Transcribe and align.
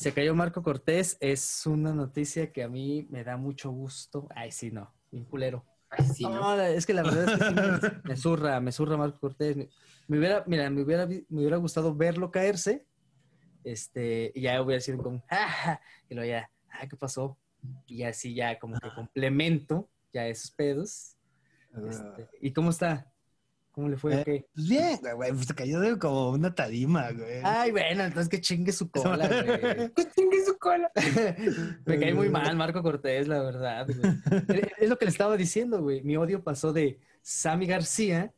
Se 0.00 0.14
cayó 0.14 0.34
Marco 0.34 0.62
Cortés. 0.62 1.18
Es 1.20 1.66
una 1.66 1.92
noticia 1.92 2.50
que 2.54 2.62
a 2.62 2.68
mí 2.68 3.06
me 3.10 3.22
da 3.22 3.36
mucho 3.36 3.70
gusto. 3.70 4.28
Ay, 4.34 4.50
sí, 4.50 4.70
no. 4.70 4.94
Bien 5.10 5.26
culero. 5.26 5.66
Ay, 5.90 6.06
sí, 6.06 6.24
¿no? 6.24 6.56
No, 6.56 6.62
es 6.62 6.86
que 6.86 6.94
la 6.94 7.02
verdad 7.02 7.24
es 7.24 7.38
que 7.38 7.46
sí 7.46 7.54
me, 7.54 7.60
me 8.04 8.16
zurra, 8.16 8.60
me 8.60 8.72
zurra 8.72 8.96
Marco 8.96 9.20
Cortés. 9.20 9.58
Me, 9.58 9.68
me 10.08 10.18
hubiera, 10.18 10.42
mira, 10.46 10.70
me 10.70 10.80
hubiera, 10.80 11.06
me 11.06 11.22
hubiera 11.28 11.58
gustado 11.58 11.94
verlo 11.94 12.30
caerse. 12.30 12.86
Este, 13.62 14.32
y 14.34 14.40
ya 14.40 14.62
hubiera 14.62 14.80
sido 14.80 15.02
como, 15.02 15.22
"Ja, 15.28 15.46
ja", 15.46 15.80
y 16.08 16.14
luego 16.14 16.30
ya, 16.30 16.50
ah, 16.70 16.88
¿qué 16.88 16.96
pasó? 16.96 17.36
Y 17.84 18.04
así 18.04 18.34
ya 18.34 18.58
como 18.58 18.78
que 18.80 18.88
complemento 18.94 19.90
ya 20.14 20.26
esos 20.28 20.50
pedos. 20.50 21.18
Este, 21.86 22.26
¿Y 22.40 22.54
cómo 22.54 22.70
está? 22.70 23.09
¿Cómo 23.80 23.88
le 23.88 23.96
fue? 23.96 24.20
Eh, 24.20 24.24
¿Qué? 24.26 24.46
Pues 24.52 24.68
bien, 24.68 24.98
güey, 25.00 25.14
güey, 25.14 25.32
pues 25.32 25.46
se 25.46 25.54
cayó 25.54 25.80
de 25.80 25.98
como 25.98 26.32
una 26.32 26.54
tarima, 26.54 27.12
güey. 27.12 27.40
Ay, 27.42 27.70
bueno, 27.70 28.04
entonces 28.04 28.28
que 28.28 28.38
chingue 28.38 28.72
su 28.72 28.90
cola, 28.90 29.26
güey. 29.26 29.90
Que 29.96 30.06
chingue 30.10 30.44
su 30.44 30.58
cola. 30.58 30.92
Me 31.86 31.98
cae 31.98 32.12
muy 32.12 32.28
mal 32.28 32.54
Marco 32.58 32.82
Cortés, 32.82 33.26
la 33.26 33.40
verdad, 33.40 33.86
güey. 33.86 34.60
Es 34.78 34.90
lo 34.90 34.98
que 34.98 35.06
le 35.06 35.10
estaba 35.10 35.34
diciendo, 35.38 35.80
güey. 35.80 36.02
Mi 36.02 36.14
odio 36.18 36.44
pasó 36.44 36.74
de 36.74 37.00
Sammy 37.22 37.66
García 37.66 38.34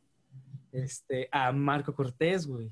este, 0.71 1.27
a 1.29 1.51
Marco 1.51 1.93
Cortés, 1.93 2.47
güey. 2.47 2.71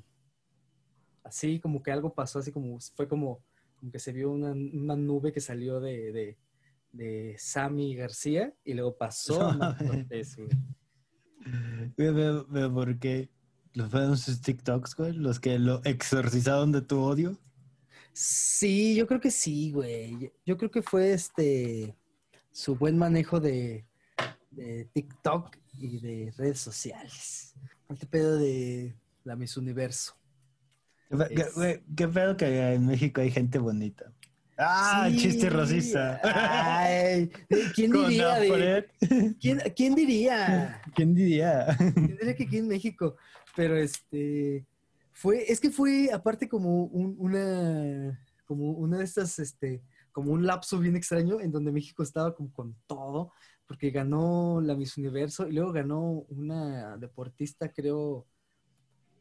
Así 1.25 1.59
como 1.59 1.83
que 1.83 1.91
algo 1.91 2.13
pasó, 2.13 2.39
así 2.39 2.53
como 2.53 2.79
fue 2.95 3.05
como, 3.05 3.43
como 3.75 3.91
que 3.91 3.99
se 3.99 4.13
vio 4.13 4.31
una, 4.31 4.51
una 4.51 4.95
nube 4.95 5.33
que 5.33 5.41
salió 5.41 5.81
de, 5.81 6.13
de, 6.13 6.37
de 6.93 7.35
Sammy 7.37 7.95
García 7.95 8.53
y 8.63 8.75
luego 8.75 8.95
pasó 8.95 9.41
a 9.41 9.57
Marco 9.57 9.85
Cortés, 9.85 10.37
güey. 10.37 10.47
Ve- 11.97 12.43
ve 12.49 12.69
por 12.69 12.99
qué 12.99 13.29
los 13.73 13.89
fueron 13.89 14.17
sus 14.17 14.41
TikToks, 14.41 14.95
güey, 14.95 15.13
los 15.13 15.39
que 15.39 15.57
lo 15.59 15.81
exorcizaron 15.83 16.71
de 16.71 16.81
tu 16.81 16.99
odio. 16.99 17.37
Sí, 18.13 18.95
yo 18.95 19.07
creo 19.07 19.21
que 19.21 19.31
sí, 19.31 19.71
güey. 19.71 20.31
Yo 20.45 20.57
creo 20.57 20.69
que 20.69 20.81
fue 20.81 21.13
este 21.13 21.95
su 22.51 22.75
buen 22.75 22.97
manejo 22.97 23.39
de, 23.39 23.85
de 24.49 24.85
TikTok 24.93 25.55
y 25.77 25.99
de 25.99 26.33
redes 26.37 26.59
sociales. 26.59 27.53
Este 27.89 28.05
pedo 28.05 28.37
de 28.37 28.93
la 29.23 29.35
Miss 29.35 29.55
Universo. 29.55 30.13
Qué 31.09 31.83
qué 31.95 32.07
pedo 32.07 32.37
que 32.37 32.73
en 32.73 32.85
México 32.87 33.21
hay 33.21 33.31
gente 33.31 33.57
bonita. 33.59 34.13
Ah, 34.63 35.07
Sí. 35.09 35.17
chiste 35.17 35.49
racista. 35.49 36.19
Ay, 36.23 37.29
¿quién 37.73 37.91
diría? 37.91 38.35
de-. 38.39 38.85
¿quién, 39.39 39.59
quién 39.75 39.95
diría? 39.95 40.81
¿Quién 40.95 41.15
diría? 41.15 41.75
¿Quién 41.77 42.17
diría 42.17 42.35
que 42.35 42.43
aquí 42.43 42.57
en 42.57 42.67
México? 42.67 43.15
Pero 43.55 43.75
este 43.75 44.65
fue, 45.13 45.51
es 45.51 45.59
que 45.59 45.71
fue 45.71 46.09
aparte 46.13 46.47
como 46.47 46.83
un- 46.85 47.15
una, 47.19 48.23
como 48.45 48.71
una 48.71 48.99
de 48.99 49.03
estas, 49.05 49.39
este, 49.39 49.81
como 50.11 50.31
un 50.31 50.45
lapso 50.45 50.77
bien 50.79 50.95
extraño 50.95 51.39
en 51.41 51.51
donde 51.51 51.71
México 51.71 52.03
estaba 52.03 52.35
como 52.35 52.51
con 52.53 52.75
todo, 52.85 53.31
porque 53.67 53.89
ganó 53.91 54.61
la 54.61 54.75
Miss 54.75 54.97
Universo 54.97 55.47
y 55.47 55.53
luego 55.53 55.71
ganó 55.71 56.01
una 56.29 56.97
deportista, 56.97 57.71
creo, 57.71 58.27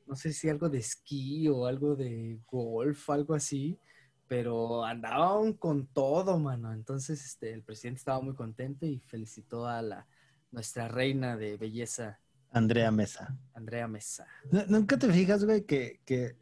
no 0.07 0.17
sé 0.17 0.33
si 0.33 0.49
algo 0.49 0.69
de 0.69 0.79
esquí 0.79 1.49
o 1.49 1.67
algo 1.67 1.95
de 1.97 2.39
golf, 2.47 3.09
algo 3.11 3.35
así, 3.35 3.79
pero 4.31 4.85
andaban 4.85 5.55
con 5.55 5.89
todo, 5.89 6.39
mano. 6.39 6.73
Entonces, 6.73 7.25
este, 7.25 7.53
el 7.53 7.65
presidente 7.65 7.99
estaba 7.99 8.21
muy 8.21 8.37
contento 8.37 8.87
y 8.87 9.01
felicitó 9.01 9.67
a 9.67 9.83
la 9.83 10.07
nuestra 10.53 10.87
reina 10.87 11.37
de 11.37 11.57
belleza, 11.57 12.21
Andrea 12.53 12.93
Mesa. 12.93 13.37
Andrea 13.55 13.89
Mesa. 13.89 14.29
Nu- 14.53 14.63
¿Nunca 14.69 14.97
te 15.01 15.13
fijas, 15.13 15.45
güey, 15.45 15.65
que, 15.67 16.01
que 16.05 16.37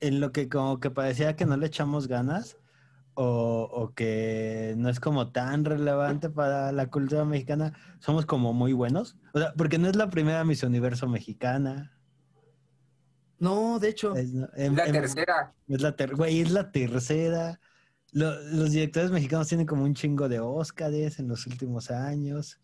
en 0.00 0.20
lo 0.20 0.32
que 0.32 0.50
como 0.50 0.80
que 0.80 0.90
parecía 0.90 1.34
que 1.34 1.46
no 1.46 1.56
le 1.56 1.66
echamos 1.68 2.08
ganas 2.08 2.58
o, 3.14 3.66
o 3.72 3.94
que 3.94 4.74
no 4.76 4.90
es 4.90 5.00
como 5.00 5.32
tan 5.32 5.64
relevante 5.64 6.28
para 6.28 6.72
la 6.72 6.90
cultura 6.90 7.24
mexicana, 7.24 7.72
somos 8.00 8.26
como 8.26 8.52
muy 8.52 8.74
buenos? 8.74 9.16
O 9.32 9.38
sea, 9.38 9.54
porque 9.56 9.78
no 9.78 9.88
es 9.88 9.96
la 9.96 10.10
primera 10.10 10.44
Miss 10.44 10.62
Universo 10.62 11.08
mexicana. 11.08 11.97
No, 13.38 13.78
de 13.78 13.88
hecho, 13.88 14.14
Es, 14.16 14.32
em- 14.56 14.74
La 14.74 14.86
em- 14.86 14.92
tercera. 14.92 15.54
es 15.68 15.80
la 15.80 15.94
ter- 15.96 16.14
güey, 16.16 16.40
es 16.40 16.50
la 16.50 16.70
tercera. 16.72 17.60
Lo- 18.12 18.40
los 18.52 18.72
directores 18.72 19.10
mexicanos 19.10 19.48
tienen 19.48 19.66
como 19.66 19.84
un 19.84 19.94
chingo 19.94 20.28
de 20.28 20.40
Óscares 20.40 21.18
en 21.18 21.28
los 21.28 21.46
últimos 21.46 21.90
años. 21.90 22.58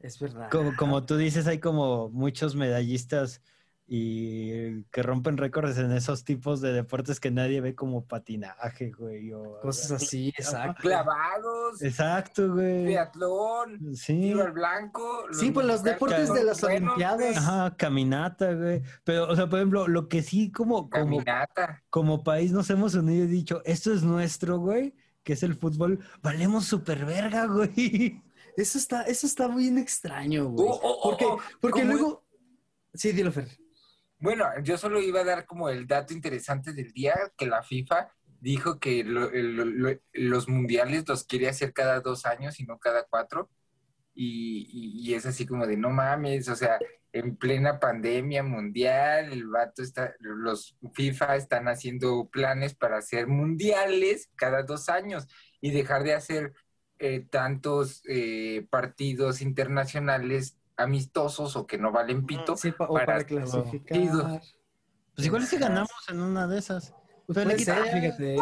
es 0.00 0.18
verdad. 0.18 0.50
Como, 0.50 0.74
como 0.76 1.04
tú 1.06 1.16
dices, 1.16 1.46
hay 1.46 1.58
como 1.58 2.08
muchos 2.10 2.54
medallistas 2.54 3.40
y 3.88 4.82
que 4.84 5.02
rompen 5.02 5.36
récords 5.36 5.78
en 5.78 5.92
esos 5.92 6.24
tipos 6.24 6.60
de 6.60 6.72
deportes 6.72 7.20
que 7.20 7.30
nadie 7.30 7.60
ve 7.60 7.76
como 7.76 8.04
patinaje, 8.04 8.90
güey. 8.90 9.32
O, 9.32 9.60
Cosas 9.60 9.92
así, 9.92 10.30
exacto. 10.30 10.82
Clavados. 10.82 11.80
Exacto, 11.80 12.52
güey. 12.52 12.84
Triatlón. 12.84 13.94
Sí. 13.94 14.20
Tiro 14.20 14.42
al 14.42 14.52
blanco. 14.52 15.26
Sí, 15.30 15.52
pues 15.52 15.66
los 15.66 15.84
deportes 15.84 16.34
de 16.34 16.42
las 16.42 16.60
buenos, 16.60 16.94
Olimpiadas. 16.94 17.36
Ajá, 17.36 17.76
caminata, 17.76 18.52
güey. 18.54 18.82
Pero, 19.04 19.28
o 19.28 19.36
sea, 19.36 19.48
por 19.48 19.60
ejemplo, 19.60 19.86
lo 19.86 20.08
que 20.08 20.22
sí 20.22 20.50
como, 20.50 20.90
como, 20.90 21.18
Caminata. 21.18 21.84
como 21.88 22.24
país 22.24 22.50
nos 22.50 22.68
hemos 22.70 22.94
unido 22.94 23.24
y 23.24 23.28
dicho, 23.28 23.62
esto 23.64 23.92
es 23.92 24.02
nuestro, 24.02 24.58
güey, 24.58 24.96
que 25.22 25.34
es 25.34 25.44
el 25.44 25.54
fútbol, 25.54 26.00
valemos 26.22 26.64
super 26.64 27.04
verga, 27.04 27.46
güey. 27.46 28.20
Eso 28.56 28.78
está, 28.78 29.02
eso 29.02 29.26
está 29.26 29.48
bien 29.48 29.76
extraño, 29.76 30.48
güey. 30.48 30.66
Oh, 30.66 30.80
oh, 30.82 30.98
oh, 31.02 31.10
porque 31.10 31.24
oh, 31.26 31.38
porque 31.60 31.82
¿cómo 31.82 31.92
luego. 31.92 32.24
Sí, 32.94 33.12
dilo, 33.12 33.30
Fer. 33.30 33.48
Bueno, 34.18 34.46
yo 34.62 34.78
solo 34.78 35.00
iba 35.00 35.20
a 35.20 35.24
dar 35.24 35.44
como 35.46 35.68
el 35.68 35.86
dato 35.86 36.14
interesante 36.14 36.72
del 36.72 36.92
día, 36.92 37.14
que 37.36 37.46
la 37.46 37.62
FIFA 37.62 38.08
dijo 38.40 38.78
que 38.80 39.04
lo- 39.04 39.30
lo- 39.30 39.98
los 40.12 40.48
mundiales 40.48 41.06
los 41.08 41.24
quiere 41.24 41.48
hacer 41.48 41.72
cada 41.72 42.00
dos 42.00 42.24
años 42.26 42.58
y 42.60 42.64
no 42.64 42.78
cada 42.78 43.04
cuatro. 43.04 43.50
Y, 44.14 44.68
y- 44.72 45.10
y 45.10 45.14
es 45.14 45.26
así 45.26 45.46
como 45.46 45.66
de, 45.66 45.76
no 45.78 45.90
mames, 45.90 46.48
o 46.48 46.56
sea, 46.56 46.78
en 47.12 47.36
plena 47.36 47.80
pandemia 47.80 48.42
mundial, 48.44 49.32
el 49.32 49.46
vato 49.48 49.82
está, 49.82 50.14
los 50.20 50.76
FIFA 50.94 51.36
están 51.36 51.68
haciendo 51.68 52.28
planes 52.30 52.74
para 52.74 52.98
hacer 52.98 53.26
mundiales 53.28 54.30
cada 54.36 54.62
dos 54.64 54.88
años 54.90 55.26
y 55.60 55.70
dejar 55.72 56.04
de 56.04 56.14
hacer 56.14 56.54
eh, 56.98 57.20
tantos 57.30 58.02
eh, 58.08 58.66
partidos 58.70 59.42
internacionales 59.42 60.58
amistosos 60.76 61.56
o 61.56 61.66
que 61.66 61.78
no 61.78 61.92
valen 61.92 62.26
pito. 62.26 62.56
Sí, 62.56 62.72
pa- 62.72 62.86
o 62.86 62.94
para 62.94 63.06
para, 63.06 63.24
que- 63.24 63.34
clasificar. 63.36 64.40
Pues 65.14 65.26
igual 65.26 65.46
si 65.46 65.56
ganamos 65.56 65.90
en 66.08 66.20
una 66.20 66.46
de 66.46 66.58
esas. 66.58 66.94
Pues 67.26 67.38
Pero 67.38 67.50
ser, 67.50 67.58
quita- 67.58 67.84
fíjate. 67.84 68.36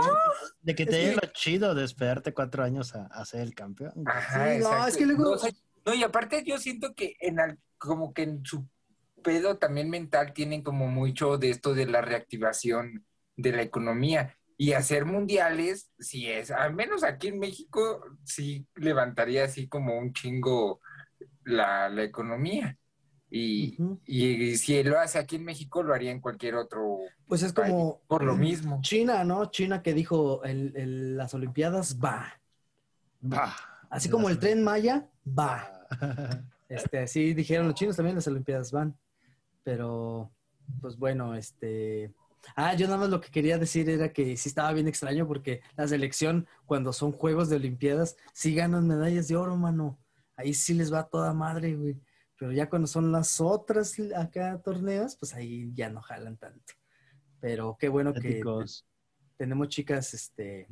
De 0.62 0.74
que 0.74 0.84
te 0.86 0.90
que- 0.90 0.96
dé 0.98 1.14
lo 1.14 1.20
chido 1.32 1.74
de 1.74 1.84
esperarte 1.84 2.34
cuatro 2.34 2.64
años 2.64 2.94
a, 2.94 3.06
a 3.06 3.24
ser 3.24 3.40
el 3.40 3.54
campeón. 3.54 3.92
Ajá, 4.06 4.52
Sí, 4.54 4.60
no, 4.60 4.86
es 4.86 4.96
que 4.96 5.06
luego- 5.06 5.24
No, 5.24 5.30
o 5.30 5.38
sea, 5.38 5.50
no, 5.86 5.94
y 5.94 6.02
aparte 6.02 6.42
yo 6.44 6.58
siento 6.58 6.94
que 6.94 7.16
en 7.20 7.40
al- 7.40 7.58
como 7.78 8.12
que 8.12 8.22
en 8.24 8.44
su 8.44 8.66
pedo 9.22 9.56
también 9.56 9.88
mental 9.88 10.32
tienen 10.34 10.62
como 10.62 10.86
mucho 10.88 11.38
de 11.38 11.50
esto 11.50 11.72
de 11.74 11.86
la 11.86 12.02
reactivación 12.02 13.06
de 13.36 13.52
la 13.52 13.62
economía. 13.62 14.36
Y 14.56 14.72
hacer 14.72 15.04
mundiales, 15.04 15.90
sí 15.98 16.30
es, 16.30 16.50
al 16.50 16.74
menos 16.74 17.02
aquí 17.04 17.28
en 17.28 17.38
México, 17.38 18.04
sí 18.24 18.66
levantaría 18.76 19.44
así 19.44 19.66
como 19.66 19.98
un 19.98 20.12
chingo 20.12 20.80
la, 21.44 21.88
la 21.88 22.02
economía. 22.02 22.76
Y, 23.30 23.76
y 24.06 24.56
si 24.58 24.82
lo 24.84 25.00
hace 25.00 25.18
aquí 25.18 25.36
en 25.36 25.44
México, 25.44 25.82
lo 25.82 25.92
haría 25.92 26.12
en 26.12 26.20
cualquier 26.20 26.54
otro 26.54 26.98
Pues 27.26 27.42
es 27.42 27.52
país, 27.52 27.72
como. 27.72 28.00
por 28.06 28.22
lo 28.22 28.36
mismo. 28.36 28.80
China, 28.82 29.24
¿no? 29.24 29.46
China 29.50 29.82
que 29.82 29.92
dijo: 29.92 30.44
el, 30.44 30.72
el- 30.76 31.16
las 31.16 31.34
Olimpiadas 31.34 31.98
va. 31.98 32.40
Bah. 33.20 33.56
Así 33.90 34.08
como 34.08 34.28
el 34.28 34.38
tren 34.38 34.62
Maya, 34.62 35.08
va. 35.26 35.68
Ah. 35.90 36.40
Este, 36.66 37.00
así 37.00 37.34
dijeron 37.34 37.66
los 37.66 37.74
chinos 37.74 37.94
también, 37.94 38.16
las 38.16 38.26
Olimpiadas 38.26 38.72
van. 38.72 38.96
Pero, 39.62 40.30
pues 40.80 40.96
bueno, 40.96 41.34
este. 41.34 42.12
Ah, 42.56 42.74
yo 42.74 42.86
nada 42.86 42.98
más 42.98 43.10
lo 43.10 43.20
que 43.20 43.30
quería 43.30 43.58
decir 43.58 43.88
era 43.88 44.12
que 44.12 44.36
sí 44.36 44.48
estaba 44.48 44.72
bien 44.72 44.88
extraño 44.88 45.26
porque 45.28 45.60
la 45.76 45.86
selección, 45.86 46.46
cuando 46.66 46.92
son 46.92 47.12
Juegos 47.12 47.48
de 47.48 47.56
Olimpiadas, 47.56 48.16
sí 48.32 48.54
ganan 48.54 48.88
medallas 48.88 49.28
de 49.28 49.36
oro, 49.36 49.56
mano. 49.56 49.98
Ahí 50.36 50.54
sí 50.54 50.74
les 50.74 50.92
va 50.92 51.08
toda 51.08 51.32
madre, 51.32 51.74
güey. 51.76 52.00
Pero 52.36 52.52
ya 52.52 52.68
cuando 52.68 52.88
son 52.88 53.12
las 53.12 53.40
otras 53.40 53.96
acá 54.16 54.60
torneos, 54.62 55.16
pues 55.16 55.34
ahí 55.34 55.72
ya 55.74 55.88
no 55.88 56.02
jalan 56.02 56.36
tanto. 56.36 56.74
Pero 57.40 57.76
qué 57.78 57.88
bueno 57.88 58.12
que 58.12 58.42
tenemos 59.36 59.68
chicas, 59.68 60.14
este, 60.14 60.66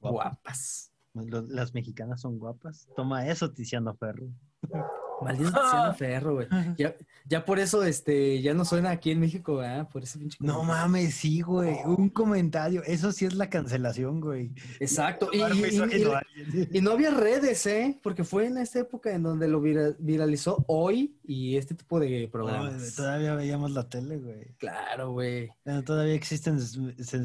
Guapas. 0.00 0.92
guapas. 1.14 1.48
Las 1.48 1.74
mexicanas 1.74 2.20
son 2.20 2.38
guapas. 2.38 2.88
Toma 2.96 3.26
eso, 3.26 3.52
Tiziano 3.52 3.94
Ferro. 3.94 4.28
Maldito 5.24 5.60
Ferro, 5.96 6.34
güey. 6.34 6.46
Ya, 6.78 6.94
ya 7.28 7.44
por 7.44 7.58
eso, 7.58 7.82
este, 7.84 8.40
ya 8.42 8.54
no 8.54 8.64
suena 8.64 8.90
aquí 8.90 9.10
en 9.10 9.20
México, 9.20 9.56
¿verdad? 9.56 9.88
Por 9.88 10.02
ese 10.02 10.18
pinche. 10.18 10.38
No 10.40 10.62
mames, 10.64 11.14
sí, 11.14 11.40
güey. 11.40 11.76
Un 11.84 12.08
comentario. 12.08 12.82
Eso 12.84 13.12
sí 13.12 13.24
es 13.24 13.34
la 13.34 13.48
cancelación, 13.48 14.20
güey. 14.20 14.50
Exacto. 14.80 15.30
Y, 15.32 16.80
no 16.80 16.92
había 16.92 17.10
redes, 17.10 17.66
¿eh? 17.66 17.98
Porque 18.02 18.24
fue 18.24 18.46
en 18.46 18.58
esta 18.58 18.80
época 18.80 19.12
en 19.12 19.22
donde 19.22 19.48
lo 19.48 19.60
vira- 19.60 19.94
viralizó 19.98 20.64
hoy 20.68 21.14
y 21.32 21.56
este 21.56 21.74
tipo 21.74 21.98
de 21.98 22.28
programas. 22.30 22.94
todavía 22.94 23.34
veíamos 23.34 23.70
la 23.70 23.88
tele, 23.88 24.18
güey. 24.18 24.54
Claro, 24.58 25.12
güey. 25.12 25.50
Bueno, 25.64 25.82
todavía 25.82 26.14
existen 26.14 26.58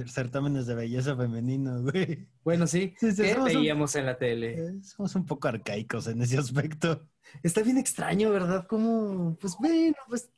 certámenes 0.07 0.65
de 0.67 0.75
belleza 0.75 1.15
femenino, 1.15 1.81
güey. 1.83 2.27
Bueno, 2.43 2.65
sí. 2.67 2.93
Sí, 2.99 3.11
sí, 3.11 3.23
¿Qué 3.23 3.35
un- 3.37 3.45
veíamos 3.45 3.95
en 3.95 4.05
la 4.05 4.17
tele? 4.17 4.53
Eh, 4.57 4.83
Somos 4.83 5.15
un 5.15 5.25
poco 5.25 5.47
arcaicos 5.47 6.07
en 6.07 6.21
ese 6.21 6.37
aspecto. 6.37 7.07
Está 7.43 7.61
bien 7.61 7.77
extraño, 7.77 8.29
¿verdad? 8.31 8.65
Como, 8.67 9.35
pues 9.39 9.55
bueno, 9.59 9.95
pues, 10.07 10.29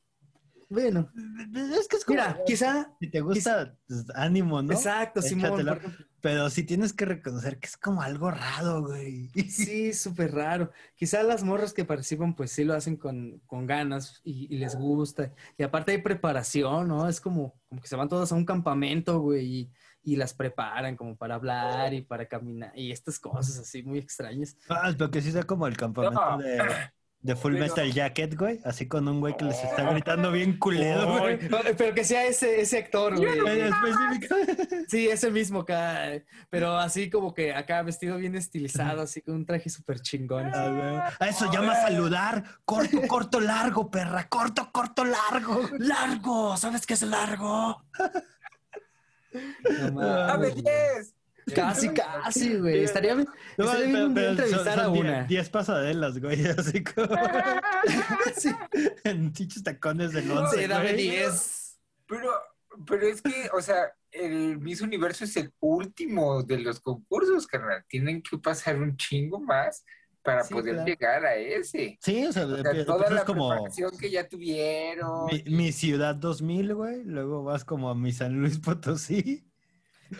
bueno. 0.70 1.12
Es 1.56 1.88
que 1.88 1.96
es 1.98 2.06
como, 2.06 2.16
Mira, 2.20 2.40
quizá, 2.46 2.94
si 3.00 3.10
te 3.10 3.22
gusta, 3.22 3.76
pues, 3.88 4.06
ánimo, 4.16 4.62
¿no? 4.62 4.72
exacto, 4.74 5.22
Simón. 5.22 5.46
Échatela. 5.48 5.72
por 5.74 5.80
ejemplo. 5.86 6.06
Pero 6.22 6.50
sí 6.50 6.64
tienes 6.64 6.92
que 6.94 7.06
reconocer 7.06 7.60
que 7.60 7.68
es 7.68 7.78
como 7.78 8.02
algo 8.02 8.30
raro, 8.30 8.82
güey. 8.86 9.30
Sí, 9.50 9.94
súper 9.94 10.34
raro. 10.34 10.72
Quizá 10.96 11.24
las 11.24 11.44
morras 11.44 11.72
que 11.74 11.86
participan, 11.86 12.36
pues 12.36 12.52
sí 12.52 12.66
lo 12.66 12.74
hacen 12.74 12.98
con, 12.98 13.40
con 13.46 13.66
ganas 13.66 14.20
y, 14.24 14.54
y 14.54 14.58
les 14.58 14.76
gusta. 14.76 15.34
Y 15.58 15.64
aparte 15.64 15.94
hay 15.94 16.02
preparación, 16.02 16.90
¿no? 16.90 17.08
Es 17.08 17.22
como, 17.22 17.56
como 17.70 17.82
que 17.82 17.88
se 17.88 17.96
van 17.96 18.10
todas 18.10 18.32
a 18.32 18.36
un 18.36 18.46
campamento, 18.46 19.20
güey, 19.22 19.46
y, 19.46 19.72
y 20.04 20.16
las 20.18 20.34
preparan 20.34 20.98
como 20.98 21.16
para 21.16 21.36
hablar 21.36 21.94
y 21.94 22.02
para 22.02 22.28
caminar 22.28 22.72
y 22.78 22.92
estas 22.92 23.18
cosas 23.20 23.58
así 23.60 23.84
muy 23.84 24.00
extrañas. 24.00 24.58
Ah, 24.70 24.94
pero 24.98 25.10
que 25.12 25.22
sí 25.22 25.32
sea 25.32 25.44
como 25.44 25.68
el 25.68 25.78
campamento 25.78 26.20
No. 26.20 26.38
de, 26.38 26.58
de 27.22 27.36
Full 27.36 27.54
Pero- 27.54 27.66
Metal 27.66 27.92
Jacket, 27.92 28.36
güey. 28.38 28.62
Así 28.64 28.88
con 28.88 29.08
un 29.08 29.20
güey 29.20 29.36
que 29.36 29.44
les 29.46 29.62
está 29.62 29.84
gritando 29.92 30.32
bien 30.32 30.58
culero, 30.58 31.20
güey. 31.20 31.38
pero 31.78 31.94
que 31.94 32.04
sea 32.06 32.26
ese, 32.26 32.62
ese 32.62 32.78
actor, 32.78 33.18
güey. 33.18 33.38
Sí, 34.88 35.08
ese 35.08 35.30
mismo 35.30 35.60
acá, 35.62 36.12
pero 36.50 36.78
así 36.78 37.10
como 37.10 37.34
que 37.34 37.54
acá 37.54 37.82
vestido 37.82 38.18
bien 38.18 38.36
estilizado, 38.36 39.02
así 39.02 39.22
con 39.22 39.36
un 39.36 39.46
traje 39.46 39.70
súper 39.70 40.00
chingón. 40.00 40.50
Ah. 40.54 41.12
A 41.20 41.28
eso 41.28 41.52
llama 41.52 41.76
saludar. 41.76 42.44
Corto, 42.64 43.02
corto, 43.08 43.40
largo, 43.42 43.92
perra. 43.92 44.30
Corto, 44.30 44.70
corto, 44.72 45.04
largo. 45.04 45.70
¡Largo! 45.78 46.56
¿Sabes 46.58 46.86
qué 46.86 46.94
es 46.94 47.02
largo? 47.02 47.84
No 49.92 50.02
¡Dame 50.02 50.50
güey. 50.50 50.64
10! 50.64 51.14
Casi, 51.56 51.90
casi, 51.90 52.56
güey. 52.58 52.84
Estaría 52.84 53.16
bien, 53.16 53.28
No, 53.58 53.66
estaría 53.66 53.86
bien 53.88 54.04
un 54.04 54.14
día 54.16 54.30
entrevistar 54.32 54.64
son- 54.76 54.80
a 54.80 54.84
son 54.86 54.98
una. 54.98 55.24
10 55.24 55.50
pasadelas, 55.50 56.20
güey. 56.20 56.46
Así 56.58 56.84
como 56.84 57.08
Sí, 58.36 58.50
en 59.04 59.32
chichos 59.34 59.64
tacones 59.64 60.14
del 60.14 60.30
11. 60.32 60.58
sí, 60.58 60.68
dame 60.68 60.94
güey. 60.94 61.10
10. 61.10 61.80
Pero, 62.08 62.30
pero 62.88 63.08
es 63.08 63.22
que, 63.22 63.50
o 63.54 63.62
sea, 63.62 63.92
el 64.12 64.58
Miss 64.60 64.82
Universo 64.82 65.24
es 65.26 65.36
el 65.38 65.54
último 65.60 66.44
de 66.44 66.60
los 66.60 66.80
concursos, 66.80 67.46
carnal. 67.48 67.84
Tienen 67.88 68.22
que 68.22 68.38
pasar 68.38 68.78
un 68.78 68.98
chingo 68.98 69.40
más 69.40 69.84
para 70.24 70.44
Sí, 70.44 70.54
poder 70.54 70.74
claro. 70.76 70.88
llegar 70.88 71.26
a 71.26 71.36
ese. 71.36 71.98
Sí, 72.02 72.26
o 72.26 72.34
sea, 72.34 72.46
O 72.46 72.58
sea, 72.62 72.86
toda 72.86 73.10
la 73.10 73.24
como 73.26 73.50
preparación 73.50 73.98
que 73.98 74.10
ya 74.12 74.28
tuvieron. 74.28 75.28
mi, 75.28 75.44
mi 75.56 75.72
ciudad 75.72 76.16
2000, 76.16 76.74
güey. 76.76 77.04
Luego 77.06 77.44
vas 77.44 77.64
como 77.64 77.90
a 77.90 77.96
mi 77.96 78.12
San 78.12 78.40
Luis 78.40 78.58
Potosí. 78.60 79.46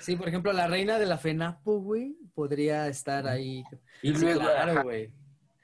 Sí, 0.02 0.16
por 0.16 0.28
ejemplo, 0.28 0.54
la 0.54 0.68
reina 0.68 1.00
de 1.00 1.06
la 1.06 1.18
FENAPO, 1.18 1.80
güey, 1.82 2.16
podría 2.34 2.88
estar 2.88 3.28
ahí. 3.28 3.64
Y 4.02 4.14
Sí, 4.16 4.22
luego, 4.22 4.42
claro, 4.42 4.72
ajá, 4.74 4.84
güey. 4.84 5.12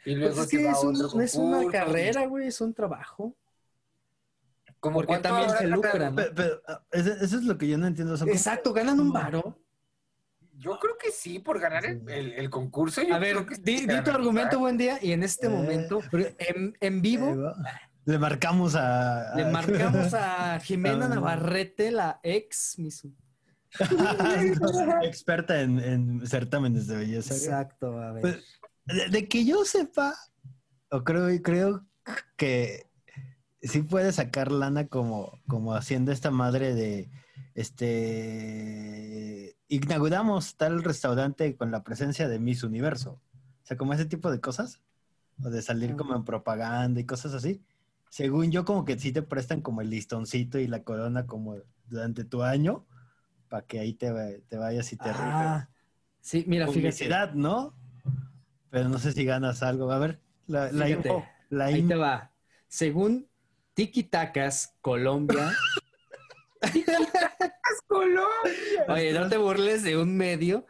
y 0.05 0.15
luego 0.15 0.35
Pues 0.35 0.45
es 0.45 0.49
se 0.51 0.57
que 0.57 0.69
es, 0.69 0.83
un- 0.83 0.93
no 0.97 1.21
es 1.21 1.35
una 1.35 1.71
carrera, 1.71 2.25
güey, 2.25 2.47
es 2.47 2.59
un 2.61 2.73
trabajo. 2.73 3.35
Como 4.79 4.95
porque 4.97 5.17
también 5.17 5.49
se 5.51 5.67
lucran, 5.67 6.13
¿no? 6.13 6.15
Pero, 6.15 6.35
pero, 6.35 6.61
ah, 6.67 6.83
eso, 6.91 7.11
es 7.13 7.43
lo 7.43 7.57
que 7.57 7.67
yo 7.67 7.77
no 7.77 7.87
entiendo. 7.87 8.15
Exacto, 8.27 8.71
ganan 8.73 8.99
un 8.99 9.11
varo. 9.11 9.59
Yo 10.57 10.77
creo 10.79 10.97
que 10.97 11.11
sí, 11.11 11.39
por 11.39 11.59
ganar 11.59 11.85
el, 11.85 12.07
el- 12.09 12.33
el 12.33 12.49
concurso. 12.49 13.01
yo 13.03 13.13
A 13.15 13.19
ver, 13.19 13.45
que 13.45 13.55
di, 13.57 13.85
tu 14.03 14.11
argumento, 14.11 14.59
buen 14.59 14.77
día, 14.77 14.99
y 15.01 15.11
en 15.11 15.23
este 15.23 15.47
Eh, 15.47 15.49
momento, 15.49 16.01
en, 16.37 16.77
en 16.79 17.01
vivo. 17.01 17.53
Le 18.05 18.19
marcamos 18.19 18.75
a. 18.75 19.33
le 19.35 19.45
marcamos 19.45 20.13
a 20.13 20.59
Jimena. 20.63 21.07
Navarrete, 21.07 21.91
la 21.91 22.19
ex 22.23 22.77
Miss. 22.77 23.07
experta 25.03 25.61
en, 25.61 25.79
en 25.79 26.27
certámenes 26.27 26.87
de 26.87 26.97
belleza. 26.97 27.33
Exacto, 27.33 27.99
a 27.99 28.13
ver. 28.13 28.21
Pues, 28.21 28.59
de, 28.85 29.09
de 29.09 29.27
que 29.27 29.45
yo 29.45 29.65
sepa, 29.65 30.15
o 30.89 31.03
creo, 31.03 31.41
creo 31.41 31.85
que 32.37 32.87
sí 33.61 33.81
puede 33.81 34.11
sacar 34.11 34.51
lana 34.51 34.87
como, 34.87 35.39
como 35.47 35.73
haciendo 35.73 36.11
esta 36.11 36.31
madre 36.31 36.75
de 36.75 37.09
este 37.55 39.55
inauguramos 39.67 40.57
tal 40.57 40.83
restaurante 40.83 41.55
con 41.55 41.71
la 41.71 41.83
presencia 41.83 42.27
de 42.27 42.39
Miss 42.39 42.63
Universo. 42.63 43.19
O 43.63 43.67
sea, 43.67 43.77
como 43.77 43.93
ese 43.93 44.05
tipo 44.05 44.31
de 44.31 44.39
cosas. 44.39 44.81
O 45.43 45.49
de 45.49 45.61
salir 45.61 45.97
como 45.97 46.15
en 46.15 46.23
propaganda 46.23 47.01
y 47.01 47.05
cosas 47.05 47.33
así. 47.33 47.61
Según 48.09 48.51
yo, 48.51 48.63
como 48.63 48.85
que 48.85 48.97
sí 48.97 49.11
te 49.11 49.21
prestan 49.21 49.61
como 49.61 49.81
el 49.81 49.89
listoncito 49.89 50.59
y 50.59 50.67
la 50.67 50.83
corona 50.83 51.25
como 51.25 51.57
durante 51.87 52.23
tu 52.23 52.43
año, 52.43 52.85
para 53.55 53.65
que 53.67 53.79
ahí 53.79 53.93
te, 53.93 54.11
te 54.49 54.57
vayas 54.57 54.91
y 54.91 54.97
te 54.97 55.05
rifes 55.05 55.17
Ah, 55.23 55.69
sí, 56.19 56.43
mira, 56.45 56.65
fíjate. 56.67 56.81
publicidad, 56.81 57.33
¿no? 57.35 57.73
Pero 58.69 58.89
no 58.89 58.99
sé 58.99 59.13
si 59.13 59.23
ganas 59.23 59.63
algo. 59.63 59.89
A 59.93 59.97
ver, 59.97 60.19
la, 60.45 60.69
la 60.73 60.87
Fíjate, 60.87 61.07
info. 61.07 61.25
La 61.49 61.65
Ahí 61.67 61.79
in- 61.79 61.87
te 61.87 61.95
va. 61.95 62.33
Según 62.67 63.29
Tiki 63.73 64.03
Tacas, 64.03 64.75
Colombia. 64.81 65.53
¡Es 66.61 67.81
Colombia! 67.87 68.85
Oye, 68.89 69.13
no 69.13 69.29
te 69.29 69.37
burles 69.37 69.83
de 69.83 69.97
un 69.97 70.17
medio 70.17 70.65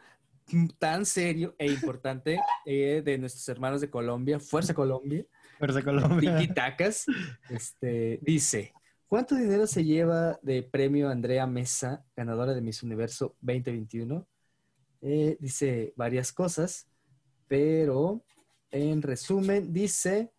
tan 0.78 1.04
serio 1.06 1.56
e 1.58 1.66
importante 1.72 2.38
eh, 2.66 3.02
de 3.04 3.18
nuestros 3.18 3.48
hermanos 3.48 3.80
de 3.80 3.90
Colombia, 3.90 4.38
Fuerza 4.38 4.74
Colombia, 4.74 5.24
Fuerza 5.58 5.82
Colombia. 5.82 6.36
Tiki 6.38 6.54
Tacas, 6.54 7.06
este, 7.50 8.20
dice, 8.22 8.72
¿cuánto 9.08 9.34
dinero 9.34 9.66
se 9.66 9.84
lleva 9.84 10.38
de 10.42 10.62
premio 10.62 11.08
Andrea 11.08 11.46
Mesa, 11.46 12.04
ganadora 12.16 12.54
de 12.54 12.60
Miss 12.60 12.82
Universo 12.82 13.36
2021? 13.40 14.26
Eh, 15.02 15.36
dice 15.40 15.92
varias 15.96 16.32
cosas, 16.32 16.88
pero 17.48 18.24
en 18.70 19.02
resumen 19.02 19.72
dice, 19.72 20.32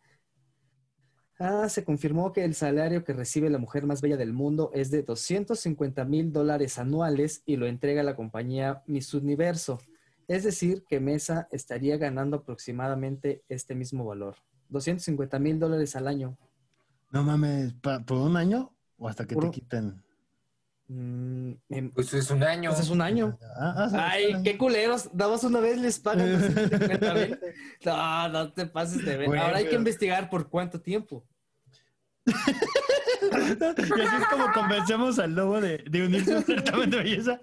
ah, 1.39 1.69
se 1.69 1.83
confirmó 1.83 2.33
que 2.33 2.43
el 2.43 2.55
salario 2.55 3.03
que 3.03 3.13
recibe 3.13 3.49
la 3.49 3.57
mujer 3.57 3.85
más 3.85 4.01
bella 4.01 4.17
del 4.17 4.33
mundo 4.33 4.71
es 4.73 4.91
de 4.91 5.03
250 5.03 6.05
mil 6.05 6.31
dólares 6.31 6.77
anuales 6.77 7.43
y 7.45 7.55
lo 7.55 7.67
entrega 7.67 8.03
la 8.03 8.15
compañía 8.15 8.83
Miss 8.87 9.13
Universo. 9.13 9.79
Es 10.27 10.43
decir, 10.43 10.83
que 10.89 10.99
Mesa 10.99 11.47
estaría 11.51 11.97
ganando 11.97 12.37
aproximadamente 12.37 13.43
este 13.47 13.75
mismo 13.75 14.03
valor. 14.03 14.35
250 14.69 15.39
mil 15.39 15.59
dólares 15.59 15.95
al 15.95 16.07
año. 16.07 16.37
No 17.11 17.23
mames, 17.23 17.73
¿pa- 17.73 17.99
¿por 18.01 18.17
un 18.17 18.35
año? 18.37 18.73
¿O 18.97 19.07
hasta 19.07 19.25
que 19.25 19.35
Por 19.35 19.45
te 19.45 19.51
quiten? 19.51 20.03
Mm, 20.89 21.51
Pues 21.93 22.13
es 22.13 22.31
un 22.31 22.43
año. 22.43 22.69
pues 22.71 22.81
es 22.83 22.89
un 22.89 23.01
año. 23.01 23.37
Ah, 23.59 23.89
ah, 23.93 24.09
Ay, 24.11 24.41
qué 24.43 24.57
culeros. 24.57 25.09
Damos 25.13 25.43
una 25.43 25.59
vez, 25.59 25.77
les 25.79 25.99
pagan 25.99 26.31
250 26.39 27.13
mil. 27.13 27.39
No, 27.85 28.29
no 28.29 28.53
te 28.53 28.65
pases 28.67 29.03
de 29.05 29.17
ver. 29.17 29.27
Ahora 29.37 29.57
hay 29.57 29.67
que 29.67 29.75
investigar 29.75 30.29
por 30.29 30.49
cuánto 30.49 30.79
tiempo. 30.81 31.25
Y 33.37 34.01
así 34.01 34.15
es 34.21 34.27
como 34.29 34.51
convencemos 34.51 35.19
al 35.19 35.35
lobo 35.35 35.61
de, 35.61 35.79
de 35.89 36.05
unirse 36.05 36.33
a 36.33 36.37
un 36.37 36.43
certamen 36.43 36.89
de 36.89 36.97
belleza. 36.97 37.41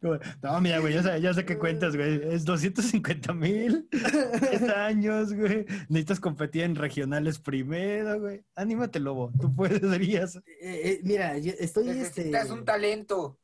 Como, 0.00 0.18
no, 0.42 0.60
mira, 0.60 0.78
güey, 0.78 0.94
ya 0.94 1.02
sé, 1.02 1.20
ya 1.20 1.34
sé 1.34 1.44
qué 1.44 1.58
cuentas, 1.58 1.96
güey. 1.96 2.20
Es 2.32 2.44
250 2.44 3.32
mil. 3.34 3.88
10 3.90 4.62
años, 4.70 5.32
güey. 5.32 5.66
Necesitas 5.88 6.20
competir 6.20 6.62
en 6.62 6.74
regionales 6.74 7.38
primero, 7.38 8.20
güey. 8.20 8.44
Anímate, 8.54 9.00
lobo. 9.00 9.32
Tú 9.40 9.54
podrías. 9.54 10.36
Eh, 10.36 10.42
eh, 10.60 11.00
mira, 11.02 11.38
yo 11.38 11.52
estoy 11.58 11.88
este. 11.90 12.24
Necesitas 12.24 12.50
un 12.50 12.64
talento. 12.64 13.38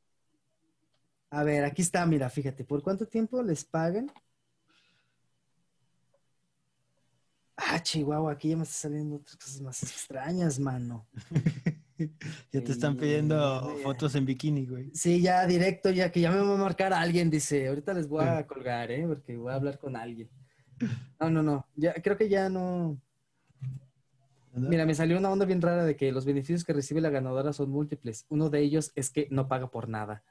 A 1.31 1.43
ver, 1.43 1.65
aquí 1.65 1.83
está, 1.83 2.07
mira, 2.07 2.31
fíjate, 2.31 2.65
¿por 2.65 2.83
cuánto 2.83 3.07
tiempo 3.07 3.43
les 3.43 3.65
pagan? 3.65 4.11
Ah, 7.57 7.83
Chihuahua, 7.83 8.33
aquí 8.33 8.51
ya 8.51 8.57
me 8.57 8.65
están 8.65 8.91
saliendo 8.91 9.17
otras 9.17 9.37
cosas 9.37 9.61
más 9.61 9.83
extrañas, 9.83 10.59
mano. 10.59 11.07
Ya 12.53 12.63
te 12.63 12.73
están 12.73 12.97
pidiendo 12.97 13.75
fotos 13.83 14.15
en 14.17 14.27
bikini, 14.27 14.67
güey. 14.67 14.91
Sí, 14.95 15.23
ya 15.23 15.47
directo, 15.47 15.91
ya 15.91 16.13
que 16.13 16.21
ya 16.21 16.31
me 16.31 16.41
va 16.41 16.55
a 16.55 16.59
marcar 16.59 16.93
a 16.93 17.01
alguien, 17.01 17.31
dice. 17.31 17.69
Ahorita 17.69 17.95
les 17.95 18.07
voy 18.07 18.23
a 18.23 18.47
colgar, 18.47 18.91
¿eh? 18.91 19.07
Porque 19.07 19.35
voy 19.37 19.51
a 19.51 19.55
hablar 19.55 19.79
con 19.79 19.97
alguien. 19.97 20.29
No, 21.19 21.31
no, 21.31 21.43
no. 21.43 21.67
Ya, 21.75 21.95
creo 21.95 22.17
que 22.19 22.29
ya 22.29 22.51
no. 22.51 23.01
¿no? 24.53 24.69
Mira, 24.69 24.85
me 24.85 24.95
salió 24.95 25.17
una 25.17 25.31
onda 25.31 25.47
bien 25.47 25.63
rara 25.63 25.85
de 25.85 25.97
que 25.97 26.13
los 26.13 26.27
beneficios 26.27 26.65
que 26.65 26.75
recibe 26.75 27.01
la 27.01 27.11
ganadora 27.11 27.55
son 27.55 27.71
múltiples. 27.71 28.27
Uno 28.29 28.51
de 28.51 28.61
ellos 28.61 28.93
es 28.95 29.11
que 29.11 29.29
no 29.31 29.49
paga 29.49 29.71
por 29.71 29.89
nada. 29.89 30.23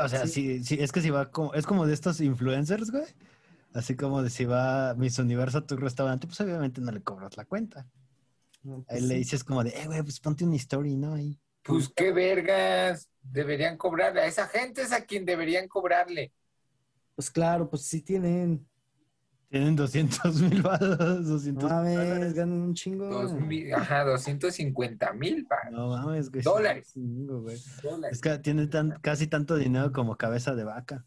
O 0.00 0.08
sea, 0.08 0.26
sí. 0.26 0.62
sí, 0.62 0.78
es 0.80 0.92
que 0.92 1.00
si 1.00 1.10
va 1.10 1.30
como, 1.30 1.54
es 1.54 1.66
como 1.66 1.86
de 1.86 1.94
estos 1.94 2.20
influencers, 2.20 2.90
güey. 2.90 3.04
Así 3.74 3.96
como 3.96 4.22
de 4.22 4.30
si 4.30 4.44
va 4.44 4.94
Miss 4.94 5.18
Universo 5.18 5.58
a 5.58 5.66
tu 5.66 5.76
restaurante, 5.76 6.26
pues 6.26 6.40
obviamente 6.40 6.80
no 6.80 6.90
le 6.90 7.02
cobras 7.02 7.36
la 7.36 7.44
cuenta. 7.44 7.86
No, 8.62 8.76
Ahí 8.88 8.98
pues 8.98 9.02
le 9.02 9.14
dices 9.16 9.44
como 9.44 9.62
de, 9.62 9.70
eh, 9.70 9.86
güey, 9.86 10.02
pues 10.02 10.18
ponte 10.20 10.44
una 10.44 10.56
story, 10.56 10.96
¿no? 10.96 11.14
Ahí. 11.14 11.38
Pues 11.62 11.90
qué 11.94 12.12
vergas. 12.12 13.08
Deberían 13.22 13.76
cobrarle. 13.76 14.22
A 14.22 14.26
esa 14.26 14.46
gente 14.48 14.82
es 14.82 14.92
a 14.92 15.02
quien 15.04 15.24
deberían 15.26 15.68
cobrarle. 15.68 16.32
Pues 17.14 17.30
claro, 17.30 17.68
pues 17.68 17.82
sí 17.82 18.00
tienen. 18.02 18.66
Tienen 19.50 19.76
200 19.76 20.40
mil 20.42 20.60
varos, 20.62 21.26
200 21.26 21.62
No 21.64 21.68
mames, 21.76 21.94
dólares. 21.96 22.34
ganan 22.34 22.60
un 22.60 22.74
chingo. 22.74 23.06
Dos 23.06 23.32
mil- 23.34 23.72
ajá, 23.74 24.04
250 24.04 25.12
mil 25.14 25.46
No 25.70 25.88
mames, 25.88 26.30
güey. 26.30 26.42
Dólares. 26.42 26.88
sí, 26.92 27.00
chingo, 27.00 27.42
güey. 27.42 27.56
dólares. 27.82 28.16
Es 28.16 28.20
que 28.20 28.38
tiene 28.38 28.66
tan, 28.66 28.98
casi 29.00 29.26
tanto 29.26 29.56
dinero 29.56 29.90
como 29.92 30.16
cabeza 30.16 30.54
de 30.54 30.64
vaca. 30.64 31.06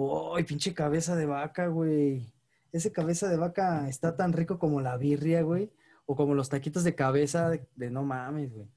Uy, 0.00 0.44
pinche 0.44 0.74
cabeza 0.74 1.16
de 1.16 1.26
vaca, 1.26 1.66
güey. 1.66 2.32
Ese 2.70 2.92
cabeza 2.92 3.28
de 3.28 3.36
vaca 3.36 3.88
está 3.88 4.16
tan 4.16 4.32
rico 4.32 4.58
como 4.58 4.80
la 4.80 4.96
birria, 4.96 5.42
güey. 5.42 5.72
O 6.06 6.14
como 6.14 6.34
los 6.34 6.48
taquitos 6.48 6.84
de 6.84 6.94
cabeza 6.94 7.50
de, 7.50 7.66
de 7.74 7.90
no 7.90 8.04
mames, 8.04 8.52
güey. 8.52 8.68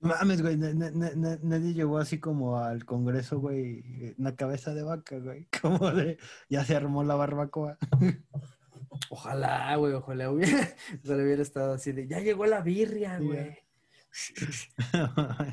No 0.00 0.08
Mames, 0.08 0.40
güey, 0.42 0.56
na- 0.56 0.72
na- 0.72 0.90
na- 0.90 1.14
na- 1.14 1.38
nadie 1.42 1.72
llegó 1.74 1.98
así 1.98 2.18
como 2.18 2.58
al 2.58 2.84
Congreso, 2.84 3.40
güey, 3.40 4.14
una 4.18 4.36
cabeza 4.36 4.74
de 4.74 4.82
vaca, 4.82 5.18
güey, 5.18 5.48
como 5.62 5.90
de, 5.92 6.18
ya 6.48 6.64
se 6.64 6.74
armó 6.76 7.04
la 7.04 7.14
barbacoa. 7.14 7.78
Ojalá, 9.10 9.74
güey, 9.76 9.92
ojalá 9.94 10.30
hubiera, 10.30 10.68
ojalá 11.04 11.22
hubiera 11.24 11.42
estado 11.42 11.74
así 11.74 11.92
de, 11.92 12.06
ya 12.06 12.20
llegó 12.20 12.46
la 12.46 12.60
birria, 12.60 13.18
güey. 13.18 13.58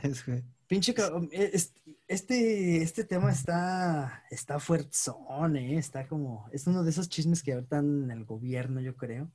Es, 0.04 0.26
güey. 0.26 0.44
Pinche, 0.72 0.94
ca- 0.94 1.12
es- 1.32 1.74
este, 2.08 2.82
este 2.82 3.04
tema 3.04 3.30
está, 3.30 4.24
está 4.32 4.58
fuertzón, 4.58 5.58
¿eh? 5.58 5.78
Está 5.78 6.08
como, 6.08 6.48
es 6.54 6.66
uno 6.66 6.82
de 6.86 6.92
esos 6.92 7.10
chismes 7.10 7.44
que 7.44 7.52
ahorita 7.52 7.80
en 7.80 8.10
el 8.10 8.24
gobierno, 8.24 8.80
yo 8.80 8.96
creo. 8.96 9.30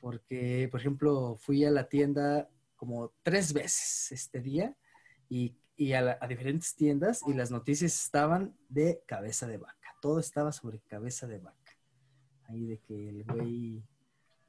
Porque, 0.00 0.68
por 0.70 0.78
ejemplo, 0.80 1.38
fui 1.40 1.64
a 1.64 1.70
la 1.70 1.88
tienda 1.88 2.50
como 2.76 3.10
tres 3.22 3.54
veces 3.54 4.12
este 4.12 4.42
día 4.42 4.76
y, 5.30 5.56
y 5.78 5.94
a, 5.94 6.02
la- 6.02 6.18
a 6.20 6.28
diferentes 6.28 6.74
tiendas 6.74 7.22
y 7.26 7.32
las 7.32 7.50
noticias 7.50 7.98
estaban 8.04 8.54
de 8.68 9.00
cabeza 9.06 9.46
de 9.46 9.56
vaca. 9.56 9.96
Todo 10.02 10.20
estaba 10.20 10.52
sobre 10.52 10.80
cabeza 10.80 11.26
de 11.26 11.38
vaca. 11.38 11.72
Ahí 12.48 12.66
de 12.66 12.78
que 12.80 13.08
el 13.08 13.24
güey 13.24 13.82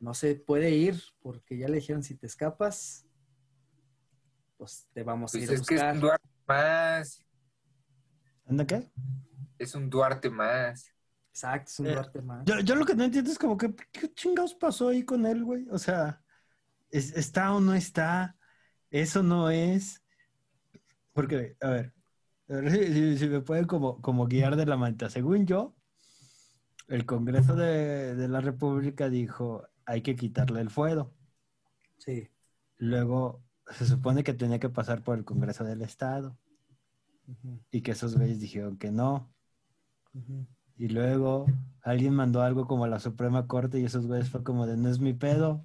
no 0.01 0.13
se 0.13 0.35
puede 0.35 0.71
ir 0.71 1.01
porque 1.21 1.57
ya 1.57 1.69
le 1.69 1.75
dijeron 1.75 2.03
si 2.03 2.15
te 2.15 2.27
escapas, 2.27 3.05
pues 4.57 4.87
te 4.93 5.03
vamos 5.03 5.33
a 5.33 5.37
Pues 5.37 5.43
ir 5.45 5.49
a 5.49 5.53
es 5.53 5.59
que 5.67 5.75
es 5.75 5.81
buscar. 5.81 5.95
un 5.95 6.01
Duarte 6.01 6.29
más. 6.47 7.25
¿Anda 8.45 8.65
qué? 8.65 8.89
Es 9.57 9.75
un 9.75 9.89
Duarte 9.89 10.29
más. 10.29 10.91
Exacto, 11.31 11.69
es 11.71 11.79
un 11.79 11.87
Eh, 11.87 11.93
Duarte 11.93 12.21
más. 12.21 12.45
Yo, 12.45 12.59
yo 12.61 12.75
lo 12.75 12.85
que 12.85 12.95
no 12.95 13.03
entiendo 13.03 13.31
es 13.31 13.37
como 13.39 13.57
que, 13.57 13.73
¿qué 13.91 14.13
chingados 14.13 14.55
pasó 14.55 14.89
ahí 14.89 15.03
con 15.03 15.25
él, 15.25 15.43
güey? 15.43 15.67
O 15.69 15.77
sea, 15.77 16.23
¿es- 16.91 17.15
¿está 17.15 17.53
o 17.53 17.59
no 17.61 17.73
está? 17.73 18.37
Eso 18.91 19.23
no 19.23 19.49
es. 19.49 20.03
Porque, 21.13 21.57
a 21.61 21.69
ver, 21.69 21.93
a 22.49 22.53
ver 22.55 22.71
si, 22.71 22.93
si- 22.93 23.17
si 23.17 23.27
me 23.27 23.41
pueden 23.41 23.65
como, 23.65 24.01
como 24.01 24.27
guiar 24.27 24.55
de 24.55 24.65
la 24.65 24.77
manta. 24.77 25.09
Según 25.09 25.45
yo, 25.45 25.75
el 26.87 27.05
Congreso 27.05 27.55
de, 27.55 28.15
de 28.15 28.27
la 28.27 28.41
República 28.41 29.09
dijo, 29.09 29.63
hay 29.85 30.01
que 30.01 30.15
quitarle 30.15 30.61
el 30.61 30.69
fuero. 30.69 31.13
Sí. 31.97 32.29
Luego, 32.77 33.43
se 33.71 33.85
supone 33.85 34.23
que 34.23 34.33
tenía 34.33 34.59
que 34.59 34.69
pasar 34.69 35.03
por 35.03 35.17
el 35.17 35.25
Congreso 35.25 35.63
del 35.63 35.81
Estado 35.81 36.37
y 37.71 37.81
que 37.81 37.91
esos 37.91 38.15
güeyes 38.15 38.39
dijeron 38.39 38.77
que 38.77 38.91
no. 38.91 39.29
Y 40.77 40.89
luego 40.89 41.45
alguien 41.81 42.13
mandó 42.13 42.41
algo 42.41 42.67
como 42.67 42.85
a 42.85 42.87
la 42.87 42.99
Suprema 42.99 43.47
Corte 43.47 43.79
y 43.79 43.85
esos 43.85 44.07
güeyes 44.07 44.29
fue 44.29 44.43
como 44.43 44.65
de 44.65 44.77
no 44.77 44.89
es 44.89 44.99
mi 44.99 45.13
pedo. 45.13 45.63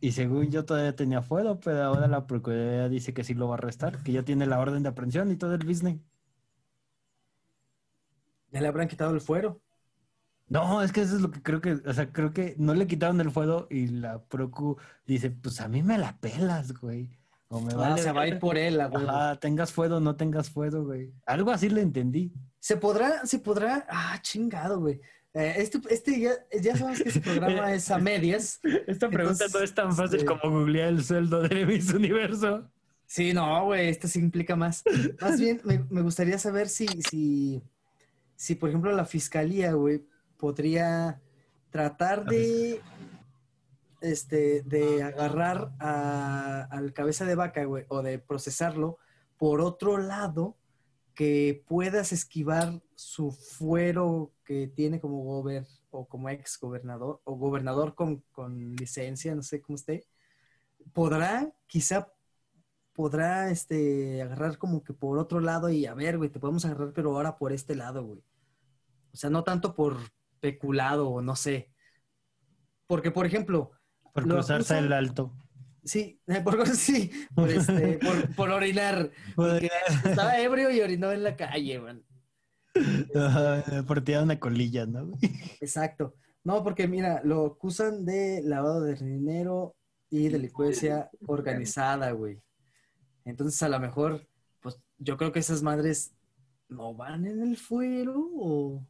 Y 0.00 0.12
según 0.12 0.50
yo 0.50 0.64
todavía 0.64 0.96
tenía 0.96 1.20
fuero, 1.20 1.60
pero 1.60 1.82
ahora 1.82 2.08
la 2.08 2.26
Procuraduría 2.26 2.88
dice 2.88 3.12
que 3.12 3.22
sí 3.22 3.34
lo 3.34 3.48
va 3.48 3.56
a 3.56 3.58
arrestar, 3.58 4.02
que 4.02 4.12
ya 4.12 4.22
tiene 4.22 4.46
la 4.46 4.58
orden 4.58 4.82
de 4.82 4.88
aprehensión 4.88 5.30
y 5.30 5.36
todo 5.36 5.54
el 5.54 5.66
business. 5.66 6.00
Ya 8.50 8.60
le 8.60 8.68
habrán 8.68 8.88
quitado 8.88 9.12
el 9.14 9.20
fuero. 9.20 9.60
No, 10.50 10.82
es 10.82 10.90
que 10.92 11.00
eso 11.02 11.14
es 11.16 11.22
lo 11.22 11.30
que 11.30 11.42
creo 11.42 11.60
que, 11.60 11.72
o 11.74 11.92
sea, 11.94 12.12
creo 12.12 12.32
que 12.32 12.54
no 12.58 12.74
le 12.74 12.86
quitaron 12.88 13.20
el 13.20 13.30
fuero 13.30 13.68
y 13.70 13.86
la 13.86 14.20
Procu 14.24 14.76
dice, 15.06 15.30
pues 15.30 15.60
a 15.60 15.68
mí 15.68 15.82
me 15.82 15.96
la 15.96 16.18
pelas, 16.18 16.72
güey. 16.74 17.08
O 17.48 17.60
me 17.60 17.72
Ah, 17.72 17.76
vale. 17.76 18.02
se 18.02 18.10
va 18.12 18.22
a 18.22 18.28
ir 18.28 18.38
por 18.40 18.58
él, 18.58 18.80
a 18.80 18.88
huevo. 18.88 19.08
Ajá, 19.08 19.36
tengas 19.36 19.72
fuero 19.72 19.96
o 19.98 20.00
no 20.00 20.16
tengas 20.16 20.50
fuero, 20.50 20.84
güey. 20.84 21.12
Algo 21.24 21.52
así 21.52 21.68
le 21.68 21.80
entendí. 21.82 22.32
Se 22.58 22.76
podrá, 22.76 23.24
se 23.26 23.38
podrá. 23.38 23.86
Ah, 23.88 24.18
chingado, 24.22 24.80
güey. 24.80 25.00
Eh, 25.34 25.54
este, 25.58 25.80
este 25.88 26.20
ya, 26.20 26.32
ya 26.60 26.76
sabemos 26.76 27.00
que 27.00 27.08
ese 27.10 27.20
programa 27.20 27.72
es 27.72 27.88
a 27.90 27.98
medias. 27.98 28.58
Esta 28.88 29.08
pregunta 29.08 29.44
Entonces, 29.44 29.54
no 29.54 29.60
es 29.60 29.74
tan 29.74 29.94
fácil 29.94 30.24
como 30.24 30.50
googlear 30.50 30.88
el 30.88 31.04
sueldo 31.04 31.42
de 31.42 31.64
Miss 31.64 31.92
Universo. 31.94 32.68
Sí, 33.06 33.32
no, 33.32 33.64
güey, 33.66 33.88
esto 33.88 34.08
sí 34.08 34.18
implica 34.18 34.56
más. 34.56 34.82
Más 35.20 35.40
bien, 35.40 35.60
me, 35.64 35.84
me 35.90 36.02
gustaría 36.02 36.38
saber 36.38 36.68
si, 36.68 36.86
si, 37.08 37.62
si, 38.34 38.56
por 38.56 38.68
ejemplo, 38.68 38.90
la 38.92 39.04
fiscalía, 39.04 39.72
güey, 39.72 40.04
podría 40.40 41.20
tratar 41.70 42.24
de, 42.24 42.80
este, 44.00 44.62
de 44.62 45.02
agarrar 45.02 45.72
a- 45.78 46.62
al 46.70 46.92
cabeza 46.92 47.24
de 47.24 47.34
vaca, 47.34 47.64
güey, 47.64 47.84
o 47.88 48.02
de 48.02 48.18
procesarlo 48.18 48.98
por 49.36 49.60
otro 49.60 49.98
lado 49.98 50.56
que 51.14 51.64
puedas 51.68 52.12
esquivar 52.12 52.82
su 52.94 53.30
fuero 53.30 54.32
que 54.44 54.68
tiene 54.68 55.00
como 55.00 55.22
gober 55.22 55.66
o 55.90 56.06
como 56.08 56.28
ex 56.30 56.58
gobernador 56.58 57.20
o 57.24 57.36
gobernador 57.36 57.94
con, 57.94 58.22
con 58.32 58.74
licencia, 58.76 59.34
no 59.34 59.42
sé 59.42 59.60
cómo 59.60 59.76
esté, 59.76 60.06
podrá 60.92 61.52
quizá 61.66 62.12
podrá 62.92 63.50
este 63.50 64.20
agarrar 64.22 64.58
como 64.58 64.82
que 64.82 64.92
por 64.92 65.18
otro 65.18 65.40
lado 65.40 65.70
y 65.70 65.86
a 65.86 65.94
ver, 65.94 66.18
güey, 66.18 66.30
te 66.30 66.40
podemos 66.40 66.64
agarrar, 66.64 66.92
pero 66.92 67.14
ahora 67.16 67.38
por 67.38 67.52
este 67.52 67.74
lado, 67.74 68.04
güey. 68.04 68.22
O 69.12 69.16
sea, 69.16 69.30
no 69.30 69.42
tanto 69.42 69.74
por 69.74 69.96
peculado 70.40 71.08
o 71.10 71.22
no 71.22 71.36
sé. 71.36 71.70
Porque, 72.86 73.10
por 73.10 73.26
ejemplo, 73.26 73.70
Por 74.12 74.24
cruzarse 74.24 74.74
acusan- 74.74 74.84
el 74.86 74.92
alto. 74.92 75.32
sí, 75.84 76.20
por, 76.44 76.66
sí, 76.68 77.10
por, 77.34 77.50
este, 77.50 77.98
por, 78.02 78.34
por 78.34 78.50
orinar. 78.50 79.10
Estaba 80.04 80.38
ebrio 80.40 80.70
y 80.70 80.80
orinó 80.80 81.12
en 81.12 81.22
la 81.22 81.36
calle, 81.36 81.78
man. 81.80 82.04
Por 83.86 84.02
tirar 84.02 84.22
una 84.24 84.38
colilla, 84.38 84.86
¿no? 84.86 85.12
Exacto. 85.60 86.14
No, 86.44 86.62
porque 86.64 86.88
mira, 86.88 87.20
lo 87.24 87.46
acusan 87.46 88.04
de 88.04 88.40
lavado 88.42 88.82
de 88.82 88.94
dinero 88.94 89.76
y 90.08 90.28
delincuencia 90.28 91.10
organizada, 91.26 92.12
güey. 92.12 92.40
Entonces, 93.24 93.62
a 93.62 93.68
lo 93.68 93.78
mejor, 93.78 94.26
pues 94.60 94.76
yo 94.98 95.16
creo 95.16 95.32
que 95.32 95.40
esas 95.40 95.62
madres 95.62 96.14
no 96.68 96.94
van 96.94 97.26
en 97.26 97.42
el 97.42 97.56
fuero 97.56 98.14
o, 98.34 98.86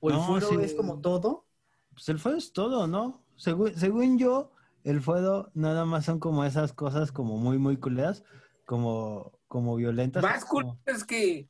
o 0.00 0.10
el 0.10 0.16
No, 0.16 0.22
fuero 0.24 0.48
sí. 0.48 0.56
es 0.60 0.74
como 0.74 1.00
todo. 1.00 1.44
Pues 1.92 2.08
el 2.08 2.18
fuego 2.18 2.38
es 2.38 2.52
todo, 2.52 2.86
¿no? 2.86 3.22
Según, 3.36 3.74
según 3.74 4.18
yo, 4.18 4.50
el 4.84 5.00
fuego 5.00 5.50
nada 5.54 5.84
más 5.84 6.04
son 6.04 6.18
como 6.20 6.44
esas 6.44 6.72
cosas 6.72 7.10
como 7.12 7.36
muy, 7.38 7.58
muy 7.58 7.76
culeras, 7.78 8.22
como, 8.64 9.32
como 9.48 9.76
violentas. 9.76 10.22
Más 10.22 10.44
como- 10.44 10.78
es 10.86 11.04
que, 11.04 11.48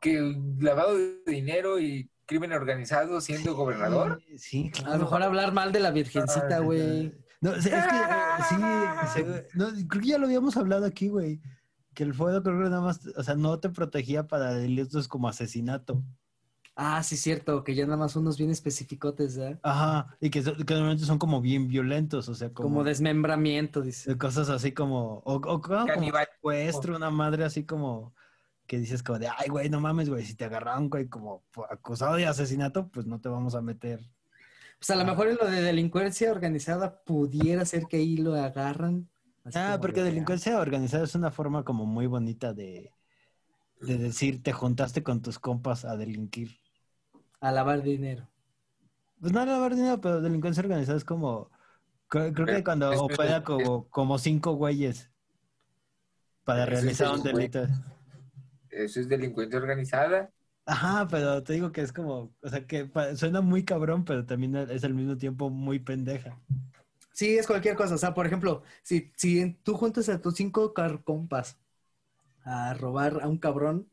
que 0.00 0.36
lavado 0.58 0.96
de 0.96 1.20
dinero 1.26 1.78
y 1.80 2.10
crimen 2.26 2.52
organizado 2.52 3.20
siendo 3.20 3.54
gobernador. 3.54 4.20
Sí, 4.36 4.70
claro. 4.70 4.92
A 4.92 4.96
lo 4.96 5.04
mejor 5.04 5.22
hablar 5.22 5.52
mal 5.52 5.72
de 5.72 5.80
la 5.80 5.90
virgencita, 5.90 6.58
güey. 6.58 7.12
No, 7.40 7.54
es 7.54 7.66
que 7.68 7.74
eh, 7.76 7.82
sí, 8.48 8.54
se- 9.14 9.48
no, 9.54 9.68
creo 9.88 10.02
que 10.02 10.08
ya 10.08 10.18
lo 10.18 10.26
habíamos 10.26 10.56
hablado 10.56 10.86
aquí, 10.86 11.08
güey. 11.08 11.40
Que 11.94 12.02
el 12.02 12.12
fuego 12.14 12.42
creo 12.42 12.58
que 12.58 12.64
nada 12.64 12.80
más, 12.82 13.00
o 13.16 13.22
sea, 13.22 13.36
no 13.36 13.58
te 13.60 13.70
protegía 13.70 14.26
para 14.26 14.52
delitos 14.54 15.08
como 15.08 15.28
asesinato. 15.28 16.02
Ah, 16.78 17.02
sí, 17.02 17.16
cierto, 17.16 17.64
que 17.64 17.74
ya 17.74 17.86
nada 17.86 17.96
más 17.96 18.16
unos 18.16 18.36
bien 18.36 18.50
especificotes, 18.50 19.38
¿eh? 19.38 19.58
Ajá, 19.62 20.14
y 20.20 20.28
que, 20.28 20.42
que 20.42 20.74
normalmente 20.74 21.06
son 21.06 21.18
como 21.18 21.40
bien 21.40 21.68
violentos, 21.68 22.28
o 22.28 22.34
sea, 22.34 22.52
como, 22.52 22.68
Como 22.68 22.84
desmembramiento, 22.84 23.80
dice. 23.80 24.10
de 24.10 24.18
cosas 24.18 24.50
así 24.50 24.72
como, 24.72 25.22
o, 25.24 25.36
o 25.36 25.60
como 25.62 25.86
secuestro, 25.86 26.94
una 26.94 27.10
madre 27.10 27.44
así 27.44 27.64
como, 27.64 28.14
que 28.66 28.78
dices 28.78 29.02
como 29.02 29.18
de, 29.18 29.28
ay, 29.28 29.48
güey, 29.48 29.70
no 29.70 29.80
mames, 29.80 30.10
güey, 30.10 30.26
si 30.26 30.34
te 30.34 30.44
agarraron, 30.44 30.90
güey, 30.90 31.08
como 31.08 31.44
acusado 31.70 32.16
de 32.16 32.26
asesinato, 32.26 32.88
pues 32.88 33.06
no 33.06 33.22
te 33.22 33.30
vamos 33.30 33.54
a 33.54 33.62
meter. 33.62 34.00
Pues 34.78 34.90
a 34.90 34.96
lo 34.96 35.06
mejor 35.06 35.28
en 35.28 35.36
lo 35.36 35.48
de 35.48 35.62
delincuencia 35.62 36.30
organizada 36.30 37.02
pudiera 37.04 37.64
ser 37.64 37.86
que 37.86 37.96
ahí 37.96 38.18
lo 38.18 38.34
agarran. 38.34 39.08
Ah, 39.54 39.78
porque 39.80 40.00
de, 40.00 40.10
delincuencia 40.10 40.60
organizada 40.60 41.04
es 41.04 41.14
una 41.14 41.30
forma 41.30 41.64
como 41.64 41.86
muy 41.86 42.06
bonita 42.06 42.52
de, 42.52 42.90
de 43.80 43.96
decir, 43.96 44.42
te 44.42 44.52
juntaste 44.52 45.02
con 45.02 45.22
tus 45.22 45.38
compas 45.38 45.86
a 45.86 45.96
delinquir. 45.96 46.65
A 47.40 47.50
lavar 47.50 47.82
dinero. 47.82 48.28
Pues 49.20 49.32
no 49.32 49.44
lavar 49.44 49.74
dinero, 49.74 50.00
pero 50.00 50.20
delincuencia 50.20 50.62
organizada 50.62 50.96
es 50.98 51.04
como, 51.04 51.50
creo, 52.08 52.32
creo 52.34 52.48
que 52.48 52.64
cuando 52.64 52.94
es- 52.94 53.02
opera 53.02 53.36
es- 53.38 53.44
como, 53.44 53.88
como 53.90 54.18
cinco 54.18 54.54
güeyes 54.54 55.10
para 56.44 56.64
realizar 56.66 57.08
un 57.12 57.22
delito. 57.22 57.66
Eso 58.70 59.00
es 59.00 59.08
delincuencia 59.08 59.58
organizada. 59.58 60.30
Ajá, 60.64 61.06
pero 61.08 61.42
te 61.44 61.52
digo 61.54 61.70
que 61.72 61.80
es 61.80 61.92
como, 61.92 62.34
o 62.42 62.48
sea, 62.48 62.66
que 62.66 62.90
suena 63.16 63.40
muy 63.40 63.64
cabrón, 63.64 64.04
pero 64.04 64.26
también 64.26 64.56
es 64.56 64.82
al 64.84 64.94
mismo 64.94 65.16
tiempo 65.16 65.48
muy 65.50 65.78
pendeja. 65.78 66.40
Sí, 67.12 67.38
es 67.38 67.46
cualquier 67.46 67.76
cosa. 67.76 67.94
O 67.94 67.98
sea, 67.98 68.14
por 68.14 68.26
ejemplo, 68.26 68.62
si, 68.82 69.10
si 69.16 69.54
tú 69.62 69.74
juntas 69.74 70.08
a 70.08 70.20
tus 70.20 70.34
cinco 70.34 70.74
compas 71.04 71.58
a 72.44 72.74
robar 72.74 73.20
a 73.22 73.28
un 73.28 73.38
cabrón 73.38 73.90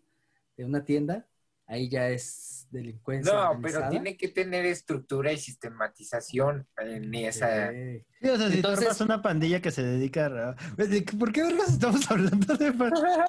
de 0.57 0.65
una 0.65 0.85
tienda, 0.85 1.27
ahí 1.67 1.89
ya 1.89 2.09
es 2.09 2.67
delincuencia. 2.71 3.31
No, 3.33 3.51
organizada. 3.51 3.89
pero 3.89 3.89
tiene 3.91 4.17
que 4.17 4.27
tener 4.29 4.65
estructura 4.65 5.31
y 5.31 5.37
sistematización 5.37 6.67
en 6.77 7.13
esa. 7.13 7.69
Ok. 7.69 8.05
Sí, 8.21 8.29
o 8.29 8.37
sea, 8.37 8.49
si 8.49 8.55
Entonces- 8.55 8.79
tú 8.79 8.85
armas 8.85 9.01
una 9.01 9.21
pandilla 9.21 9.61
que 9.61 9.71
se 9.71 9.83
dedica 9.83 10.25
a... 10.25 10.55
¿De 10.75 11.03
qué- 11.05 11.17
¿Por 11.17 11.31
qué 11.31 11.43
vergas 11.43 11.69
estamos 11.69 12.01
hablando 12.11 12.55
de 12.55 12.71
pandilla? 12.71 13.25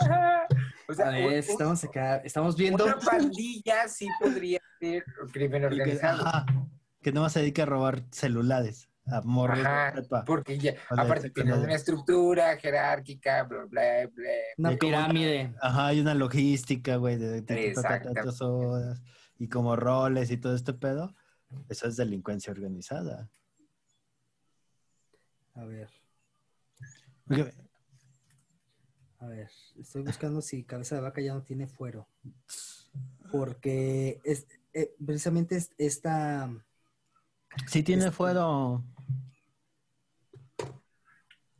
o 0.88 0.94
sea, 0.94 1.08
A 1.08 1.10
ver, 1.10 1.26
un- 1.26 1.32
estamos 1.34 1.84
acá, 1.84 2.16
estamos 2.18 2.56
viendo. 2.56 2.84
una 2.84 2.98
pandilla 2.98 3.88
sí 3.88 4.08
podría 4.20 4.60
ser 4.80 5.04
crimen 5.32 5.60
Que, 5.62 5.66
organizado. 5.66 6.26
ajá, 6.26 6.46
que 7.02 7.12
no 7.12 7.28
se 7.28 7.40
dedica 7.40 7.64
a 7.64 7.66
robar 7.66 8.02
celulares, 8.12 8.88
a 9.06 9.20
morros 9.20 9.58
de 9.58 9.66
Ajá, 9.66 9.92
prepa. 9.92 10.24
porque 10.24 10.58
ya, 10.58 10.74
aparte 10.88 11.28
tiene 11.30 11.50
secundaria. 11.50 11.64
una 11.64 11.74
estructura 11.74 12.56
jerárquica, 12.56 13.42
bla, 13.44 13.64
bla, 13.66 14.06
bla. 14.14 14.30
Una 14.56 14.72
Y 14.72 14.78
como- 14.78 14.90
pirámide. 14.90 15.54
Ajá, 15.60 15.86
hay 15.88 16.00
una 16.00 16.14
logística, 16.14 16.96
güey, 16.96 17.16
de, 17.18 17.28
de- 17.28 17.42
de- 17.42 17.68
Exacto. 17.68 18.12
tantas 18.12 18.40
horas 18.40 19.02
y 19.38 19.48
como 19.48 19.76
roles 19.76 20.30
y 20.30 20.36
todo 20.38 20.54
este 20.54 20.72
pedo. 20.72 21.14
Eso 21.68 21.86
es 21.86 21.96
delincuencia 21.96 22.50
organizada. 22.52 23.28
A 25.54 25.64
ver, 25.64 25.88
Porque- 27.26 27.52
a 29.20 29.26
ver. 29.26 29.48
Estoy 29.78 30.02
buscando 30.02 30.40
si 30.42 30.64
cabeza 30.64 30.94
de 30.96 31.00
vaca 31.02 31.20
ya 31.20 31.34
no 31.34 31.42
tiene 31.42 31.66
fuero. 31.66 32.08
Porque 33.30 34.20
es, 34.24 34.46
eh, 34.72 34.94
precisamente 35.04 35.56
es- 35.56 35.70
esta. 35.78 36.50
Sí 37.66 37.82
tiene 37.82 38.04
Este- 38.04 38.16
fuero. 38.16 38.84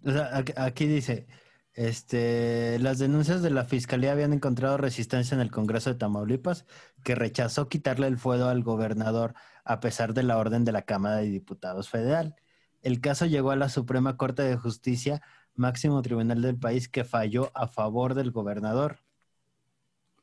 O 0.07 0.11
sea, 0.13 0.45
aquí, 0.57 0.87
dice, 0.87 1.27
este, 1.73 2.79
las 2.79 2.99
denuncias 2.99 3.43
de 3.43 3.51
la 3.51 3.65
fiscalía 3.65 4.13
habían 4.13 4.33
encontrado 4.35 4.77
resistencia 4.77 5.35
en 5.35 5.41
el 5.41 5.51
Congreso 5.51 5.91
de 5.91 5.97
Tamaulipas, 5.99 6.67
que 7.03 7.15
rechazó 7.15 7.69
quitarle 7.69 8.07
el 8.07 8.19
fuero 8.19 8.49
al 8.49 8.63
gobernador 8.63 9.35
a 9.65 9.81
pesar 9.81 10.13
de 10.13 10.23
la 10.23 10.37
orden 10.37 10.65
de 10.65 10.73
la 10.73 10.83
Cámara 10.83 11.17
de 11.17 11.31
Diputados 11.31 11.89
Federal. 11.89 12.37
El 12.83 13.01
caso 13.01 13.25
llegó 13.25 13.51
a 13.51 13.57
la 13.57 13.71
Suprema 13.71 14.19
Corte 14.19 14.43
de 14.43 14.57
Justicia, 14.57 15.23
máximo 15.55 16.03
tribunal 16.03 16.43
del 16.43 16.59
país, 16.59 16.89
que 16.89 17.05
falló 17.05 17.51
a 17.55 17.67
favor 17.67 18.13
del 18.15 18.31
gobernador. 18.31 18.99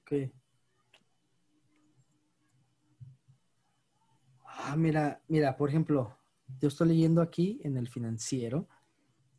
Ok. 0.02 0.32
Ah, 4.64 4.76
mira, 4.76 5.22
mira, 5.28 5.58
por 5.58 5.70
ejemplo, 5.70 6.18
yo 6.60 6.68
estoy 6.68 6.90
leyendo 6.90 7.22
aquí 7.22 7.60
en 7.64 7.78
el 7.78 7.88
financiero, 7.88 8.68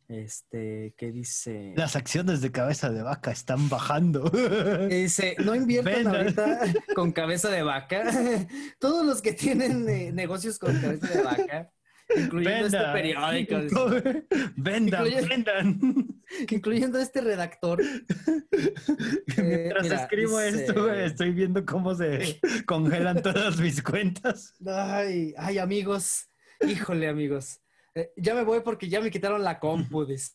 este, 0.09 0.93
que 0.97 1.11
dice, 1.11 1.73
Las 1.77 1.95
acciones 1.95 2.41
de 2.41 2.51
cabeza 2.51 2.89
de 2.89 3.01
vaca 3.03 3.31
están 3.31 3.69
bajando. 3.69 4.29
dice, 4.89 5.35
no 5.43 5.55
inviertan 5.55 6.07
ahorita 6.07 6.59
con 6.95 7.11
cabeza 7.13 7.49
de 7.49 7.63
vaca. 7.63 8.03
Todos 8.79 9.05
los 9.05 9.21
que 9.21 9.33
tienen 9.33 9.87
eh, 9.87 10.11
negocios 10.11 10.59
con 10.59 10.79
cabeza 10.79 11.07
de 11.07 11.23
vaca, 11.23 11.71
incluyendo 12.15 12.65
este 12.67 12.77
Venda. 12.77 12.93
periódico, 12.93 13.59
dice, 13.59 14.25
Vendan, 14.55 15.05
Incluye- 15.05 15.27
vendan. 15.29 15.79
incluyendo 16.49 16.99
este 16.99 17.21
redactor. 17.21 17.81
Mientras 19.37 19.83
mira, 19.83 20.01
escribo 20.01 20.39
dice- 20.39 20.65
esto, 20.65 20.93
estoy 20.93 21.31
viendo 21.31 21.65
cómo 21.65 21.95
se 21.95 22.39
congelan 22.65 23.21
todas 23.21 23.59
mis 23.59 23.81
cuentas. 23.81 24.53
Ay, 24.65 25.33
ay, 25.37 25.57
amigos. 25.57 26.29
Híjole, 26.67 27.07
amigos. 27.07 27.59
Eh, 27.95 28.11
ya 28.17 28.33
me 28.33 28.43
voy 28.43 28.61
porque 28.61 28.89
ya 28.89 29.01
me 29.01 29.11
quitaron 29.11 29.43
la 29.43 29.59
compu, 29.59 30.05
dice. 30.05 30.33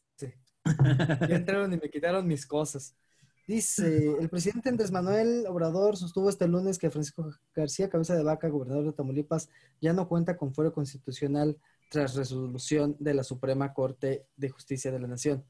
Ya 0.65 1.37
entraron 1.37 1.73
y 1.73 1.77
me 1.79 1.89
quitaron 1.91 2.27
mis 2.27 2.47
cosas. 2.47 2.95
Dice, 3.49 4.15
el 4.21 4.29
presidente 4.29 4.69
Andrés 4.69 4.93
Manuel 4.93 5.47
Obrador 5.49 5.97
sostuvo 5.97 6.29
este 6.29 6.47
lunes 6.47 6.79
que 6.79 6.91
Francisco 6.91 7.31
García, 7.55 7.89
cabeza 7.89 8.15
de 8.15 8.23
vaca, 8.23 8.51
gobernador 8.51 8.85
de 8.85 8.93
Tamaulipas, 8.93 9.49
ya 9.81 9.95
no 9.95 10.07
cuenta 10.07 10.37
con 10.37 10.53
fuero 10.53 10.71
constitucional 10.75 11.59
tras 11.91 12.15
resolución 12.15 12.95
de 12.99 13.15
la 13.15 13.25
Suprema 13.25 13.73
Corte 13.73 14.27
de 14.37 14.51
Justicia 14.51 14.93
de 14.93 15.01
la 15.01 15.09
Nación. 15.09 15.47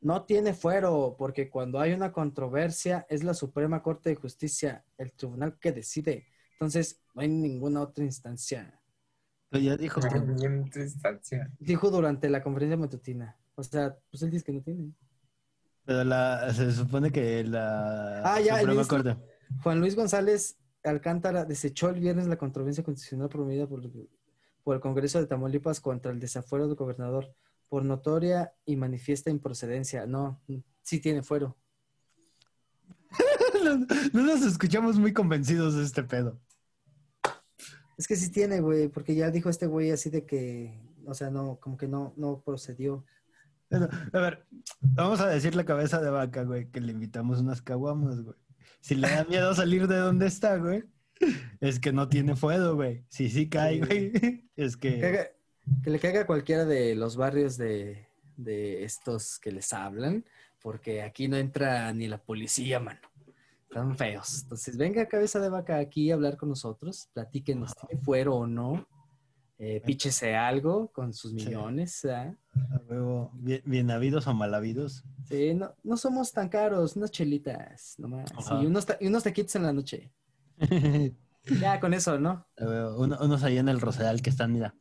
No 0.00 0.24
tiene 0.24 0.54
fuero 0.54 1.14
porque 1.16 1.48
cuando 1.48 1.78
hay 1.78 1.92
una 1.92 2.10
controversia 2.10 3.06
es 3.08 3.22
la 3.22 3.32
Suprema 3.32 3.80
Corte 3.80 4.10
de 4.10 4.16
Justicia 4.16 4.84
el 4.98 5.12
tribunal 5.12 5.56
que 5.60 5.70
decide. 5.70 6.26
Entonces, 6.54 7.00
no 7.14 7.22
hay 7.22 7.28
ninguna 7.28 7.80
otra 7.80 8.04
instancia. 8.04 8.82
Pero 9.50 9.62
ya 9.62 9.76
dijo 9.76 10.00
que 10.00 10.16
En 10.16 10.64
otra 10.64 10.82
instancia. 10.82 11.48
Dijo 11.60 11.92
durante 11.92 12.28
la 12.28 12.42
conferencia 12.42 12.76
matutina. 12.76 13.38
O 13.54 13.62
sea, 13.62 13.96
pues 14.10 14.20
él 14.24 14.32
dice 14.32 14.44
que 14.44 14.52
no 14.52 14.62
tiene. 14.62 14.92
Pero 15.86 16.04
la, 16.04 16.52
se 16.52 16.72
supone 16.72 17.10
que 17.10 17.44
la 17.44 18.20
Ah, 18.24 18.40
ya, 18.40 18.60
Corte. 18.86 19.16
Juan 19.62 19.80
Luis 19.80 19.94
González 19.94 20.58
Alcántara 20.82 21.44
desechó 21.44 21.88
el 21.88 22.00
viernes 22.00 22.26
la 22.26 22.36
controversia 22.36 22.84
constitucional 22.84 23.28
promovida 23.28 23.66
por, 23.66 23.82
por 24.62 24.74
el 24.74 24.80
Congreso 24.80 25.20
de 25.20 25.26
Tamaulipas 25.26 25.80
contra 25.80 26.12
el 26.12 26.20
desafuero 26.20 26.66
del 26.66 26.76
gobernador 26.76 27.32
por 27.68 27.84
notoria 27.84 28.52
y 28.64 28.76
manifiesta 28.76 29.30
improcedencia. 29.30 30.06
No, 30.06 30.42
sí 30.82 31.00
tiene 31.00 31.22
fuero. 31.22 31.56
No, 33.64 33.74
no 34.12 34.22
nos 34.22 34.42
escuchamos 34.42 34.96
muy 34.96 35.12
convencidos 35.12 35.74
de 35.74 35.82
este 35.82 36.04
pedo. 36.04 36.38
Es 37.98 38.06
que 38.06 38.14
sí 38.14 38.30
tiene, 38.30 38.60
güey, 38.60 38.88
porque 38.88 39.14
ya 39.14 39.30
dijo 39.30 39.48
este 39.48 39.66
güey 39.66 39.90
así 39.90 40.08
de 40.08 40.24
que, 40.24 40.78
o 41.04 41.14
sea, 41.14 41.30
no, 41.30 41.58
como 41.58 41.76
que 41.76 41.88
no, 41.88 42.12
no 42.16 42.42
procedió. 42.44 43.04
A 43.70 44.18
ver, 44.20 44.46
vamos 44.80 45.20
a 45.20 45.28
decir 45.28 45.54
la 45.54 45.64
cabeza 45.64 46.00
de 46.00 46.10
vaca, 46.10 46.44
güey, 46.44 46.70
que 46.70 46.80
le 46.80 46.92
invitamos 46.92 47.40
unas 47.40 47.62
caguamas, 47.62 48.22
güey. 48.22 48.36
Si 48.80 48.94
le 48.94 49.08
da 49.08 49.24
miedo 49.24 49.54
salir 49.54 49.88
de 49.88 49.96
donde 49.96 50.26
está, 50.26 50.56
güey, 50.56 50.84
es 51.60 51.80
que 51.80 51.92
no 51.92 52.08
tiene 52.08 52.36
fuego, 52.36 52.74
güey. 52.76 53.04
Si 53.08 53.28
sí 53.28 53.48
cae, 53.48 53.80
güey, 53.80 54.12
es 54.56 54.76
Que, 54.76 54.94
que... 54.94 55.00
caiga- 55.00 55.30
que 55.82 55.90
le 55.90 55.98
caiga 55.98 56.20
a 56.20 56.26
cualquiera 56.26 56.64
de 56.64 56.94
los 56.94 57.16
barrios 57.16 57.56
de, 57.56 58.06
de 58.36 58.84
estos 58.84 59.40
que 59.40 59.50
les 59.50 59.72
hablan, 59.72 60.24
porque 60.62 61.02
aquí 61.02 61.26
no 61.26 61.36
entra 61.36 61.92
ni 61.92 62.06
la 62.06 62.18
policía, 62.22 62.78
mano. 62.78 63.00
Están 63.68 63.96
feos. 63.96 64.42
Entonces, 64.44 64.76
venga, 64.76 65.06
cabeza 65.08 65.40
de 65.40 65.48
vaca, 65.48 65.78
aquí 65.78 66.10
a 66.12 66.14
hablar 66.14 66.36
con 66.36 66.48
nosotros. 66.50 67.08
Platíquenos, 67.12 67.74
¿tiene 67.74 68.00
fuero 68.00 68.36
o 68.36 68.46
no? 68.46 68.86
Eh, 69.58 69.80
píchese 69.84 70.36
algo 70.36 70.88
con 70.92 71.14
sus 71.14 71.30
Sí. 71.30 71.36
millones. 71.46 72.04
¿ah? 72.04 72.34
a 72.72 72.76
huevo, 72.88 73.30
bien, 73.34 73.62
bien 73.64 73.90
habidos 73.90 74.26
o 74.26 74.34
mal 74.34 74.54
habidos. 74.54 75.04
Sí, 75.24 75.54
no, 75.54 75.74
no 75.82 75.96
somos 75.96 76.32
tan 76.32 76.48
caros, 76.50 76.94
unas 76.96 77.10
chelitas 77.10 77.94
nomás. 77.98 78.30
Ajá. 78.36 78.62
Y 78.62 78.66
unos, 78.66 78.86
y 79.00 79.06
unos 79.06 79.22
taquitos 79.24 79.56
en 79.56 79.62
la 79.62 79.72
noche. 79.72 80.12
Ya, 81.60 81.78
con 81.78 81.94
eso, 81.94 82.18
¿no? 82.18 82.44
A 82.58 82.64
huevo, 82.64 82.98
uno- 83.00 83.18
unos 83.20 83.44
ahí 83.44 83.56
en 83.58 83.68
el 83.68 83.80
Rosedal 83.80 84.20
que 84.20 84.30
están, 84.30 84.52
mira. 84.52 84.74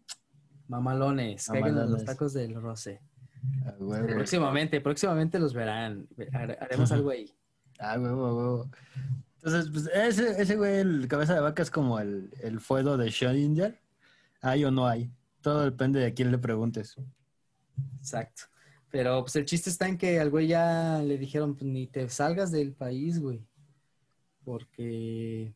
Mamalones, 0.68 1.46
caigan 1.48 1.92
los 1.92 2.04
tacos 2.06 2.34
del 2.34 2.56
roce. 2.56 3.02
A 3.68 3.74
huevo. 3.78 4.08
Próximamente, 4.08 4.82
próximamente 4.82 5.38
los 5.38 5.54
verán. 5.54 6.08
Har- 6.34 6.58
Haremos 6.60 6.92
algo 6.92 7.12
ahí. 7.12 7.32
Ah, 7.78 8.00
huevo, 8.00 8.36
huevo. 8.36 8.72
Entonces, 9.36 9.70
pues 9.72 9.88
ese, 9.94 10.42
ese 10.42 10.56
güey, 10.56 10.78
el 10.80 11.08
cabeza 11.08 11.36
de 11.36 11.42
vaca 11.42 11.62
es 11.62 11.70
como 11.70 12.00
el, 12.00 12.34
el 12.42 12.60
fuego 12.60 12.98
de 12.98 13.10
Schrödinger. 13.10 13.78
¿Hay 14.46 14.64
o 14.64 14.70
no 14.72 14.88
hay? 14.88 15.12
Todo 15.42 15.64
depende 15.64 16.00
de 16.00 16.06
a 16.06 16.14
quién 16.14 16.32
le 16.32 16.38
preguntes. 16.38 16.96
Exacto. 17.98 18.44
Pero 18.92 19.22
pues 19.22 19.36
el 19.36 19.46
chiste 19.46 19.70
está 19.72 19.88
en 19.88 19.98
que 19.98 20.20
al 20.20 20.30
güey 20.30 20.48
ya 20.48 21.02
le 21.02 21.18
dijeron, 21.18 21.56
pues, 21.56 21.66
ni 21.66 21.88
te 21.88 22.08
salgas 22.10 22.52
del 22.52 22.72
país, 22.74 23.20
güey. 23.20 23.44
Porque... 24.44 25.54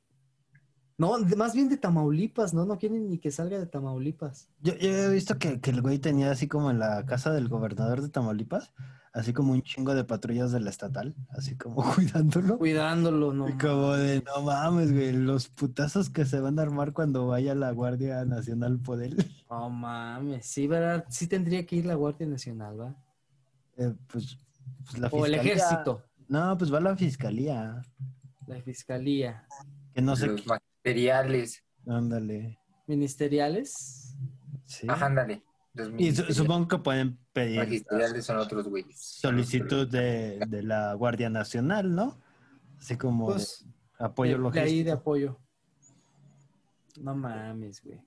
No, 0.97 1.19
de- 1.19 1.35
más 1.35 1.53
bien 1.53 1.69
de 1.69 1.77
Tamaulipas, 1.77 2.53
¿no? 2.53 2.65
No 2.65 2.77
quieren 2.77 3.09
ni 3.09 3.19
que 3.19 3.31
salga 3.31 3.59
de 3.59 3.67
Tamaulipas. 3.67 4.49
Yo, 4.61 4.75
yo 4.75 4.89
he 4.89 5.09
visto 5.13 5.37
que, 5.37 5.61
que 5.61 5.69
el 5.69 5.81
güey 5.81 5.99
tenía 5.99 6.31
así 6.31 6.47
como 6.47 6.71
en 6.71 6.79
la 6.79 7.05
casa 7.05 7.31
del 7.31 7.47
gobernador 7.47 8.01
de 8.01 8.09
Tamaulipas, 8.09 8.73
así 9.13 9.33
como 9.33 9.53
un 9.53 9.61
chingo 9.63 9.95
de 9.95 10.03
patrullas 10.03 10.51
del 10.51 10.67
estatal, 10.67 11.15
así 11.29 11.55
como 11.57 11.75
cuidándolo. 11.95 12.57
Cuidándolo, 12.57 13.33
no. 13.33 13.49
Y 13.49 13.53
como 13.53 13.93
de, 13.93 14.21
no 14.23 14.41
mames, 14.43 14.91
güey, 14.91 15.11
los 15.13 15.47
putazos 15.49 16.09
que 16.09 16.25
se 16.25 16.39
van 16.39 16.59
a 16.59 16.61
armar 16.61 16.93
cuando 16.93 17.27
vaya 17.27 17.55
la 17.55 17.71
Guardia 17.71 18.23
Nacional 18.25 18.79
por 18.79 19.01
él. 19.03 19.15
No 19.49 19.67
mames. 19.69 20.45
Sí, 20.45 20.67
¿verdad? 20.67 21.05
Sí 21.09 21.25
tendría 21.27 21.65
que 21.65 21.77
ir 21.77 21.85
la 21.87 21.95
Guardia 21.95 22.27
Nacional, 22.27 22.79
¿va? 22.79 22.95
Eh, 23.77 23.95
pues, 24.07 24.37
pues 24.85 24.99
la 24.99 25.07
O 25.07 25.25
el 25.25 25.33
ejército, 25.33 26.03
No, 26.27 26.55
pues 26.57 26.71
va 26.71 26.79
la 26.79 26.95
fiscalía. 26.95 27.81
la 28.45 28.61
fiscalía, 28.61 29.47
Que 29.95 30.01
no 30.03 30.15
sé 30.15 30.27
los 30.27 30.41
qué. 30.41 30.47
materiales. 30.83 31.63
Ándale. 31.87 32.59
ministeriales. 32.85 34.15
Sí. 34.65 34.85
Ajá, 34.89 35.07
ándale. 35.07 35.43
Y 35.73 35.81
su- 35.81 35.89
ministeriales. 35.91 36.35
supongo 36.37 36.67
que 36.67 36.77
pueden 36.77 37.17
pedir 37.43 37.59
Magisteriales 37.59 38.25
son 38.25 38.37
otros 38.37 38.67
güeyes. 38.67 38.99
solicitud 38.99 39.87
de, 39.87 40.39
de 40.47 40.63
la 40.63 40.93
Guardia 40.93 41.29
Nacional, 41.29 41.93
¿no? 41.95 42.17
Así 42.79 42.97
como 42.97 43.27
de 43.29 43.33
Pues, 43.35 43.65
apoyo 43.97 44.37
de, 44.37 44.51
de 44.51 44.59
ahí 44.61 44.83
de 44.83 44.91
logístico. 44.91 44.97
apoyo. 44.99 45.39
No 46.99 47.15
mames, 47.15 47.81
güey. 47.83 48.01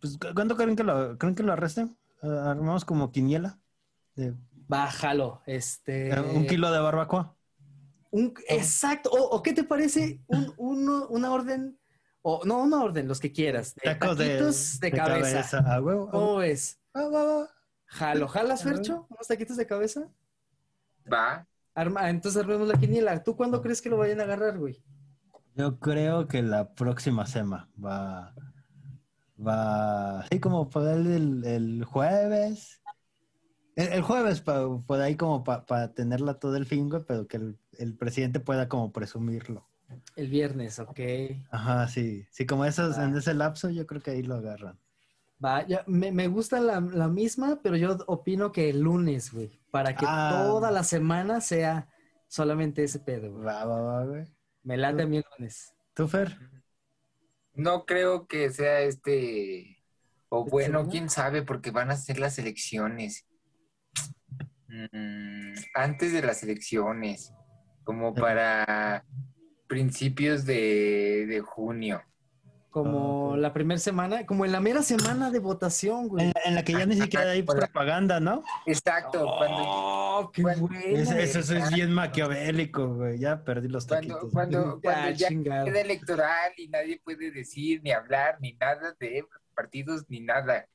Pues, 0.00 0.16
¿cu- 0.18 0.28
¿Cuánto 0.34 0.56
creen 0.56 0.76
que 0.76 0.84
lo, 0.84 1.18
creen 1.18 1.34
que 1.34 1.42
lo 1.42 1.52
arresten? 1.52 1.96
Ah, 2.22 2.50
Armamos 2.50 2.84
como 2.84 3.10
quiniela. 3.10 3.58
De, 4.16 4.34
Bájalo, 4.66 5.42
este... 5.46 6.10
eh, 6.10 6.20
un 6.20 6.46
kilo 6.46 6.70
de 6.70 6.78
barbacoa. 6.78 7.34
Un, 8.10 8.34
exacto. 8.48 9.10
O, 9.10 9.36
o 9.36 9.42
qué 9.42 9.52
te 9.52 9.64
parece 9.64 10.20
un, 10.26 10.52
uno- 10.56 11.06
una 11.08 11.30
orden, 11.32 11.78
o 12.22 12.44
no 12.44 12.62
una 12.62 12.82
orden, 12.82 13.08
los 13.08 13.20
que 13.20 13.32
quieras. 13.32 13.74
De 13.74 13.82
Taco 13.84 14.14
de, 14.14 14.26
taquitos 14.28 14.80
de, 14.80 14.90
cabeza. 14.92 15.58
A 15.74 15.80
huevo. 15.80 16.10
¿Cómo 16.10 16.36
ves? 16.36 16.78
Ah, 16.94 17.08
va, 17.12 17.24
va. 17.24 17.48
Jalo, 17.88 18.28
¿jalas. 18.28 18.62
Fercho? 18.62 19.06
¿Unos 19.10 19.26
taquitos 19.26 19.56
de 19.56 19.66
cabeza? 19.66 20.08
Va. 21.12 21.46
Arma, 21.74 22.10
entonces 22.10 22.40
armemos 22.42 22.68
la 22.68 22.78
quiniela. 22.78 23.22
¿Tú 23.22 23.36
cuándo 23.36 23.60
crees 23.62 23.80
que 23.82 23.88
lo 23.88 23.96
vayan 23.98 24.20
a 24.20 24.24
agarrar, 24.24 24.58
güey? 24.58 24.82
Yo 25.54 25.78
creo 25.78 26.28
que 26.28 26.42
la 26.42 26.74
próxima 26.74 27.26
semana 27.26 27.68
va. 27.82 28.34
Va. 29.44 30.20
Así 30.20 30.40
como 30.40 30.68
por 30.68 30.86
ahí 30.86 30.96
el, 31.14 31.44
el 31.44 31.84
jueves. 31.84 32.80
El, 33.76 33.88
el 33.92 34.02
jueves, 34.02 34.40
pa- 34.40 34.66
por 34.86 35.00
ahí 35.00 35.16
como 35.16 35.44
para 35.44 35.94
tenerla 35.94 36.34
todo 36.34 36.56
el 36.56 36.66
fin, 36.66 36.88
güey, 36.90 37.04
pero 37.06 37.26
que 37.28 37.36
el, 37.36 37.58
el 37.78 37.96
presidente 37.96 38.40
pueda 38.40 38.68
como 38.68 38.92
presumirlo. 38.92 39.68
El 40.16 40.28
viernes, 40.28 40.78
ok. 40.80 41.00
Ajá, 41.50 41.88
sí. 41.88 42.26
Sí, 42.30 42.44
como 42.44 42.64
esos, 42.64 42.98
Ah. 42.98 43.04
en 43.04 43.16
ese 43.16 43.32
lapso, 43.34 43.70
yo 43.70 43.86
creo 43.86 44.02
que 44.02 44.10
ahí 44.10 44.22
lo 44.22 44.34
agarran. 44.34 44.78
Va, 45.44 45.66
ya, 45.66 45.84
me, 45.86 46.10
me 46.10 46.26
gusta 46.26 46.60
la, 46.60 46.80
la 46.80 47.08
misma, 47.08 47.60
pero 47.62 47.76
yo 47.76 47.96
opino 48.06 48.50
que 48.50 48.70
el 48.70 48.80
lunes, 48.80 49.32
güey. 49.32 49.60
Para 49.70 49.94
que 49.94 50.04
Ah. 50.08 50.30
toda 50.48 50.70
la 50.70 50.82
semana 50.82 51.40
sea 51.40 51.88
solamente 52.26 52.82
ese 52.82 52.98
pedo, 52.98 53.32
güey. 53.32 53.44
Va, 53.44 53.64
va, 53.64 53.80
va, 53.80 54.04
güey. 54.04 54.24
Me 54.64 54.76
late 54.76 55.02
a 55.04 55.06
mí 55.06 55.18
el 55.18 55.24
lunes. 55.38 55.74
¿Tú, 55.94 56.08
Fer? 56.08 56.36
No 57.54 57.86
creo 57.86 58.26
que 58.26 58.50
sea 58.50 58.80
este. 58.80 59.84
O 60.28 60.40
¿Esta 60.40 60.50
bueno, 60.50 60.78
semana? 60.80 60.90
quién 60.90 61.08
sabe, 61.08 61.42
porque 61.42 61.70
van 61.70 61.90
a 61.90 61.96
ser 61.96 62.18
las 62.18 62.38
elecciones. 62.38 63.26
Mm, 64.68 65.52
antes 65.74 66.12
de 66.12 66.22
las 66.22 66.42
elecciones, 66.42 67.32
como 67.84 68.14
para 68.14 69.04
principios 69.66 70.44
de, 70.44 71.26
de 71.26 71.40
junio. 71.40 72.02
Como 72.70 73.30
Ah, 73.30 73.34
ok. 73.34 73.38
la 73.38 73.52
primera 73.54 73.80
semana, 73.80 74.26
como 74.26 74.44
en 74.44 74.52
la 74.52 74.60
mera 74.60 74.82
semana 74.82 75.30
de 75.30 75.38
votación, 75.38 76.06
güey. 76.08 76.26
En, 76.26 76.32
en 76.44 76.54
la 76.54 76.62
que 76.62 76.72
ya 76.72 76.84
ni 76.84 76.96
siquiera 77.00 77.30
hay 77.30 77.42
propaganda, 77.42 78.20
¿no? 78.20 78.42
Exacto, 78.66 79.24
cuando, 79.38 79.56
¡Oh, 79.58 80.30
qué 80.32 80.42
cuando- 80.42 80.66
buena! 80.68 80.82
Eso, 80.84 81.14
eso, 81.14 81.38
eso 81.40 81.54
es 81.56 81.70
bien 81.72 81.92
maquiavélico, 81.92 82.94
güey. 82.94 83.18
Ya 83.18 83.42
perdí 83.42 83.68
los 83.68 83.86
cuando, 83.86 84.08
taquitos. 84.14 84.32
cuando, 84.32 84.80
cuando 84.82 85.10
Ya, 85.10 85.16
ya 85.16 85.28
chingado. 85.28 85.64
queda 85.64 85.80
electoral 85.80 86.52
y 86.58 86.68
nadie 86.68 87.00
puede 87.02 87.30
decir 87.30 87.80
ni 87.82 87.90
hablar 87.90 88.36
ni 88.40 88.52
nada 88.52 88.94
de 89.00 89.24
partidos 89.54 90.04
ni 90.08 90.20
nada. 90.20 90.66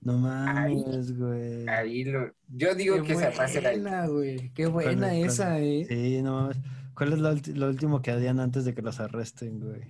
No 0.00 0.18
mames, 0.18 1.16
güey. 1.18 1.68
Ahí 1.68 2.04
lo, 2.04 2.32
yo 2.48 2.74
digo 2.74 2.96
Qué 3.02 3.08
que 3.08 3.14
se 3.16 3.28
va 3.30 3.42
a 3.42 3.46
hacer 3.46 3.66
ahí. 3.66 3.80
buena, 3.80 4.06
güey. 4.06 4.50
Qué 4.54 4.66
buena 4.66 5.08
¿Cuál 5.08 5.16
es- 5.24 5.32
esa, 5.34 5.58
eh. 5.58 5.86
Sí, 5.88 6.22
no 6.22 6.40
mames. 6.42 6.56
¿Cuál 6.94 7.12
es 7.14 7.18
lo, 7.18 7.34
lo 7.54 7.68
último 7.68 8.00
que 8.02 8.10
harían 8.12 8.38
antes 8.38 8.64
de 8.64 8.74
que 8.74 8.82
los 8.82 9.00
arresten, 9.00 9.58
güey? 9.60 9.82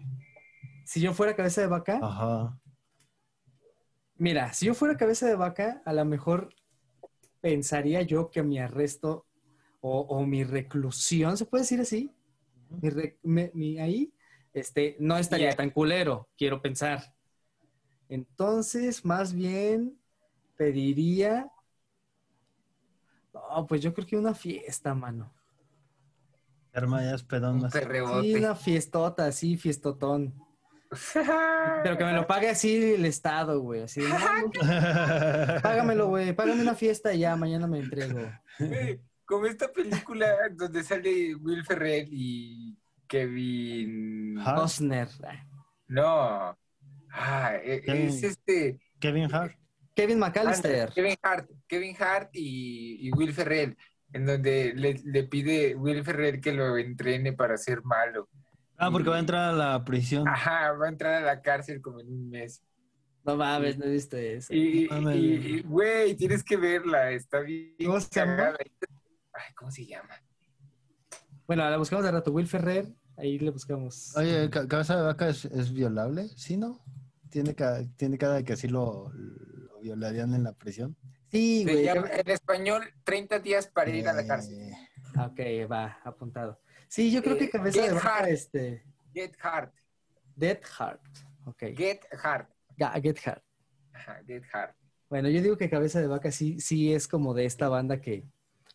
Si 0.92 1.00
yo 1.00 1.14
fuera 1.14 1.34
cabeza 1.34 1.62
de 1.62 1.68
vaca, 1.68 1.98
Ajá. 2.02 2.60
mira, 4.16 4.52
si 4.52 4.66
yo 4.66 4.74
fuera 4.74 4.98
cabeza 4.98 5.26
de 5.26 5.36
vaca, 5.36 5.80
a 5.86 5.92
lo 5.94 6.04
mejor 6.04 6.54
pensaría 7.40 8.02
yo 8.02 8.30
que 8.30 8.42
mi 8.42 8.58
arresto 8.58 9.24
o, 9.80 10.00
o 10.00 10.26
mi 10.26 10.44
reclusión, 10.44 11.38
¿se 11.38 11.46
puede 11.46 11.62
decir 11.62 11.80
así? 11.80 12.14
Mi 12.68 12.90
re- 12.90 13.18
me- 13.22 13.50
mi- 13.54 13.78
ahí, 13.78 14.12
este, 14.52 14.98
no 15.00 15.16
estaría 15.16 15.56
tan 15.56 15.70
culero, 15.70 16.28
quiero 16.36 16.60
pensar. 16.60 17.14
Entonces, 18.10 19.02
más 19.02 19.32
bien 19.32 19.98
pediría. 20.58 21.50
No, 23.32 23.66
pues 23.66 23.80
yo 23.80 23.94
creo 23.94 24.06
que 24.06 24.18
una 24.18 24.34
fiesta, 24.34 24.94
mano. 24.94 25.32
Arma 26.74 27.02
ya 27.02 27.14
es 27.14 27.22
pedón 27.22 27.62
Un. 27.62 27.70
Sí, 27.70 28.34
una 28.34 28.54
fiestota, 28.54 29.32
sí, 29.32 29.56
fiestotón. 29.56 30.51
Pero 31.82 31.96
que 31.98 32.04
me 32.04 32.12
lo 32.12 32.26
pague 32.26 32.48
así 32.50 32.94
el 32.94 33.04
Estado, 33.06 33.60
güey. 33.60 33.82
Así, 33.82 34.00
de, 34.02 34.08
no, 34.08 34.16
no, 34.16 35.62
págamelo, 35.62 36.08
güey. 36.08 36.32
Págame 36.32 36.62
una 36.62 36.74
fiesta 36.74 37.12
y 37.14 37.20
ya, 37.20 37.36
mañana 37.36 37.66
me 37.66 37.78
entrego. 37.78 38.20
Güey, 38.58 39.00
Como 39.24 39.46
esta 39.46 39.68
película 39.72 40.26
donde 40.52 40.82
sale 40.82 41.34
Will 41.36 41.64
Ferrell 41.64 42.08
y 42.10 42.78
Kevin. 43.06 44.38
Hart. 44.38 44.58
Costner. 44.58 45.08
No. 45.88 46.56
Ah, 47.10 47.52
e- 47.62 47.82
Kevin. 47.82 48.08
es 48.08 48.22
este. 48.22 48.78
Kevin 48.98 49.32
Hart. 49.34 49.56
Kevin 49.94 50.18
McAllister. 50.18 50.90
Kevin 50.94 51.16
Hart. 51.22 51.50
Kevin 51.66 51.96
Hart 51.98 52.30
y, 52.34 53.08
y 53.08 53.10
Will 53.12 53.32
Ferrell. 53.32 53.76
En 54.12 54.26
donde 54.26 54.72
le, 54.74 55.00
le 55.04 55.24
pide 55.24 55.74
Will 55.74 56.04
Ferrell 56.04 56.40
que 56.40 56.52
lo 56.52 56.76
entrene 56.76 57.32
para 57.32 57.56
ser 57.56 57.82
malo. 57.82 58.28
Ah, 58.76 58.90
porque 58.90 59.10
va 59.10 59.16
a 59.16 59.20
entrar 59.20 59.50
a 59.50 59.52
la 59.52 59.84
prisión. 59.84 60.26
Ajá, 60.26 60.72
va 60.72 60.86
a 60.86 60.88
entrar 60.88 61.14
a 61.14 61.20
la 61.20 61.40
cárcel 61.42 61.80
como 61.80 62.00
en 62.00 62.08
un 62.08 62.30
mes. 62.30 62.62
No 63.24 63.36
mames, 63.36 63.78
no 63.78 63.84
he 63.84 63.90
visto 63.90 64.16
eso. 64.16 64.52
Y, 64.52 64.88
güey, 65.62 66.16
tienes 66.16 66.42
que 66.42 66.56
verla, 66.56 67.12
está 67.12 67.40
bien. 67.40 67.76
¿Cómo 67.84 68.00
se 68.00 68.08
llama? 68.10 68.54
Ay, 69.32 69.54
¿cómo 69.54 69.70
se 69.70 69.86
llama? 69.86 70.14
Bueno, 71.46 71.68
la 71.70 71.76
buscamos 71.76 72.04
de 72.04 72.10
rato. 72.10 72.32
Will 72.32 72.48
Ferrer, 72.48 72.88
ahí 73.16 73.38
le 73.38 73.50
buscamos. 73.50 74.16
Oye, 74.16 74.50
¿ca- 74.50 74.66
¿cabeza 74.66 74.96
de 74.96 75.02
vaca 75.02 75.28
es, 75.28 75.44
es 75.44 75.72
violable? 75.72 76.28
¿Sí, 76.36 76.56
no? 76.56 76.80
¿Tiene, 77.30 77.54
ca- 77.54 77.82
tiene 77.96 78.18
cara 78.18 78.34
de 78.34 78.44
que 78.44 78.56
sí 78.56 78.68
lo, 78.68 79.10
lo 79.12 79.78
violarían 79.80 80.34
en 80.34 80.42
la 80.42 80.52
prisión? 80.52 80.96
Sí, 81.30 81.62
güey. 81.64 81.86
en 81.88 82.28
español 82.28 82.82
30 83.04 83.38
días 83.38 83.66
para 83.68 83.90
ir 83.90 84.08
a 84.08 84.12
la 84.12 84.26
cárcel. 84.26 84.72
Ok, 85.16 85.40
va, 85.70 85.98
apuntado. 86.04 86.60
Sí, 86.92 87.10
yo 87.10 87.22
creo 87.22 87.38
que 87.38 87.44
Eh, 87.44 87.50
cabeza 87.50 87.80
de 87.80 87.92
vaca, 87.94 88.18
Hard. 88.18 88.28
este. 88.28 88.84
Get 89.14 89.34
Hard. 89.40 89.70
Dead 90.36 90.60
Heart. 90.78 91.00
Ok. 91.46 91.62
Get 91.74 92.00
Hard. 92.22 92.48
Ga- 92.76 93.00
Get 93.00 93.18
Hard. 93.26 93.42
Ajá, 93.94 94.20
Get 94.26 94.42
Hard. 94.52 94.74
Bueno, 95.08 95.30
yo 95.30 95.40
digo 95.40 95.56
que 95.56 95.70
cabeza 95.70 96.02
de 96.02 96.06
vaca 96.06 96.30
sí, 96.30 96.60
sí 96.60 96.92
es 96.92 97.08
como 97.08 97.32
de 97.32 97.46
esta 97.46 97.70
banda 97.70 97.98
que, 98.02 98.26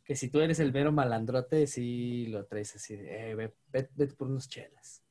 que 0.03 0.15
si 0.15 0.29
tú 0.29 0.39
eres 0.39 0.59
el 0.59 0.73
mero 0.73 0.91
malandrote, 0.91 1.67
sí 1.67 2.25
lo 2.27 2.47
traes 2.47 2.75
así 2.75 2.95
de, 2.95 3.29
eh, 3.31 3.35
ve- 3.35 3.53
ve- 3.71 3.89
vete 3.93 4.15
por 4.15 4.29
unos 4.29 4.49
chelas. 4.49 5.03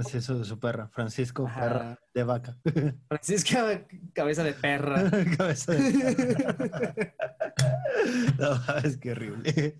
Es 0.00 0.14
eso 0.14 0.38
de 0.38 0.44
su 0.44 0.58
perra. 0.58 0.88
Francisco, 0.88 1.46
Ajá. 1.46 1.60
perra 1.60 2.00
de 2.14 2.24
vaca. 2.24 2.56
Francisca, 3.08 3.86
cabeza 4.14 4.42
de 4.44 4.52
perra. 4.52 5.10
cabeza 5.36 5.72
de 5.72 7.12
No, 8.38 8.78
es 8.84 8.96
que 8.96 9.12
horrible. 9.12 9.76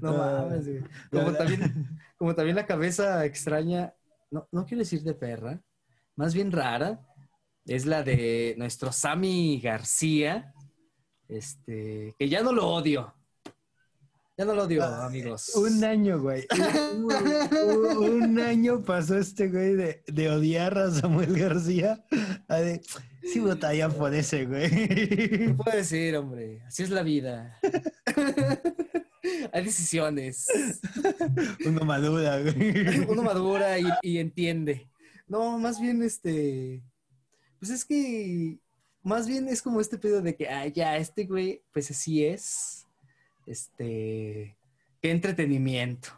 No 0.00 0.16
mames, 0.16 0.68
güey. 0.68 0.84
Como 1.10 1.32
también, 1.32 1.88
como 2.16 2.34
también 2.34 2.56
la 2.56 2.66
cabeza 2.66 3.24
extraña, 3.24 3.94
no, 4.30 4.48
no 4.50 4.64
quiero 4.66 4.80
decir 4.80 5.02
de 5.02 5.14
perra, 5.14 5.60
más 6.16 6.34
bien 6.34 6.52
rara, 6.52 7.00
es 7.64 7.86
la 7.86 8.02
de 8.02 8.54
nuestro 8.58 8.92
Sammy 8.92 9.60
García, 9.60 10.52
este, 11.28 12.14
que 12.18 12.28
ya 12.28 12.42
no 12.42 12.52
lo 12.52 12.68
odio. 12.68 13.14
Ya 14.38 14.46
no 14.46 14.54
lo 14.54 14.64
odio, 14.64 14.82
amigos. 14.84 15.54
Un 15.56 15.84
año, 15.84 16.20
güey. 16.20 16.46
Un, 16.96 17.12
un- 17.12 18.22
un 18.22 18.40
año 18.40 18.82
pasó 18.82 19.18
este 19.18 19.48
güey 19.48 19.74
de, 19.74 20.02
de 20.06 20.30
odiar 20.30 20.76
a 20.78 20.90
Samuel 20.90 21.38
García 21.38 22.02
a 22.48 22.56
de, 22.56 22.80
sí 23.22 23.40
votaya 23.40 23.88
por 23.90 24.14
ese, 24.14 24.40
¿Qué 24.40 25.48
güey. 25.48 25.52
puedo 25.54 25.76
decir, 25.76 26.16
hombre? 26.16 26.62
Así 26.66 26.82
es 26.82 26.90
la 26.90 27.02
vida. 27.02 27.58
Hay 29.52 29.64
decisiones. 29.64 30.46
Uno 31.66 31.84
madura, 31.84 32.40
güey. 32.40 33.00
Uno 33.08 33.22
madura 33.22 33.78
y, 33.78 33.84
y 34.02 34.18
entiende. 34.18 34.88
No, 35.28 35.58
más 35.58 35.80
bien 35.80 36.02
este. 36.02 36.82
Pues 37.58 37.70
es 37.70 37.84
que. 37.84 38.58
Más 39.02 39.26
bien 39.26 39.48
es 39.48 39.60
como 39.62 39.80
este 39.80 39.98
pedo 39.98 40.22
de 40.22 40.36
que, 40.36 40.48
ah, 40.48 40.66
ya, 40.68 40.96
este 40.96 41.24
güey, 41.24 41.62
pues 41.72 41.90
así 41.90 42.24
es. 42.24 42.81
Este. 43.46 44.56
Qué 45.00 45.10
entretenimiento. 45.10 46.10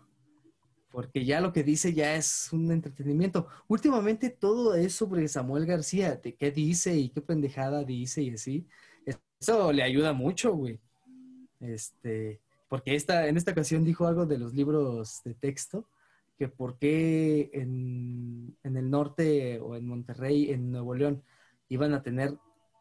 Porque 0.90 1.24
ya 1.24 1.40
lo 1.40 1.52
que 1.52 1.64
dice 1.64 1.92
ya 1.92 2.14
es 2.14 2.52
un 2.52 2.70
entretenimiento. 2.70 3.48
Últimamente 3.66 4.30
todo 4.30 4.74
es 4.74 4.94
sobre 4.94 5.26
Samuel 5.26 5.66
García, 5.66 6.16
de 6.16 6.36
qué 6.36 6.52
dice 6.52 6.96
y 6.96 7.08
qué 7.08 7.20
pendejada 7.20 7.82
dice 7.82 8.22
y 8.22 8.30
así. 8.30 8.66
Eso 9.40 9.72
le 9.72 9.82
ayuda 9.82 10.12
mucho, 10.12 10.54
güey. 10.54 10.78
Este, 11.58 12.40
porque 12.68 12.94
esta, 12.94 13.26
en 13.26 13.36
esta 13.36 13.52
ocasión 13.52 13.84
dijo 13.84 14.06
algo 14.06 14.26
de 14.26 14.38
los 14.38 14.54
libros 14.54 15.20
de 15.24 15.34
texto, 15.34 15.88
que 16.38 16.48
por 16.48 16.78
qué 16.78 17.50
en, 17.52 18.56
en 18.62 18.76
el 18.76 18.90
norte 18.90 19.60
o 19.60 19.76
en 19.76 19.86
Monterrey, 19.86 20.50
en 20.50 20.70
Nuevo 20.70 20.94
León, 20.94 21.22
iban 21.68 21.92
a 21.92 22.02
tener 22.02 22.38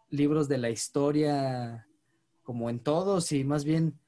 libros 0.09 0.47
de 0.47 0.57
la 0.57 0.69
historia 0.69 1.87
como 2.43 2.69
en 2.69 2.79
todos 2.79 3.31
y 3.31 3.43
más 3.43 3.65
bien 3.65 3.99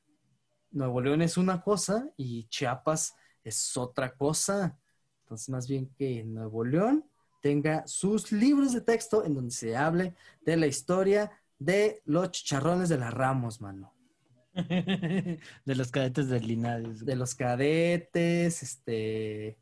Nuevo 0.76 1.00
León 1.00 1.22
es 1.22 1.38
una 1.38 1.62
cosa 1.62 2.10
y 2.18 2.48
Chiapas 2.50 3.16
es 3.44 3.76
otra 3.78 4.14
cosa. 4.14 4.78
Entonces, 5.22 5.50
más 5.50 5.68
bien 5.68 5.90
que 5.98 6.24
Nuevo 6.26 6.66
León 6.66 7.06
tenga 7.42 7.88
sus 7.88 8.32
libros 8.32 8.74
de 8.74 8.82
texto 8.82 9.24
en 9.24 9.36
donde 9.36 9.52
se 9.52 9.78
hable 9.78 10.16
de 10.42 10.58
la 10.58 10.68
historia 10.68 11.32
de 11.58 12.02
los 12.06 12.32
chicharrones 12.32 12.90
de 12.90 12.98
las 12.98 13.14
Ramos, 13.14 13.62
mano. 13.62 13.94
de 14.54 15.40
los 15.76 15.92
cadetes 15.92 16.28
del 16.28 16.46
Linares. 16.46 17.06
de 17.06 17.16
los 17.16 17.36
cadetes, 17.36 18.62
este, 18.62 19.58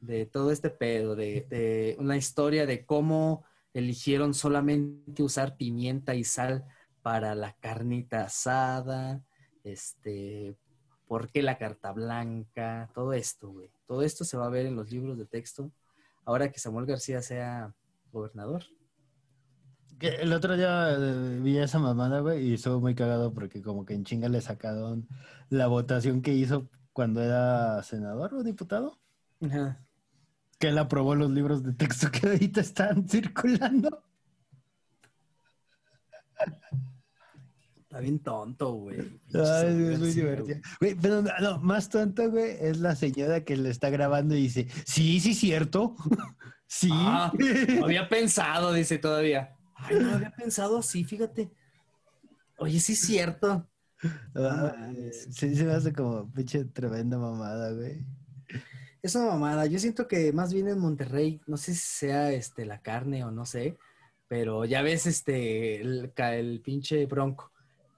de 0.00 0.26
todo 0.26 0.52
este 0.52 0.70
pedo, 0.70 1.16
de, 1.16 1.46
de 1.50 1.96
una 1.98 2.16
historia 2.16 2.64
de 2.64 2.86
cómo 2.86 3.44
eligieron 3.74 4.32
solamente 4.32 5.22
usar 5.22 5.58
pimienta 5.58 6.14
y 6.14 6.24
sal 6.24 6.64
para 7.02 7.34
la 7.34 7.52
carnita 7.60 8.24
asada, 8.24 9.22
este, 9.64 10.56
por 11.06 11.30
qué 11.30 11.42
la 11.42 11.58
carta 11.58 11.92
blanca, 11.92 12.90
todo 12.94 13.12
esto, 13.12 13.50
güey. 13.50 13.70
Todo 13.86 14.02
esto 14.02 14.24
se 14.24 14.36
va 14.36 14.46
a 14.46 14.50
ver 14.50 14.66
en 14.66 14.76
los 14.76 14.90
libros 14.90 15.18
de 15.18 15.26
texto 15.26 15.70
ahora 16.24 16.50
que 16.50 16.60
Samuel 16.60 16.86
García 16.86 17.22
sea 17.22 17.74
gobernador. 18.12 18.64
Que 19.98 20.08
el 20.08 20.32
otro 20.32 20.56
día 20.56 20.92
eh, 20.92 21.40
vi 21.42 21.58
esa 21.58 21.78
mamada, 21.78 22.20
güey, 22.20 22.48
y 22.48 22.54
estuvo 22.54 22.80
muy 22.80 22.94
cagado 22.94 23.34
porque 23.34 23.60
como 23.60 23.84
que 23.84 23.94
en 23.94 24.04
chinga 24.04 24.28
le 24.28 24.40
sacaron 24.40 25.06
la 25.50 25.66
votación 25.66 26.22
que 26.22 26.32
hizo 26.32 26.68
cuando 26.92 27.22
era 27.22 27.82
senador 27.82 28.34
o 28.34 28.42
diputado. 28.42 28.98
Ajá. 29.42 29.84
Que 30.58 30.68
él 30.68 30.78
aprobó 30.78 31.14
los 31.14 31.30
libros 31.30 31.62
de 31.62 31.72
texto 31.72 32.10
que 32.10 32.28
ahorita 32.28 32.60
están 32.60 33.08
circulando. 33.08 34.04
Está 37.90 37.98
bien 38.02 38.20
tonto, 38.20 38.74
güey. 38.74 39.00
Ay, 39.34 39.92
es 39.94 39.98
muy 39.98 40.12
divertido. 40.12 40.60
güey. 40.78 40.94
Pero 40.94 41.22
no, 41.22 41.58
más 41.58 41.88
tonto, 41.88 42.30
güey, 42.30 42.56
es 42.60 42.78
la 42.78 42.94
señora 42.94 43.44
que 43.44 43.56
le 43.56 43.68
está 43.68 43.90
grabando 43.90 44.36
y 44.36 44.42
dice, 44.42 44.68
sí, 44.86 45.18
sí, 45.18 45.34
cierto. 45.34 45.96
sí. 46.68 46.88
Ah, 46.92 47.32
no 47.80 47.86
había 47.86 48.08
pensado, 48.08 48.72
dice 48.72 48.98
todavía. 48.98 49.56
Ay, 49.74 49.96
no 49.98 50.12
había 50.12 50.30
pensado 50.30 50.78
así, 50.78 51.02
fíjate. 51.02 51.50
Oye, 52.58 52.78
sí 52.78 52.94
cierto. 52.94 53.68
Ah, 54.36 54.72
mames. 54.78 55.26
sí, 55.32 55.56
se 55.56 55.64
me 55.64 55.72
hace 55.72 55.92
como 55.92 56.30
pinche 56.30 56.66
tremenda 56.66 57.18
mamada, 57.18 57.72
güey. 57.72 58.06
Es 59.02 59.16
una 59.16 59.32
mamada. 59.32 59.66
Yo 59.66 59.80
siento 59.80 60.06
que 60.06 60.32
más 60.32 60.54
bien 60.54 60.68
en 60.68 60.78
Monterrey, 60.78 61.40
no 61.48 61.56
sé 61.56 61.74
si 61.74 61.80
sea 61.80 62.30
este 62.30 62.66
la 62.66 62.82
carne 62.82 63.24
o 63.24 63.32
no 63.32 63.46
sé, 63.46 63.78
pero 64.28 64.64
ya 64.64 64.80
ves 64.80 65.08
este 65.08 65.80
el 65.80 66.60
pinche 66.62 67.06
bronco 67.06 67.50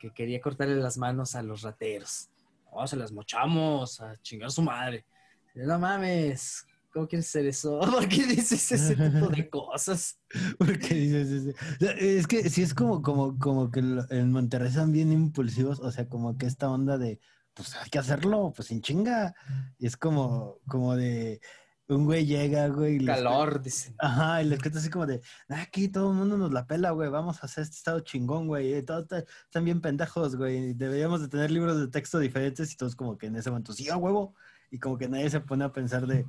que 0.02 0.10
quería 0.10 0.40
cortarle 0.40 0.74
las 0.74 0.98
manos 0.98 1.36
a 1.36 1.42
los 1.44 1.62
rateros. 1.62 2.28
Oh, 2.72 2.84
se 2.88 2.96
las 2.96 3.12
mochamos 3.12 4.00
a 4.00 4.20
chingar 4.20 4.50
su 4.50 4.60
madre. 4.60 5.06
No 5.54 5.78
mames, 5.78 6.66
¿cómo 6.92 7.06
quieres 7.06 7.28
hacer 7.28 7.46
eso? 7.46 7.78
¿Por 7.92 8.08
qué 8.08 8.26
dices 8.26 8.72
ese 8.72 8.96
tipo 8.96 9.28
de 9.28 9.48
cosas? 9.48 10.18
Porque 10.58 10.94
dices, 10.94 11.30
eso? 11.30 11.50
O 11.50 11.78
sea, 11.78 11.92
es 11.92 12.26
que 12.26 12.50
sí 12.50 12.62
es 12.62 12.74
como, 12.74 13.00
como, 13.00 13.38
como 13.38 13.70
que 13.70 13.78
en 13.78 14.32
Monterrey 14.32 14.72
son 14.72 14.90
bien 14.90 15.12
impulsivos, 15.12 15.78
o 15.78 15.92
sea, 15.92 16.08
como 16.08 16.36
que 16.36 16.46
esta 16.46 16.68
onda 16.68 16.98
de, 16.98 17.20
pues 17.54 17.76
hay 17.76 17.88
que 17.88 18.00
hacerlo, 18.00 18.52
pues 18.56 18.68
sin 18.68 18.82
chinga. 18.82 19.36
Y 19.78 19.86
es 19.86 19.96
como, 19.96 20.58
como 20.66 20.96
de, 20.96 21.40
un 21.88 22.04
güey 22.06 22.24
llega, 22.24 22.68
güey. 22.68 22.96
y 22.96 22.98
les- 23.00 23.16
Calor, 23.16 23.60
dicen. 23.62 23.94
Ajá, 23.98 24.42
y 24.42 24.46
les 24.46 24.60
cuenta 24.60 24.78
así 24.78 24.88
como 24.88 25.06
de, 25.06 25.20
"Ah, 25.48 25.62
aquí 25.62 25.88
todo 25.88 26.10
el 26.10 26.16
mundo 26.16 26.38
nos 26.38 26.52
la 26.52 26.66
pela, 26.66 26.90
güey, 26.92 27.10
vamos 27.10 27.42
a 27.42 27.46
hacer 27.46 27.64
este 27.64 27.76
estado 27.76 28.00
chingón, 28.00 28.46
güey, 28.46 28.72
eh, 28.74 28.82
todos 28.82 29.02
está- 29.02 29.24
están 29.44 29.64
bien 29.64 29.80
pendejos, 29.80 30.36
güey, 30.36 30.72
deberíamos 30.74 31.20
de 31.20 31.28
tener 31.28 31.50
libros 31.50 31.78
de 31.78 31.88
texto 31.88 32.18
diferentes 32.18 32.72
y 32.72 32.76
todos 32.76 32.96
como 32.96 33.18
que 33.18 33.26
en 33.26 33.36
ese 33.36 33.50
momento, 33.50 33.72
sí, 33.72 33.90
a 33.90 33.96
huevo, 33.96 34.34
y 34.70 34.78
como 34.78 34.96
que 34.96 35.08
nadie 35.08 35.28
se 35.28 35.40
pone 35.40 35.64
a 35.64 35.72
pensar 35.72 36.06
de, 36.06 36.24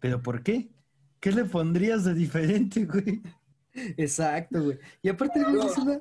¿pero 0.00 0.20
por 0.22 0.42
qué? 0.42 0.68
¿Qué 1.20 1.32
le 1.32 1.44
pondrías 1.46 2.04
de 2.04 2.12
diferente, 2.14 2.84
güey? 2.84 3.22
Exacto, 3.96 4.62
güey. 4.62 4.78
Y 5.02 5.08
aparte, 5.08 5.42
güey, 5.42 5.54
No. 5.54 5.66
es 5.66 5.78
una- 5.78 6.00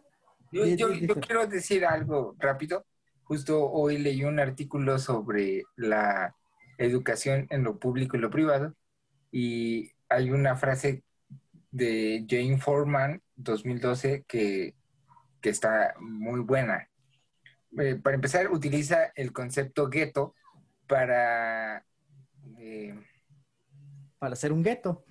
Yo, 0.52 0.64
Di- 0.64 0.78
yo- 0.78 0.88
di- 0.90 1.00
di- 1.02 1.08
yo 1.08 1.16
quiero 1.20 1.46
decir 1.48 1.86
algo 1.86 2.36
rápido. 2.40 2.86
Justo 3.24 3.66
hoy 3.70 3.98
leí 3.98 4.24
un 4.24 4.40
artículo 4.40 5.00
sobre 5.00 5.64
la 5.76 6.34
educación 6.78 7.48
en 7.50 7.64
lo 7.64 7.78
público 7.80 8.16
y 8.16 8.20
lo 8.22 8.30
privado 8.30 8.74
y 9.36 9.92
hay 10.08 10.32
una 10.32 10.56
frase 10.56 11.04
de 11.70 12.26
Jane 12.26 12.58
Foreman, 12.58 13.22
2012, 13.36 14.24
que, 14.26 14.76
que 15.42 15.50
está 15.50 15.94
muy 16.00 16.40
buena. 16.40 16.88
Eh, 17.78 17.96
para 17.96 18.16
empezar, 18.16 18.50
utiliza 18.50 19.12
el 19.14 19.34
concepto 19.34 19.90
gueto 19.90 20.36
para, 20.88 21.86
eh, 22.60 22.98
para 24.18 24.32
hacer 24.32 24.54
un 24.54 24.64
gueto. 24.64 25.04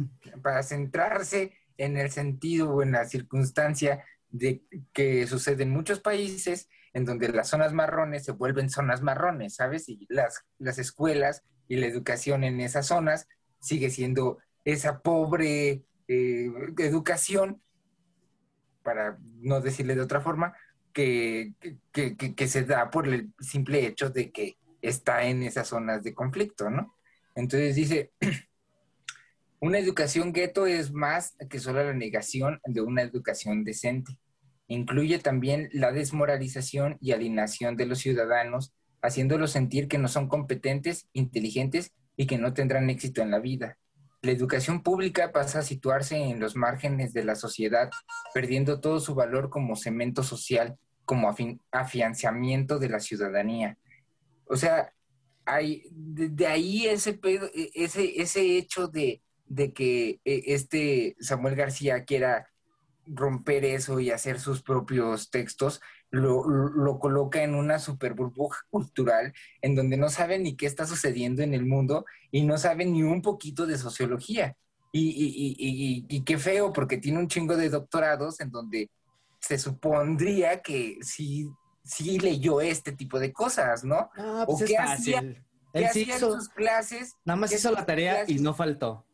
para 0.43 0.63
centrarse 0.63 1.53
en 1.77 1.99
el 1.99 2.11
sentido 2.11 2.71
o 2.71 2.83
en 2.83 2.93
la 2.93 3.05
circunstancia 3.05 4.07
de 4.31 4.63
que 4.95 5.27
sucede 5.27 5.65
en 5.65 5.71
muchos 5.71 6.01
países 6.01 6.71
en 6.95 7.05
donde 7.05 7.29
las 7.29 7.49
zonas 7.49 7.75
marrones 7.75 8.25
se 8.25 8.33
vuelven 8.33 8.71
zonas 8.71 9.03
marrones, 9.03 9.57
¿sabes? 9.57 9.87
Y 9.87 10.07
las, 10.09 10.47
las 10.57 10.79
escuelas 10.79 11.43
y 11.69 11.77
la 11.77 11.89
educación 11.89 12.43
en 12.43 12.63
esas 12.63 12.87
zonas 12.87 13.29
sigue 13.64 13.90
siendo 13.90 14.38
esa 14.64 15.00
pobre 15.00 15.85
eh, 16.07 16.50
educación, 16.79 17.62
para 18.83 19.18
no 19.40 19.61
decirle 19.61 19.94
de 19.94 20.03
otra 20.03 20.20
forma, 20.20 20.55
que, 20.92 21.55
que, 21.92 22.16
que- 22.16 22.48
se 22.48 22.64
da 22.64 22.90
por 22.90 23.09
el 23.09 23.33
simple 23.40 23.87
hecho 23.87 24.11
de 24.11 24.31
que 24.31 24.59
está 24.83 25.24
en 25.24 25.42
esas 25.42 25.68
zonas 25.68 26.03
de 26.03 26.14
conflicto, 26.14 26.68
¿no? 26.70 26.94
Entonces 27.35 27.74
dice, 27.74 28.12
una 29.61 29.79
educación 29.79 30.33
gueto 30.33 30.66
es 30.66 30.92
más 30.92 31.35
que 31.48 31.59
solo 31.59 31.83
la 31.83 31.94
negación 31.94 32.61
de 32.66 32.83
una 32.83 33.03
educación 33.03 33.64
decente. 33.64 34.18
Incluye 34.68 35.18
también 35.18 35.68
la 35.72 35.90
desmoralización 35.90 36.98
y 37.00 37.12
alienación 37.12 37.77
de 37.77 37.87
los 37.87 37.98
ciudadanos, 37.98 38.74
haciéndolos 39.03 39.50
sentir 39.53 39.88
que 39.88 39.98
no 39.98 40.09
son 40.09 40.29
competentes, 40.29 41.09
inteligentes 41.14 41.92
y 42.16 42.27
que 42.27 42.38
no 42.38 42.53
tendrán 42.55 42.90
éxito 42.90 43.22
en 43.22 43.31
la 43.31 43.38
vida. 43.38 43.79
La 44.22 44.33
educación 44.33 44.83
pública 44.83 45.33
pasa 45.33 45.59
a 45.59 45.62
situarse 45.62 46.16
en 46.16 46.40
los 46.40 46.57
márgenes 46.57 47.12
de 47.12 47.24
la 47.24 47.35
sociedad, 47.35 47.90
perdiendo 48.33 48.81
todo 48.81 49.00
su 49.00 49.14
valor 49.14 49.50
como 49.50 49.77
cemento 49.77 50.22
social, 50.22 50.77
como 51.05 51.35
afianzamiento 51.70 52.79
de 52.79 52.88
la 52.88 53.00
ciudadanía. 53.00 53.77
O 54.46 54.57
sea, 54.57 54.92
hay, 55.44 55.85
de, 55.90 56.46
ahí 56.46 56.87
ese, 56.87 57.20
e- 57.22 57.70
ese, 57.74 58.20
ese 58.20 58.57
hecho 58.57 58.88
de, 58.88 59.22
de 59.44 59.72
que 59.72 60.20
eh, 60.24 60.42
este 60.46 61.16
Samuel 61.20 61.55
García 61.55 62.05
quiera 62.05 62.48
romper 63.07 63.64
eso 63.64 64.01
y 64.01 64.11
hacer 64.11 64.40
sus 64.40 64.62
propios 64.62 65.31
textos, 65.31 65.81
lo, 66.11 66.49
lo- 66.49 66.69
lo 66.71 66.99
coloca 66.99 67.43
en 67.43 67.55
una 67.55 67.79
super 67.79 68.14
burbuja 68.14 68.61
cultural 68.71 69.33
en 69.62 69.75
donde 69.75 69.97
no 69.97 70.09
sabe 70.09 70.38
ni 70.38 70.57
qué 70.57 70.67
está 70.67 70.87
sucediendo 70.87 71.43
en 71.43 71.55
el 71.55 71.67
mundo 71.67 72.05
y 72.31 72.43
no 72.45 72.57
sabe 72.59 72.85
ni 72.85 73.03
un 73.03 73.21
poquito 73.23 73.67
de 73.67 73.79
sociología. 73.79 74.57
Y, 74.93 75.09
y- 75.09 75.57
y- 75.59 76.07
y- 76.09 76.23
qué 76.25 76.38
feo, 76.38 76.73
porque 76.73 76.99
tiene 76.99 77.19
un 77.19 77.27
chingo 77.29 77.57
de 77.57 77.69
doctorados 77.69 78.38
en 78.40 78.51
donde 78.53 78.88
se 79.40 79.59
supondría 79.59 80.62
que 80.62 80.99
sí, 81.03 81.49
sí 81.83 82.19
leyó 82.21 82.61
este 82.61 82.93
tipo 82.93 83.19
de 83.19 83.33
cosas, 83.33 83.83
¿no? 83.85 84.09
Ah, 84.17 84.45
¿O 84.47 84.57
pues 84.57 84.62
es 84.62 84.71
qué 84.71 84.77
fácil. 84.77 85.14
hacía? 85.17 85.45
¿Qué 85.73 85.87
hacía 85.87 86.14
en 86.14 86.21
sus 86.21 86.49
clases? 86.49 87.17
nada 87.25 87.40
más 87.40 87.51
¿Qué 87.51 87.57
hizo 87.57 87.73
la 87.73 87.85
tarea 87.85 88.25
y 88.29 88.37
no 88.38 88.55
faltó. 88.55 89.05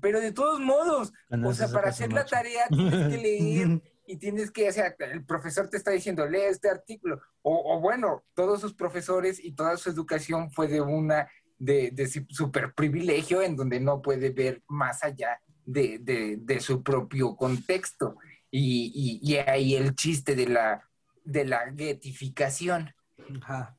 Pero 0.00 0.20
de 0.20 0.32
todos 0.32 0.60
modos, 0.60 1.12
Cuando 1.28 1.48
o 1.48 1.52
se 1.52 1.66
sea, 1.66 1.72
para 1.74 1.90
hacer 1.90 2.12
la 2.12 2.24
tarea 2.24 2.66
tienes 2.68 3.08
que 3.08 3.18
leer 3.22 3.82
y 4.06 4.16
tienes 4.16 4.50
que, 4.50 4.68
o 4.68 4.72
sea, 4.72 4.94
el 4.98 5.24
profesor 5.24 5.68
te 5.68 5.76
está 5.76 5.90
diciendo, 5.90 6.26
lee 6.26 6.40
este 6.48 6.70
artículo. 6.70 7.20
O, 7.42 7.74
o 7.76 7.80
bueno, 7.80 8.24
todos 8.34 8.60
sus 8.60 8.74
profesores 8.74 9.38
y 9.42 9.52
toda 9.52 9.76
su 9.76 9.90
educación 9.90 10.50
fue 10.50 10.66
de 10.68 10.80
una, 10.80 11.28
de, 11.58 11.90
de 11.92 12.08
super 12.30 12.72
privilegio 12.74 13.42
en 13.42 13.54
donde 13.56 13.80
no 13.80 14.00
puede 14.00 14.30
ver 14.30 14.62
más 14.68 15.04
allá 15.04 15.40
de, 15.66 15.98
de- 15.98 16.36
de 16.40 16.60
su 16.60 16.82
propio 16.82 17.36
contexto. 17.36 18.16
Y, 18.50 19.20
y- 19.22 19.30
y 19.32 19.36
ahí 19.36 19.74
el 19.76 19.94
chiste 19.94 20.34
de 20.34 20.48
la, 20.48 20.88
de 21.24 21.44
la 21.44 21.70
getificación 21.76 22.94
Ajá. 23.42 23.76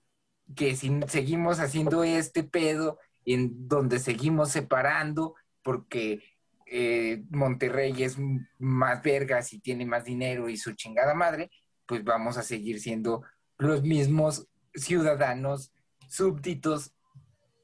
que 0.56 0.76
si 0.76 1.00
seguimos 1.08 1.60
haciendo 1.60 2.04
este 2.04 2.44
pedo 2.44 3.00
en 3.26 3.68
donde 3.68 3.98
seguimos 3.98 4.52
separando 4.52 5.34
porque 5.64 6.22
eh, 6.66 7.24
Monterrey 7.30 8.04
es 8.04 8.18
más 8.60 9.02
vergas 9.02 9.54
y 9.54 9.60
tiene 9.60 9.86
más 9.86 10.06
dinero 10.06 10.50
y 10.50 10.58
su 10.58 10.74
chingada 10.74 11.14
madre, 11.14 11.50
pues 11.86 12.04
vamos 12.04 12.38
a 12.38 12.44
seguir 12.44 12.80
siendo 12.80 13.24
los 13.58 13.82
mismos 13.84 14.48
ciudadanos 14.74 15.72
súbditos 16.08 16.94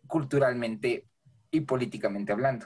culturalmente 0.08 1.08
y 1.52 1.62
políticamente 1.62 2.32
hablando. 2.32 2.66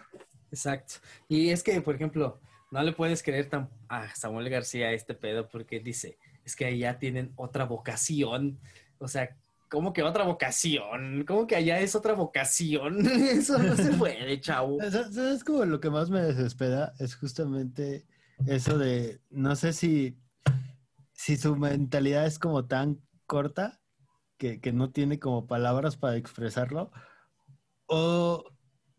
Exacto. 0.52 0.96
Y 1.28 1.50
es 1.50 1.64
que, 1.64 1.80
por 1.82 1.96
ejemplo, 1.96 2.40
no 2.72 2.82
le 2.84 2.94
puedes 2.94 3.24
creer 3.24 3.50
tan 3.50 3.70
a 3.88 4.14
Samuel 4.16 4.50
García 4.50 4.92
este 4.92 5.14
pedo 5.14 5.48
porque 5.48 5.80
dice, 5.80 6.18
es 6.46 6.56
que 6.56 6.66
allá 6.66 7.00
tienen 7.00 7.32
otra 7.36 7.66
vocación. 7.66 8.60
O 8.98 9.08
sea, 9.08 9.36
¿cómo 9.70 9.94
que 9.94 10.04
otra 10.04 10.26
vocación? 10.26 11.24
¿Cómo 11.26 11.48
que 11.48 11.56
allá 11.56 11.80
es 11.80 11.96
otra 11.96 12.14
vocación? 12.14 13.00
Eso 13.06 13.58
no 13.58 13.76
se 13.76 13.94
puede, 13.94 14.42
chavo. 14.42 14.78
¿Sabes 15.12 15.44
como 15.44 15.66
lo 15.66 15.80
que 15.80 15.90
más 15.90 16.10
me 16.10 16.22
desespera? 16.22 16.94
Es 17.00 17.16
justamente 17.16 18.06
eso 18.48 18.78
de, 18.78 19.22
no 19.30 19.56
sé 19.56 19.74
si, 19.74 20.18
si 21.12 21.38
su 21.38 21.56
mentalidad 21.58 22.26
es 22.26 22.40
como 22.40 22.66
tan 22.68 23.02
corta 23.26 23.82
que, 24.38 24.62
que 24.62 24.72
no 24.72 24.92
tiene 24.92 25.20
como 25.20 25.46
palabras 25.46 25.98
para 25.98 26.16
expresarlo, 26.16 26.92
o 27.86 28.46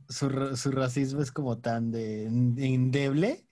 su, 0.08 0.56
su 0.56 0.70
racismo 0.72 1.22
es 1.22 1.32
como 1.32 1.58
tan 1.58 1.90
de, 1.90 2.24
endeble 2.24 3.48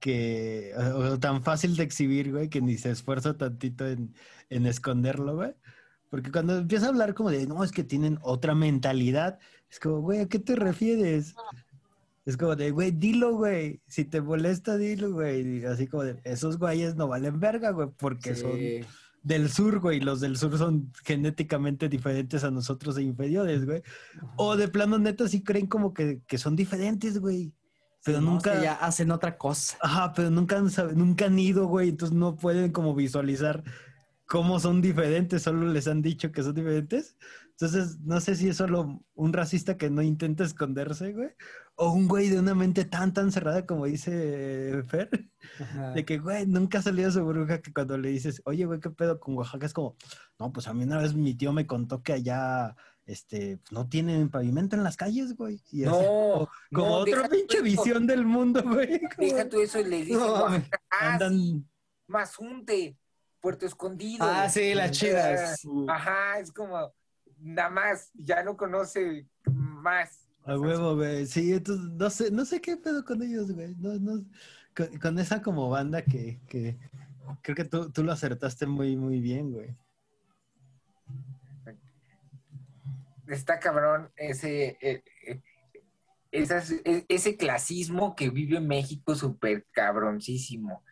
que, 0.00 0.72
o, 0.76 1.14
o 1.14 1.18
tan 1.18 1.42
fácil 1.42 1.76
de 1.76 1.84
exhibir, 1.84 2.32
güey, 2.32 2.50
que 2.50 2.60
ni 2.60 2.76
se 2.76 2.90
esfuerza 2.90 3.38
tantito 3.38 3.86
en, 3.86 4.14
en 4.50 4.66
esconderlo, 4.66 5.36
güey. 5.36 5.54
Porque 6.16 6.32
cuando 6.32 6.56
empieza 6.56 6.86
a 6.86 6.88
hablar 6.88 7.12
como 7.12 7.30
de, 7.30 7.46
no, 7.46 7.62
es 7.62 7.72
que 7.72 7.84
tienen 7.84 8.18
otra 8.22 8.54
mentalidad, 8.54 9.38
es 9.70 9.78
como, 9.78 10.00
güey, 10.00 10.20
¿a 10.20 10.28
qué 10.28 10.38
te 10.38 10.56
refieres? 10.56 11.34
Es 12.24 12.38
como 12.38 12.56
de, 12.56 12.70
güey, 12.70 12.90
dilo, 12.90 13.34
güey. 13.34 13.82
Si 13.86 14.06
te 14.06 14.22
molesta, 14.22 14.78
dilo, 14.78 15.12
güey. 15.12 15.58
Y 15.58 15.64
así 15.66 15.86
como 15.86 16.04
de, 16.04 16.18
esos 16.24 16.58
güeyes 16.58 16.96
no 16.96 17.06
valen 17.06 17.38
verga, 17.38 17.72
güey, 17.72 17.88
porque 17.98 18.34
son 18.34 18.52
del 19.22 19.50
sur, 19.50 19.78
güey. 19.78 20.00
Los 20.00 20.22
del 20.22 20.38
sur 20.38 20.56
son 20.56 20.90
genéticamente 21.04 21.90
diferentes 21.90 22.42
a 22.42 22.50
nosotros 22.50 22.96
e 22.96 23.02
inferiores, 23.02 23.66
güey. 23.66 23.82
O 24.36 24.56
de 24.56 24.68
plano 24.68 24.98
neta 24.98 25.28
sí 25.28 25.42
creen 25.42 25.66
como 25.66 25.92
que, 25.92 26.22
que 26.26 26.38
son 26.38 26.56
diferentes, 26.56 27.18
güey. 27.18 27.52
Pero 28.02 28.20
Sí, 28.20 28.24
no, 28.24 28.30
es 28.30 28.34
nunca... 28.36 28.54
que 28.54 28.64
ya 28.64 28.72
hacen 28.72 29.10
otra 29.10 29.36
cosa. 29.36 29.76
Ajá, 29.82 30.14
pero 30.14 30.30
nunca 30.30 30.56
han, 30.56 30.70
nunca 30.94 31.26
han 31.26 31.38
ido, 31.38 31.66
güey. 31.66 31.90
Entonces 31.90 32.16
no 32.16 32.36
pueden 32.36 32.72
como 32.72 32.94
visualizar 32.94 33.62
cómo 34.26 34.60
son 34.60 34.80
diferentes. 34.80 35.42
Solo 35.42 35.66
les 35.66 35.88
han 35.88 36.02
dicho 36.02 36.32
que 36.32 36.42
son 36.42 36.54
diferentes. 36.54 37.16
Entonces, 37.58 38.00
no 38.00 38.20
sé 38.20 38.34
si 38.34 38.48
es 38.48 38.56
solo 38.58 39.02
un 39.14 39.32
racista 39.32 39.78
que 39.78 39.88
no 39.88 40.02
intenta 40.02 40.44
esconderse, 40.44 41.12
güey. 41.12 41.30
O 41.74 41.90
un 41.90 42.06
güey 42.06 42.28
de 42.28 42.38
una 42.38 42.54
mente 42.54 42.84
tan, 42.84 43.14
tan 43.14 43.32
cerrada 43.32 43.64
como 43.64 43.86
dice 43.86 44.82
Fer. 44.88 45.08
Ajá. 45.60 45.92
De 45.92 46.04
que, 46.04 46.18
güey, 46.18 46.46
nunca 46.46 46.78
ha 46.78 46.82
salido 46.82 47.10
su 47.10 47.24
bruja 47.24 47.62
que 47.62 47.72
cuando 47.72 47.96
le 47.96 48.10
dices, 48.10 48.42
oye, 48.44 48.66
güey, 48.66 48.80
¿qué 48.80 48.90
pedo 48.90 49.18
con 49.18 49.36
Oaxaca? 49.36 49.64
Es 49.64 49.72
como, 49.72 49.96
no, 50.38 50.52
pues 50.52 50.68
a 50.68 50.74
mí 50.74 50.84
una 50.84 50.98
vez 50.98 51.14
mi 51.14 51.34
tío 51.34 51.52
me 51.52 51.66
contó 51.66 52.02
que 52.02 52.12
allá, 52.12 52.76
este, 53.06 53.60
no 53.70 53.88
tienen 53.88 54.28
pavimento 54.28 54.76
en 54.76 54.84
las 54.84 54.96
calles, 54.98 55.34
güey. 55.34 55.62
Y 55.70 55.82
No, 55.82 56.48
como 56.72 56.88
no, 56.88 56.94
otra 56.96 57.28
pinche 57.28 57.62
visión 57.62 58.06
del 58.06 58.26
mundo, 58.26 58.62
güey. 58.62 59.00
Deja 59.16 59.48
tú 59.48 59.60
eso 59.60 59.80
y 59.80 59.84
le 59.84 60.04
dicen 60.04 60.18
No, 60.18 60.46
Andan, 60.90 61.38
sí, 61.38 61.64
Mazunte, 62.08 62.98
Puerto 63.46 63.64
Escondido. 63.64 64.26
Ah, 64.28 64.48
sí, 64.48 64.74
las 64.74 64.90
chidas. 64.90 65.64
Ajá, 65.86 66.40
es 66.40 66.50
como, 66.50 66.92
nada 67.38 67.70
más, 67.70 68.10
ya 68.14 68.42
no 68.42 68.56
conoce 68.56 69.24
más. 69.44 70.26
a 70.42 70.58
huevo, 70.58 70.96
güey. 70.96 71.26
Sí, 71.26 71.52
entonces, 71.52 71.86
no 71.92 72.10
sé, 72.10 72.30
no 72.32 72.44
sé 72.44 72.60
qué 72.60 72.76
pedo 72.76 73.04
con 73.04 73.22
ellos, 73.22 73.52
güey. 73.52 73.76
No, 73.78 73.94
no, 74.00 74.24
con, 74.74 74.98
con 74.98 75.18
esa 75.20 75.40
como 75.42 75.70
banda 75.70 76.02
que, 76.02 76.40
que 76.48 76.76
creo 77.40 77.54
que 77.54 77.64
tú, 77.64 77.88
tú 77.92 78.02
lo 78.02 78.10
acertaste 78.10 78.66
muy, 78.66 78.96
muy 78.96 79.20
bien, 79.20 79.52
güey. 79.52 79.76
Está 83.28 83.60
cabrón 83.60 84.10
ese, 84.16 84.76
eh, 84.80 85.04
eh, 85.24 85.40
esas- 86.32 86.72
e- 86.84 87.06
ese 87.08 87.36
clasismo 87.36 88.16
que 88.16 88.28
vive 88.28 88.58
México 88.58 89.14
súper 89.14 89.64
cabroncísimo. 89.70 90.82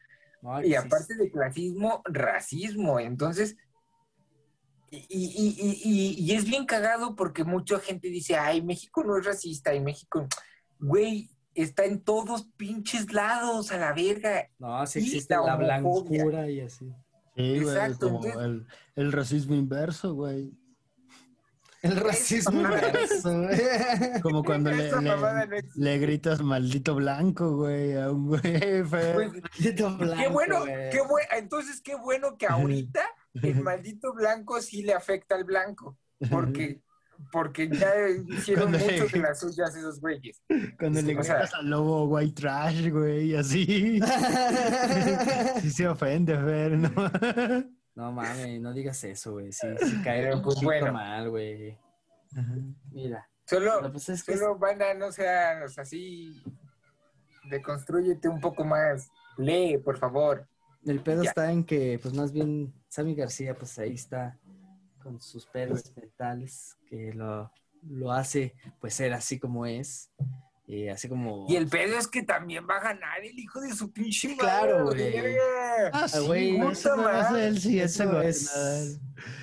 Ay, 0.44 0.66
Y 0.66 0.70
sí, 0.70 0.74
aparte 0.76 1.14
de 1.14 1.30
clasismo, 1.30 2.02
racismo. 2.04 3.00
Entonces, 3.00 3.56
y, 4.90 4.98
y- 5.08 5.56
y- 5.58 5.80
y- 5.84 6.24
y 6.24 6.34
es 6.34 6.44
bien 6.44 6.66
cagado 6.66 7.16
porque 7.16 7.42
mucha 7.44 7.78
gente 7.80 8.08
dice, 8.08 8.36
ay, 8.36 8.62
México 8.62 9.02
no 9.02 9.18
es 9.18 9.24
racista, 9.24 9.74
y 9.74 9.80
México, 9.80 10.26
güey, 10.78 11.30
está 11.54 11.84
en 11.84 12.00
todos 12.02 12.48
pinches 12.56 13.12
lados, 13.12 13.72
a 13.72 13.78
la 13.78 13.92
verga. 13.92 14.48
No, 14.58 14.86
sí 14.86 15.00
y 15.00 15.02
existe 15.04 15.34
la 15.34 15.56
blancura 15.56 16.48
y 16.48 16.60
así. 16.60 16.86
Sí, 17.36 17.60
güey, 17.60 17.74
Exacto, 17.76 18.06
como 18.06 18.24
entonces- 18.24 18.42
el, 18.44 18.66
el 19.06 19.12
racismo 19.12 19.54
inverso, 19.56 20.14
güey. 20.14 20.52
El 21.84 21.96
racismo. 21.96 22.62
Como 24.22 24.42
cuando 24.42 24.70
le, 24.70 24.90
le- 25.76 25.98
gritas 25.98 26.42
maldito 26.42 26.94
blanco, 26.94 27.56
güey, 27.56 27.96
a 27.96 28.10
un 28.10 28.28
güey. 28.28 28.40
Pues, 28.90 29.32
Maldito 29.32 29.98
qué 29.98 30.28
bueno, 30.28 30.60
güey. 30.60 30.90
qué 30.90 31.00
bueno, 31.02 31.28
entonces 31.36 31.80
qué 31.82 31.94
bueno 31.94 32.36
que 32.38 32.46
ahorita 32.46 33.02
el 33.42 33.60
maldito 33.62 34.14
blanco 34.14 34.60
sí 34.62 34.82
le 34.82 34.94
afecta 34.94 35.34
al 35.34 35.44
blanco, 35.44 35.98
porque, 36.30 36.80
porque 37.30 37.68
ya 37.68 37.92
hicieron 38.28 38.70
Cuando- 38.70 38.78
mucho 38.92 39.06
de 39.08 39.18
las 39.20 39.40
suyas 39.40 39.76
esos 39.76 40.00
güeyes. 40.00 40.42
Cuando 40.78 41.02
le 41.02 41.18
o 41.18 41.22
sea- 41.22 41.34
gritas 41.36 41.54
al 41.54 41.68
lobo 41.68 42.04
white 42.06 42.40
trash, 42.40 42.88
güey, 42.90 43.36
así. 43.36 44.00
Sí 45.60 45.70
se 45.70 45.86
ofende, 45.88 46.34
Fer, 46.36 46.78
¿no? 46.78 46.90
No 47.94 48.10
mames, 48.12 48.60
no 48.60 48.72
digas 48.72 49.02
eso, 49.04 49.32
güey. 49.32 49.52
Sí, 49.52 49.66
sí 49.80 50.02
cae 50.04 50.22
Pero, 50.22 50.36
un 50.36 50.42
pues, 50.42 50.54
poquito 50.56 50.66
bueno. 50.70 50.92
mal, 50.92 51.30
güey. 51.30 51.78
Mira. 52.90 53.28
Solo, 53.46 53.90
pues, 53.92 54.08
es 54.08 54.24
que 54.24 54.36
solo 54.36 54.58
banda, 54.58 54.94
no 54.94 55.12
seas 55.12 55.78
así, 55.78 56.42
deconstrúyete 57.50 58.28
un 58.28 58.40
poco 58.40 58.64
más, 58.64 59.10
lee, 59.36 59.76
por 59.78 59.98
favor. 59.98 60.48
el 60.86 61.00
pedo 61.00 61.22
Ya. 61.22 61.28
está 61.28 61.52
en 61.52 61.62
que, 61.64 61.98
pues 62.02 62.14
más 62.14 62.32
bien, 62.32 62.72
Sammy 62.88 63.14
García, 63.14 63.54
pues 63.54 63.78
ahí 63.78 63.94
está 63.94 64.38
con 65.02 65.20
sus 65.20 65.46
pedos 65.46 65.92
mentales, 65.94 66.76
que 66.88 67.12
lo, 67.12 67.52
lo 67.82 68.12
hace, 68.12 68.54
pues, 68.80 68.94
ser 68.94 69.12
así 69.12 69.38
como 69.38 69.66
es. 69.66 70.10
Y 70.66 70.88
así 70.88 71.08
como... 71.10 71.46
Y 71.48 71.56
el 71.56 71.66
pedo 71.68 71.98
es 71.98 72.08
que 72.08 72.22
también 72.22 72.66
va 72.68 72.76
a 72.78 72.82
ganar 72.82 73.22
el 73.22 73.38
hijo 73.38 73.60
de 73.60 73.74
su 73.74 73.92
pinche 73.92 74.28
madre. 74.28 74.38
Claro, 74.40 74.84
güey. 74.86 75.12
verga. 75.12 75.90
Ah, 75.92 76.08
sí, 76.08 76.18
güey, 76.26 76.56
eso 76.72 76.96
no 76.96 77.10
es 77.10 77.30
el 77.32 77.60
siguiente 77.60 77.92
Eso 77.92 78.20
es- 78.22 79.00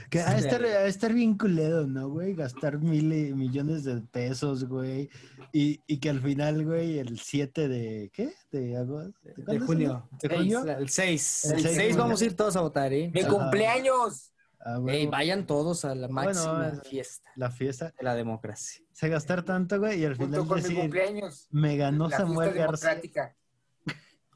Que 0.10 0.19
ha 0.19 0.34
de 0.34 0.39
Sí. 0.41 0.47
estar, 0.47 0.65
ha 0.65 0.79
de 0.84 0.89
estar 0.89 1.13
bien 1.13 1.38
culero, 1.38 1.86
¿no, 1.88 2.10
güey? 2.10 2.34
Gastar 2.34 2.79
mil 2.79 3.13
y- 3.13 3.34
millones 3.36 3.84
de 3.84 4.01
pesos, 4.01 4.65
güey. 4.67 5.10
Y, 5.53 5.79
y 5.86 5.99
que 5.99 6.10
al 6.10 6.21
final, 6.21 6.65
güey, 6.65 6.97
el 6.99 7.19
7 7.19 7.67
de... 7.67 8.10
¿Qué? 8.13 8.34
¿De 8.51 8.75
agosto? 8.77 9.13
de, 9.23 9.57
es 9.57 9.63
junio. 9.63 10.10
¿De 10.21 10.27
Seis, 10.27 10.38
junio? 10.39 10.65
El 10.77 10.89
6. 10.89 11.45
El 11.45 11.51
El 11.51 11.62
seis 11.62 11.63
de 11.63 11.69
6 11.75 11.89
junio. 11.91 12.03
vamos 12.03 12.21
a 12.21 12.25
ir 12.25 12.36
todos 12.36 12.55
a 12.55 12.62
votar, 12.62 12.91
¿eh? 12.93 13.12
¡Mi 13.13 13.21
Ajá. 13.21 13.29
cumpleaños! 13.29 14.30
Ah, 14.63 14.80
Ey, 14.88 15.08
vayan 15.08 15.47
todos 15.47 15.86
a 15.86 15.95
la 15.95 16.08
máxima 16.08 16.69
es- 16.69 16.88
fiesta 16.88 17.32
la 17.36 17.50
fiesta. 17.50 17.93
de 17.97 18.04
la 18.04 18.13
democracia. 18.15 18.84
Se 18.91 19.10
gastar 19.10 19.43
tanto, 19.43 19.80
güey, 19.80 20.02
y 20.02 20.06
al 20.06 20.15
Junto 20.15 20.32
final 20.43 20.47
con 20.47 20.58
mi 20.58 20.62
decir, 20.62 20.78
cumpleaños. 20.80 21.47
me 21.50 21.78
ganó 21.78 22.08
la 22.08 22.17
Samuel 22.17 22.54
García. 22.54 23.36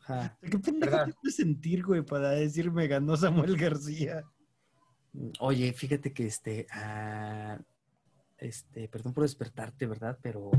Ajá. 0.02 0.38
¿Qué 0.42 0.58
pendejo 0.60 0.92
Perdón. 0.92 1.10
te 1.12 1.14
puedes 1.22 1.36
sentir, 1.36 1.84
güey, 1.86 2.02
para 2.02 2.30
decir 2.32 2.72
me 2.72 2.88
ganó 2.88 3.16
Samuel 3.18 3.56
García? 3.58 4.24
Oye, 5.40 5.72
fíjate 5.74 6.12
que 6.12 6.26
este, 6.26 6.66
ah, 6.72 7.60
este, 8.38 8.88
perdón 8.90 9.14
por 9.14 9.24
despertarte, 9.24 9.86
¿verdad? 9.86 10.18
Pero, 10.22 10.50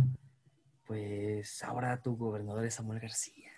pues, 0.87 1.63
ahora 1.65 2.01
tu 2.01 2.17
gobernador 2.17 2.65
es 2.65 2.75
Samuel 2.75 3.01
García. 3.01 3.51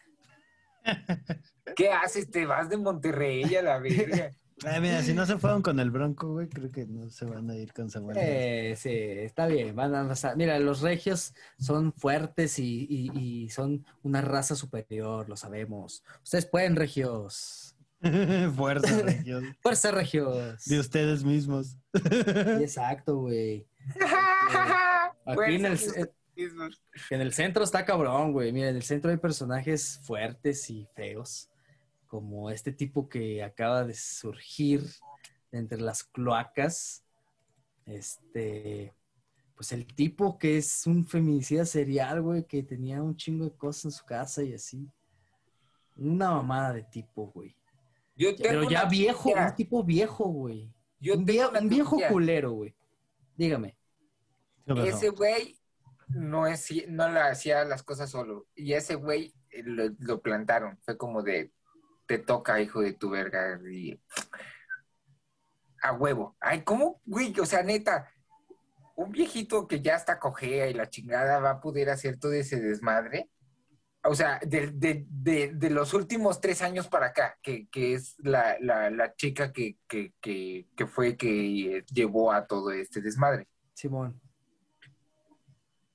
¿Qué 1.77 1.91
haces? 1.93 2.31
Te 2.31 2.47
vas 2.47 2.69
de 2.71 2.79
Monterrey 2.79 3.55
a 3.57 3.63
la 3.63 3.79
verga. 3.79 4.33
Ay, 4.65 4.81
mira, 4.81 5.03
si 5.03 5.15
no 5.15 5.25
se 5.25 5.39
fueron 5.39 5.63
con 5.63 5.79
el 5.79 5.91
Bronco, 5.91 6.33
güey, 6.33 6.49
creo 6.49 6.71
que 6.71 6.85
no 6.87 7.09
se 7.11 7.25
van 7.25 7.49
a 7.51 7.57
ir 7.57 7.73
con 7.73 7.89
Samuel. 7.91 8.17
Eh, 8.21 8.75
sí, 8.77 8.91
está 8.93 9.47
bien. 9.47 9.75
Van 9.77 9.95
a 9.95 10.07
pasar. 10.09 10.37
Mira, 10.37 10.59
los 10.59 10.81
regios 10.81 11.33
son 11.59 11.93
fuertes 11.93 12.59
y, 12.59 12.87
y- 12.91 13.11
y 13.45 13.51
son 13.51 13.85
una 14.03 14.21
raza 14.21 14.55
superior, 14.57 15.29
lo 15.29 15.37
sabemos. 15.37 16.03
Ustedes 16.25 16.47
pueden, 16.47 16.75
regios. 16.77 17.77
Fuerza, 18.57 18.99
región. 19.05 19.57
Fuerza, 19.61 19.91
regios. 19.93 20.65
De 20.65 20.79
ustedes 20.81 21.25
mismos. 21.25 21.77
Exacto, 22.61 23.17
güey. 23.17 23.67
Aquí 25.25 25.55
en 25.55 25.67
el, 25.67 25.79
en 27.11 27.21
el 27.21 27.33
centro 27.33 27.65
está 27.65 27.85
cabrón, 27.85 28.33
güey. 28.33 28.53
Mira, 28.53 28.69
en 28.69 28.77
el 28.77 28.83
centro 28.83 29.11
hay 29.11 29.17
personajes 29.17 30.01
fuertes 30.03 30.69
y 30.71 30.87
feos, 30.95 31.49
como 32.09 32.51
este 32.51 32.73
tipo 32.73 33.09
que 33.09 33.43
acaba 33.45 33.85
de 33.85 33.95
surgir 33.95 34.83
de 35.53 35.59
entre 35.59 35.81
las 35.81 36.03
cloacas. 36.03 37.05
Este, 37.87 38.95
pues 39.55 39.73
el 39.73 39.87
tipo 39.87 40.39
que 40.39 40.59
es 40.59 40.87
un 40.87 41.07
feminicida 41.07 41.65
serial, 41.65 42.23
güey, 42.23 42.45
que 42.45 42.63
tenía 42.63 43.03
un 43.03 43.17
chingo 43.17 43.45
de 43.45 43.57
cosas 43.57 43.85
en 43.87 43.91
su 43.93 44.05
casa 44.05 44.43
y 44.43 44.55
así. 44.55 44.89
Una 45.97 46.31
mamada 46.33 46.75
de 46.75 46.83
tipo, 46.85 47.27
güey. 47.29 47.57
Yo 48.17 48.35
tengo 48.35 48.49
Pero 48.49 48.71
ya 48.71 48.85
viejo, 48.85 49.31
un 49.31 49.55
tipo 49.55 49.85
viejo, 49.85 50.25
güey. 50.29 50.73
Yo 51.01 51.15
Un, 51.15 51.25
vie- 51.25 51.61
un 51.63 51.69
viejo 51.69 51.99
culero, 52.09 52.53
güey. 52.53 52.75
Dígame. 53.37 53.77
Ese 54.85 55.11
güey 55.11 55.57
no, 56.09 56.47
es, 56.47 56.69
no 56.89 57.09
le 57.09 57.21
hacía 57.21 57.65
las 57.65 57.83
cosas 57.83 58.11
solo. 58.11 58.47
Y 58.55 58.73
ese 58.73 58.97
güey 58.97 59.33
lo, 59.65 59.91
lo 59.99 60.21
plantaron. 60.21 60.77
Fue 60.83 60.97
como 60.99 61.23
de, 61.23 61.53
te 62.09 62.19
toca, 62.19 62.61
hijo 62.61 62.81
de 62.81 62.95
tu 62.95 63.11
verga. 63.11 63.61
Y, 63.71 64.01
a 65.83 65.93
huevo. 65.93 66.37
Ay, 66.41 66.63
¿cómo, 66.63 67.01
güey? 67.05 67.39
O 67.39 67.47
sea, 67.47 67.63
neta, 67.63 68.11
un 68.97 69.13
viejito 69.13 69.69
que 69.69 69.81
ya 69.81 69.95
está 69.95 70.19
cojea 70.19 70.69
y 70.69 70.75
la 70.75 70.89
chingada 70.89 71.39
va 71.39 71.51
a 71.51 71.61
poder 71.61 71.91
hacer 71.91 72.19
todo 72.19 72.33
ese 72.33 72.61
desmadre. 72.61 73.31
o 74.03 74.15
sea, 74.15 74.41
de, 74.45 74.69
de, 74.69 75.05
de, 75.09 75.53
de 75.55 75.71
los 75.71 75.93
últimos 75.93 76.41
tres 76.41 76.63
años 76.63 76.89
para 76.89 77.07
acá, 77.09 77.39
que, 77.43 77.69
que 77.69 77.95
es 77.95 78.17
la, 78.19 78.57
la, 78.61 78.91
la 78.91 79.15
chica 79.15 79.53
que, 79.53 79.77
que, 79.87 80.15
que, 80.21 80.87
fue 80.87 81.17
que 81.17 81.85
llevó 81.93 82.33
a 82.33 82.47
todo 82.47 82.71
este 82.71 83.01
desmadre. 83.03 83.47
Simón. 83.75 84.21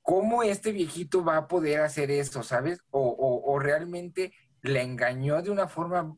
¿Cómo 0.01 0.43
este 0.43 0.71
viejito 0.71 1.23
va 1.23 1.37
a 1.37 1.47
poder 1.47 1.81
hacer 1.81 2.11
eso, 2.11 2.43
sabes? 2.43 2.79
O, 2.91 3.01
o, 3.01 3.51
o 3.53 3.59
realmente 3.59 4.33
la 4.63 4.81
engañó 4.81 5.41
de 5.41 5.51
una 5.51 5.67
forma 5.67 6.15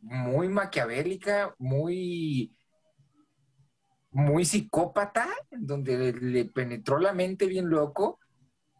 muy 0.00 0.48
maquiavélica, 0.48 1.54
muy, 1.58 2.54
muy 4.10 4.44
psicópata, 4.44 5.28
donde 5.50 5.98
le, 5.98 6.12
le 6.12 6.44
penetró 6.44 6.98
la 6.98 7.12
mente 7.12 7.46
bien 7.46 7.68
loco. 7.68 8.20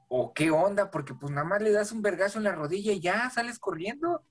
¿O 0.08 0.32
qué 0.32 0.50
onda? 0.50 0.90
Porque 0.90 1.14
pues 1.14 1.32
nada 1.32 1.46
más 1.46 1.62
le 1.62 1.72
das 1.72 1.90
un 1.90 2.02
vergazo 2.02 2.38
en 2.38 2.44
la 2.44 2.52
rodilla 2.54 2.92
y 2.92 3.00
ya 3.00 3.28
sales 3.30 3.58
corriendo. 3.58 4.22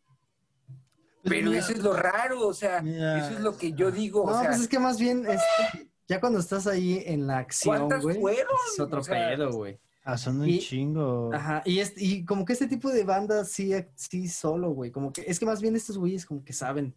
Pues 1.23 1.35
Pero 1.35 1.49
mira, 1.49 1.59
eso 1.59 1.71
es 1.73 1.79
lo 1.79 1.93
raro, 1.93 2.47
o 2.47 2.53
sea, 2.53 2.81
mira. 2.81 3.25
eso 3.25 3.37
es 3.37 3.39
lo 3.39 3.57
que 3.57 3.73
yo 3.73 3.91
digo. 3.91 4.25
No, 4.25 4.31
o 4.31 4.39
sea, 4.39 4.49
pues 4.49 4.61
es 4.61 4.67
que 4.67 4.79
más 4.79 4.99
bien, 4.99 5.25
este, 5.25 5.89
ya 6.07 6.19
cuando 6.19 6.39
estás 6.39 6.67
ahí 6.67 7.01
en 7.05 7.27
la 7.27 7.39
acción, 7.39 7.77
¿Cuántas 7.77 8.03
güey, 8.03 8.37
es 8.37 8.79
otro 8.79 8.99
O 8.99 9.03
sea, 9.03 9.29
pedo, 9.29 9.51
güey. 9.51 9.79
Ah, 10.03 10.17
son 10.17 10.41
un 10.41 10.49
Y- 10.49 10.59
chingo. 10.59 11.31
Ajá, 11.33 11.61
y, 11.65 11.79
es, 11.79 11.93
y 11.95 12.25
como 12.25 12.43
que 12.45 12.53
este 12.53 12.67
tipo 12.67 12.89
de 12.89 13.03
bandas 13.05 13.49
sí, 13.51 13.71
sí 13.95 14.27
solo, 14.27 14.71
güey. 14.71 14.91
Como 14.91 15.13
que 15.13 15.23
es 15.25 15.39
que 15.39 15.45
más 15.45 15.61
bien 15.61 15.75
estos 15.75 15.97
güeyes 15.97 16.25
como 16.25 16.43
que 16.43 16.51
saben. 16.53 16.93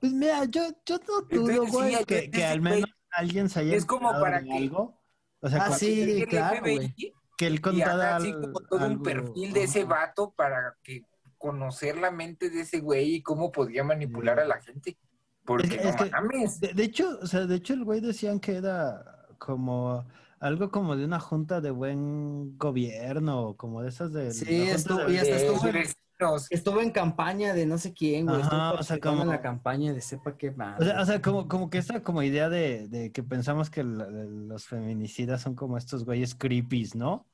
Pues 0.00 0.12
mira, 0.12 0.44
yo, 0.46 0.62
yo 0.86 0.98
no 1.06 1.20
dudo, 1.22 1.66
güey, 1.66 1.94
sí, 1.96 2.04
que, 2.06 2.30
que 2.30 2.44
al 2.44 2.60
güey- 2.60 2.62
menos 2.76 2.90
alguien 3.10 3.48
se 3.48 3.60
haya 3.60 3.74
es 3.76 3.84
como 3.84 4.10
para 4.10 4.42
que- 4.42 4.52
algo. 4.52 4.98
O 5.40 5.48
sea, 5.50 5.66
Ah, 5.66 5.72
sí, 5.72 6.24
claro, 6.28 6.60
güey. 6.60 6.94
que 7.36 7.46
él 7.46 7.60
contara 7.60 8.16
así 8.16 8.32
como 8.32 8.52
todo 8.60 8.78
un 8.78 8.92
algo- 8.92 9.02
perfil 9.02 9.52
de 9.52 9.64
ese 9.64 9.84
vato 9.84 10.32
para 10.34 10.76
que 10.82 11.02
conocer 11.38 11.98
la 11.98 12.10
mente 12.10 12.48
de 12.48 12.62
ese 12.62 12.80
güey 12.80 13.16
y 13.16 13.22
cómo 13.22 13.52
podía 13.52 13.84
manipular 13.84 14.40
a 14.40 14.46
la 14.46 14.60
gente. 14.62 14.96
Porque 15.44 15.66
Es 15.66 15.74
que- 15.76 15.84
no 15.84 15.90
es 15.90 15.96
que- 15.96 16.10
mames. 16.10 16.60
De, 16.60 16.72
de 16.72 16.82
hecho, 16.84 17.18
o 17.22 17.26
sea, 17.26 17.46
de 17.46 17.54
hecho 17.56 17.74
el 17.74 17.84
güey 17.84 18.00
decían 18.00 18.40
que 18.40 18.56
era 18.56 19.26
como 19.38 20.06
algo 20.40 20.70
como 20.70 20.96
de 20.96 21.04
una 21.04 21.20
junta 21.20 21.60
de 21.60 21.70
buen 21.70 22.56
gobierno, 22.58 23.54
como 23.56 23.82
de 23.82 23.88
esas 23.88 24.12
de... 24.12 24.32
Sí, 24.32 24.62
estuvo- 24.68 25.04
de- 25.04 25.20
hasta 25.20 25.36
estuvo 25.36 25.66
en- 25.66 25.72
vecinos. 25.72 26.46
Estuvo 26.50 26.80
en 26.80 26.90
campaña 26.92 27.52
de 27.52 27.66
no 27.66 27.76
sé 27.76 27.92
quién, 27.92 28.24
güey. 28.26 28.40
Ajá, 28.40 28.72
o 28.72 28.82
sea, 28.82 28.96
en 29.02 29.28
la 29.28 29.42
campaña 29.42 29.92
de 29.92 30.00
sepa 30.00 30.36
qué 30.38 30.50
más. 30.50 30.80
O 30.80 30.84
sea, 30.84 31.00
o 31.02 31.04
sea, 31.04 31.20
como, 31.20 31.46
como 31.46 31.68
que 31.68 31.76
esta 31.78 32.02
como 32.02 32.22
idea 32.22 32.48
de, 32.48 32.88
de 32.88 33.12
que 33.12 33.22
pensamos 33.22 33.68
que 33.68 33.84
la- 33.84 34.08
los 34.08 34.66
feminicidas 34.66 35.42
son 35.42 35.54
como 35.54 35.76
estos 35.76 36.04
güeyes 36.06 36.34
creepies, 36.34 36.94
¿no? 36.94 37.26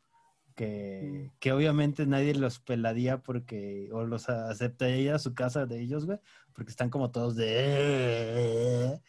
Que, 0.56 1.30
que 1.40 1.52
obviamente 1.52 2.04
nadie 2.06 2.34
los 2.34 2.58
pelaría 2.58 3.18
porque, 3.22 3.88
o 3.92 4.04
los 4.04 4.28
aceptaría 4.28 5.14
a 5.14 5.18
su 5.18 5.32
casa 5.32 5.64
de 5.64 5.80
ellos, 5.80 6.04
güey, 6.04 6.18
porque 6.52 6.70
están 6.70 6.90
como 6.90 7.10
todos 7.10 7.36
de... 7.36 9.00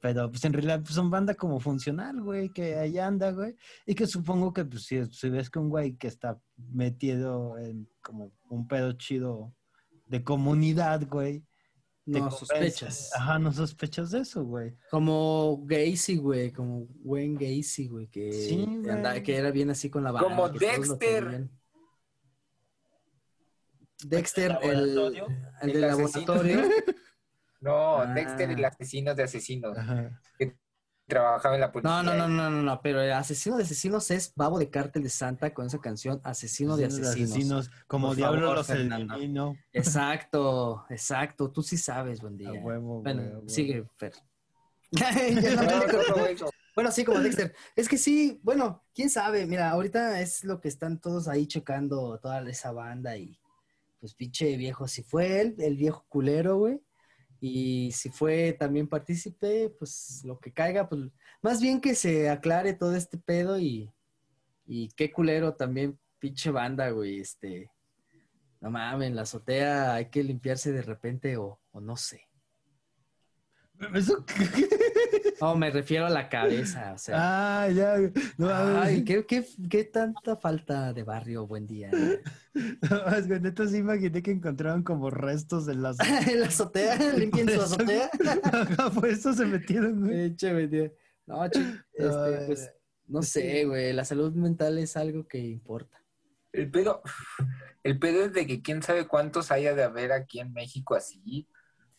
Pero 0.00 0.30
pues 0.30 0.44
en 0.44 0.52
realidad 0.54 0.80
pues, 0.80 0.94
son 0.94 1.10
banda 1.10 1.34
como 1.34 1.60
funcional, 1.60 2.22
güey, 2.22 2.48
que 2.50 2.76
ahí 2.76 2.98
anda, 2.98 3.32
güey. 3.32 3.54
Y 3.86 3.94
que 3.94 4.06
supongo 4.06 4.52
que 4.52 4.64
pues 4.64 4.84
si, 4.84 5.04
si 5.06 5.28
ves 5.28 5.50
que 5.50 5.58
un 5.58 5.68
güey 5.68 5.96
que 5.96 6.08
está 6.08 6.40
metido 6.56 7.58
en 7.58 7.88
como 8.02 8.32
un 8.48 8.66
pedo 8.66 8.92
chido 8.92 9.54
de 10.06 10.24
comunidad, 10.24 11.06
güey, 11.08 11.44
no 12.06 12.30
sospechas. 12.30 13.10
Ajá, 13.14 13.38
no 13.38 13.52
sospechas 13.52 14.10
de 14.10 14.20
eso, 14.20 14.42
güey. 14.44 14.74
Como 14.90 15.62
Gacy, 15.64 16.16
güey. 16.16 16.50
Como 16.50 16.88
Wayne 17.04 17.34
Gacy, 17.34 17.88
güey. 17.88 18.08
Que, 18.08 18.32
Sí, 18.32 18.64
güey. 18.66 19.22
que 19.22 19.36
era 19.36 19.50
bien 19.50 19.70
así 19.70 19.90
con 19.90 20.02
la 20.04 20.10
banda. 20.10 20.28
Como 20.28 20.48
Dexter. 20.48 21.48
Dexter, 24.02 24.58
¿El 24.62 24.98
el, 24.98 25.22
el 25.62 25.84
asesino. 25.84 26.34
laboratorio. 26.34 26.62
No, 27.60 27.98
Ah. 27.98 28.06
Dexter, 28.14 28.50
el 28.50 28.64
asesino 28.64 29.14
de 29.14 29.22
asesinos. 29.22 29.76
Ajá. 29.76 30.20
Trabajaba 31.06 31.56
en 31.56 31.60
la 31.62 31.72
policía. 31.72 31.90
No, 31.90 32.02
no, 32.04 32.14
no, 32.14 32.28
no, 32.28 32.50
no, 32.50 32.62
no, 32.62 32.80
pero 32.82 33.00
el 33.02 33.10
asesino 33.12 33.56
de 33.56 33.64
asesinos 33.64 34.12
es 34.12 34.32
Babo 34.36 34.60
de 34.60 34.70
Cártel 34.70 35.02
de 35.02 35.08
Santa 35.08 35.52
con 35.52 35.66
esa 35.66 35.80
canción 35.80 36.20
Asesino 36.22 36.76
de 36.76 36.84
Asesinos. 36.86 37.68
como 37.88 38.08
Por 38.08 38.16
Diablo 38.16 38.40
favor, 38.42 38.56
los 38.58 38.66
Fernando. 38.68 39.14
elimino. 39.16 39.56
Exacto, 39.72 40.84
exacto. 40.88 41.50
Tú 41.50 41.62
sí 41.64 41.76
sabes, 41.76 42.20
buen 42.20 42.34
A 42.34 42.36
día. 42.36 42.52
huevo, 42.52 43.02
bueno, 43.02 43.22
huevo. 43.22 43.48
sigue, 43.48 43.84
Fer. 43.96 44.12
Bueno, 46.74 46.92
sí, 46.92 47.04
como 47.04 47.18
Dexter. 47.18 47.54
Es 47.76 47.88
que 47.88 47.98
sí, 47.98 48.40
bueno, 48.44 48.84
quién 48.94 49.10
sabe. 49.10 49.46
Mira, 49.46 49.70
ahorita 49.70 50.20
es 50.20 50.44
lo 50.44 50.60
que 50.60 50.68
están 50.68 51.00
todos 51.00 51.26
ahí 51.28 51.46
checando 51.46 52.18
toda 52.20 52.48
esa 52.48 52.70
banda 52.72 53.16
y 53.16 53.38
pues 53.98 54.14
pinche 54.14 54.56
viejo, 54.56 54.86
si 54.88 55.02
fue 55.02 55.40
él, 55.40 55.56
el 55.58 55.76
viejo 55.76 56.06
culero, 56.08 56.56
güey. 56.56 56.80
Y 57.40 57.90
si 57.92 58.10
fue 58.10 58.52
también 58.52 58.86
partícipe, 58.86 59.70
pues 59.78 60.22
lo 60.24 60.38
que 60.38 60.52
caiga, 60.52 60.88
pues 60.88 61.00
más 61.42 61.60
bien 61.62 61.80
que 61.80 61.94
se 61.94 62.28
aclare 62.28 62.74
todo 62.74 62.94
este 62.94 63.16
pedo 63.16 63.58
y, 63.58 63.90
y 64.66 64.88
qué 64.90 65.10
culero 65.10 65.54
también, 65.54 65.98
pinche 66.18 66.50
banda, 66.50 66.90
güey. 66.90 67.20
Este, 67.20 67.70
no 68.60 68.70
mames, 68.70 69.12
la 69.12 69.22
azotea 69.22 69.94
hay 69.94 70.10
que 70.10 70.22
limpiarse 70.22 70.70
de 70.70 70.82
repente 70.82 71.36
o, 71.38 71.58
o 71.72 71.80
no 71.80 71.96
sé. 71.96 72.28
Eso- 73.94 74.24
No, 75.40 75.56
me 75.56 75.70
refiero 75.70 76.06
a 76.06 76.10
la 76.10 76.28
cabeza, 76.28 76.92
o 76.92 76.98
sea. 76.98 77.14
Ah, 77.64 77.68
ya. 77.70 77.96
güey. 77.96 78.12
No. 78.36 78.48
Ay, 78.80 79.04
¿qué, 79.04 79.24
qué, 79.24 79.46
qué 79.70 79.84
tanta 79.84 80.36
falta 80.36 80.92
de 80.92 81.02
barrio, 81.02 81.46
buen 81.46 81.66
día. 81.66 81.90
No, 82.52 82.96
mames, 83.06 83.28
güey, 83.28 83.40
neta 83.40 83.68
sí 83.68 83.76
imaginé 83.76 84.24
que 84.24 84.32
encontraron 84.32 84.82
como 84.82 85.08
restos 85.08 85.66
de 85.66 85.76
las... 85.76 85.98
en 86.28 86.40
la 86.40 86.48
azotea, 86.48 86.96
limpien 87.16 87.48
su 87.48 87.60
azotea. 87.60 88.10
Ajá, 88.42 88.90
por 88.90 89.06
eso 89.06 89.32
se 89.32 89.46
metieron, 89.46 90.00
güey. 90.04 90.20
Eh, 90.26 90.36
che, 90.36 90.52
buen 90.52 90.68
día. 90.68 90.92
No, 91.26 91.48
chi- 91.48 91.60
este, 91.94 92.46
pues, 92.46 92.72
no 93.06 93.22
sé, 93.22 93.64
güey, 93.66 93.92
la 93.92 94.04
salud 94.04 94.32
mental 94.34 94.78
es 94.78 94.96
algo 94.96 95.28
que 95.28 95.38
importa. 95.38 96.02
El 96.52 96.72
pedo, 96.72 97.02
el 97.84 98.00
pedo 98.00 98.24
es 98.24 98.32
de 98.32 98.48
que 98.48 98.62
quién 98.62 98.82
sabe 98.82 99.06
cuántos 99.06 99.52
haya 99.52 99.72
de 99.74 99.84
haber 99.84 100.10
aquí 100.10 100.40
en 100.40 100.52
México 100.52 100.96
así. 100.96 101.46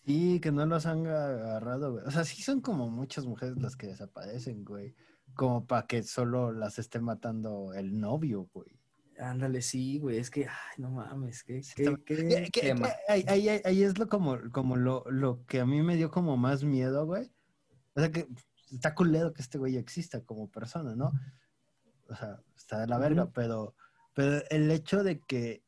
Sí, 0.05 0.39
que 0.39 0.51
no 0.51 0.65
los 0.65 0.85
han 0.85 1.05
agarrado, 1.05 1.91
güey. 1.93 2.05
O 2.05 2.11
sea, 2.11 2.23
sí 2.23 2.41
son 2.41 2.61
como 2.61 2.89
muchas 2.89 3.25
mujeres 3.25 3.57
las 3.61 3.75
que 3.75 3.87
desaparecen, 3.87 4.65
güey. 4.65 4.95
Como 5.35 5.65
para 5.65 5.85
que 5.87 6.03
solo 6.03 6.51
las 6.51 6.79
esté 6.79 6.99
matando 6.99 7.73
el 7.73 7.99
novio, 7.99 8.49
güey. 8.53 8.79
Ándale, 9.19 9.61
sí, 9.61 9.99
güey, 9.99 10.17
es 10.17 10.31
que, 10.31 10.47
ay, 10.47 10.75
no 10.79 10.89
mames, 10.89 11.43
qué, 11.43 11.61
qué, 11.75 11.83
qué 12.51 12.61
tema. 12.61 12.87
que 12.87 13.11
ahí, 13.11 13.23
ahí- 13.27 13.61
ahí- 13.63 13.83
es 13.83 13.99
lo 13.99 14.07
como, 14.09 14.37
como 14.51 14.75
lo, 14.77 15.03
lo 15.11 15.45
que 15.45 15.59
a 15.59 15.65
mí 15.65 15.83
me 15.83 15.95
dio 15.95 16.09
como 16.09 16.37
más 16.37 16.63
miedo, 16.63 17.05
güey. 17.05 17.31
O 17.93 17.99
sea 17.99 18.11
que 18.11 18.27
está 18.71 18.95
culero 18.95 19.31
que 19.33 19.43
este 19.43 19.59
güey 19.59 19.77
exista 19.77 20.21
como 20.25 20.49
persona, 20.49 20.95
¿no? 20.95 21.11
O 22.07 22.15
sea, 22.15 22.41
está 22.57 22.79
de 22.79 22.87
la 22.87 22.97
verga, 22.97 23.29
pero, 23.31 23.75
pero 24.15 24.41
el 24.49 24.71
hecho 24.71 25.03
de 25.03 25.19
que, 25.19 25.63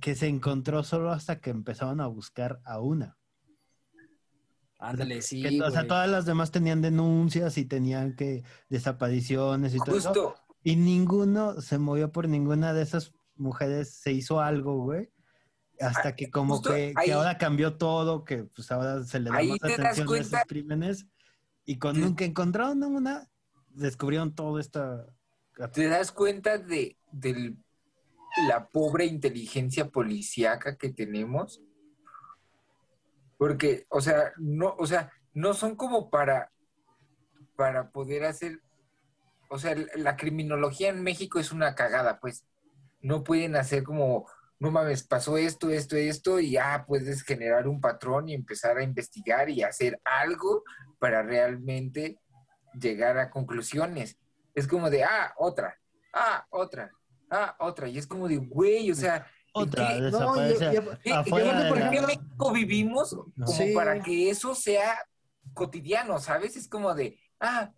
que 0.00 0.14
se 0.14 0.28
encontró 0.28 0.82
solo 0.82 1.10
hasta 1.10 1.40
que 1.40 1.50
empezaron 1.50 2.00
a 2.00 2.06
buscar 2.06 2.60
a 2.64 2.80
una. 2.80 3.17
Ándale, 4.78 5.22
sí, 5.22 5.42
Que, 5.42 5.60
o 5.60 5.70
sea, 5.70 5.86
todas 5.86 6.08
las 6.08 6.24
demás 6.24 6.52
tenían 6.52 6.80
denuncias 6.80 7.58
y 7.58 7.64
tenían 7.64 8.14
que 8.14 8.44
desapariciones 8.68 9.74
y 9.74 9.78
todo 9.78 9.96
eso. 9.96 10.08
Justo, 10.10 10.34
Y 10.62 10.76
ninguno 10.76 11.60
se 11.60 11.78
movió 11.78 12.12
por 12.12 12.28
ninguna 12.28 12.72
de 12.72 12.82
esas 12.82 13.12
mujeres, 13.34 13.90
se 13.90 14.12
hizo 14.12 14.40
algo, 14.40 14.82
güey. 14.82 15.10
Hasta 15.80 16.10
Ah, 16.10 16.16
que 16.16 16.30
como 16.30 16.54
justo 16.54 16.70
que, 16.70 16.92
ahora 17.12 17.38
cambió 17.38 17.76
todo, 17.76 18.24
que 18.24 18.44
pues 18.44 18.70
ahora 18.70 19.04
se 19.04 19.20
le 19.20 19.30
da 19.30 19.42
más 19.42 19.58
atención 19.62 20.08
a 20.14 20.18
esos 20.18 20.40
crímenes. 20.46 21.06
Y 21.64 21.78
con 21.78 22.16
que 22.16 22.24
encontraron 22.24 22.82
una, 22.82 23.28
descubrieron 23.68 24.34
todo 24.34 24.58
esta... 24.58 25.06
te 25.72 25.86
das 25.88 26.12
cuenta 26.12 26.58
de, 26.58 26.96
de 27.12 27.56
la 28.48 28.68
pobre 28.68 29.06
inteligencia 29.06 29.88
policíaca 29.88 30.76
que 30.76 30.90
tenemos. 30.90 31.60
Porque, 33.38 33.86
o 33.88 34.00
sea, 34.00 34.32
no, 34.36 34.74
o 34.78 34.86
sea, 34.86 35.12
no 35.32 35.54
son 35.54 35.76
como 35.76 36.10
para, 36.10 36.50
para 37.56 37.90
poder 37.90 38.24
hacer, 38.24 38.60
o 39.48 39.58
sea, 39.58 39.74
la 39.94 40.16
criminología 40.16 40.90
en 40.90 41.02
México 41.02 41.38
es 41.38 41.52
una 41.52 41.74
cagada, 41.74 42.20
pues. 42.20 42.44
No 43.00 43.22
pueden 43.22 43.54
hacer 43.54 43.84
como, 43.84 44.26
no 44.58 44.72
mames, 44.72 45.04
pasó 45.04 45.38
esto, 45.38 45.70
esto, 45.70 45.96
esto, 45.96 46.40
y 46.40 46.52
ya 46.52 46.84
puedes 46.86 47.22
generar 47.22 47.68
un 47.68 47.80
patrón 47.80 48.28
y 48.28 48.34
empezar 48.34 48.76
a 48.76 48.82
investigar 48.82 49.48
y 49.48 49.62
hacer 49.62 50.00
algo 50.04 50.64
para 50.98 51.22
realmente 51.22 52.18
llegar 52.74 53.18
a 53.18 53.30
conclusiones. 53.30 54.18
Es 54.54 54.66
como 54.66 54.90
de, 54.90 55.04
ah, 55.04 55.32
otra, 55.38 55.78
ah, 56.12 56.44
otra, 56.50 56.90
ah, 57.30 57.56
otra. 57.60 57.88
Y 57.88 57.98
es 57.98 58.06
como 58.08 58.26
de, 58.26 58.38
güey, 58.38 58.90
o 58.90 58.94
sea, 58.96 59.26
Otra 59.52 59.88
qué? 59.94 60.00
desaparece 60.02 60.64
No, 60.66 60.72
y- 60.72 60.76
y- 60.76 60.98
¿qué- 61.02 61.12
afuera 61.12 61.50
qué- 61.58 61.62
de 61.64 61.68
¿por 61.68 61.78
la- 61.80 61.90
qué 61.90 62.00
México 62.02 62.52
vivimos 62.52 63.12
No. 63.36 63.46
como 63.46 63.58
Sí. 63.58 63.72
para 63.74 64.00
que 64.02 64.30
eso 64.30 64.54
sea 64.54 64.98
cotidiano, 65.54 66.18
¿sabes? 66.18 66.56
Es 66.56 66.68
como 66.68 66.94
de, 66.94 67.18
ah, 67.40 67.72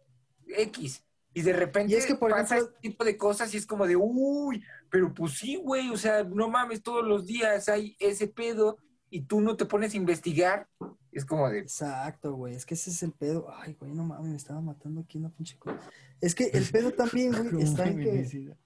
X, 0.46 1.04
Y 1.32 1.42
de 1.42 1.52
repente 1.52 1.92
Y 1.92 1.96
es 1.96 2.06
que, 2.06 2.16
por 2.16 2.32
pasa 2.32 2.56
ejemplo- 2.56 2.74
este 2.76 2.88
tipo 2.88 3.04
de 3.04 3.16
cosas 3.16 3.54
y 3.54 3.56
es 3.56 3.64
como 3.64 3.86
de, 3.86 3.94
uy, 3.94 4.64
pero 4.90 5.14
pues 5.14 5.38
sí, 5.38 5.54
güey, 5.54 5.88
o 5.90 5.96
sea, 5.96 6.24
no 6.24 6.48
mames, 6.48 6.82
todos 6.82 7.04
los 7.06 7.24
días 7.24 7.68
hay 7.68 7.94
ese 8.00 8.26
pedo 8.26 8.78
y 9.10 9.22
tú 9.22 9.40
no 9.40 9.56
te 9.56 9.64
pones 9.64 9.94
a 9.94 9.96
investigar. 9.96 10.66
Es 11.12 11.24
como 11.24 11.48
de, 11.48 11.60
Exacto, 11.60 12.34
güey. 12.34 12.56
Es 12.56 12.66
que 12.66 12.74
ese 12.74 12.90
es 12.90 13.00
el 13.04 13.12
pedo. 13.12 13.46
Ay, 13.48 13.74
güey, 13.74 13.92
no 13.92 14.02
mames, 14.02 14.28
me 14.30 14.36
estaba 14.36 14.60
matando 14.60 15.02
aquí 15.02 15.18
una 15.18 15.30
pinche 15.30 15.56
cosa. 15.56 15.78
Es 16.20 16.34
que 16.34 16.46
el 16.52 16.68
pedo 16.68 16.90
también, 16.94 17.30
güey, 17.30 17.62
está 17.84 17.86
en 17.86 17.98
que. 18.00 18.56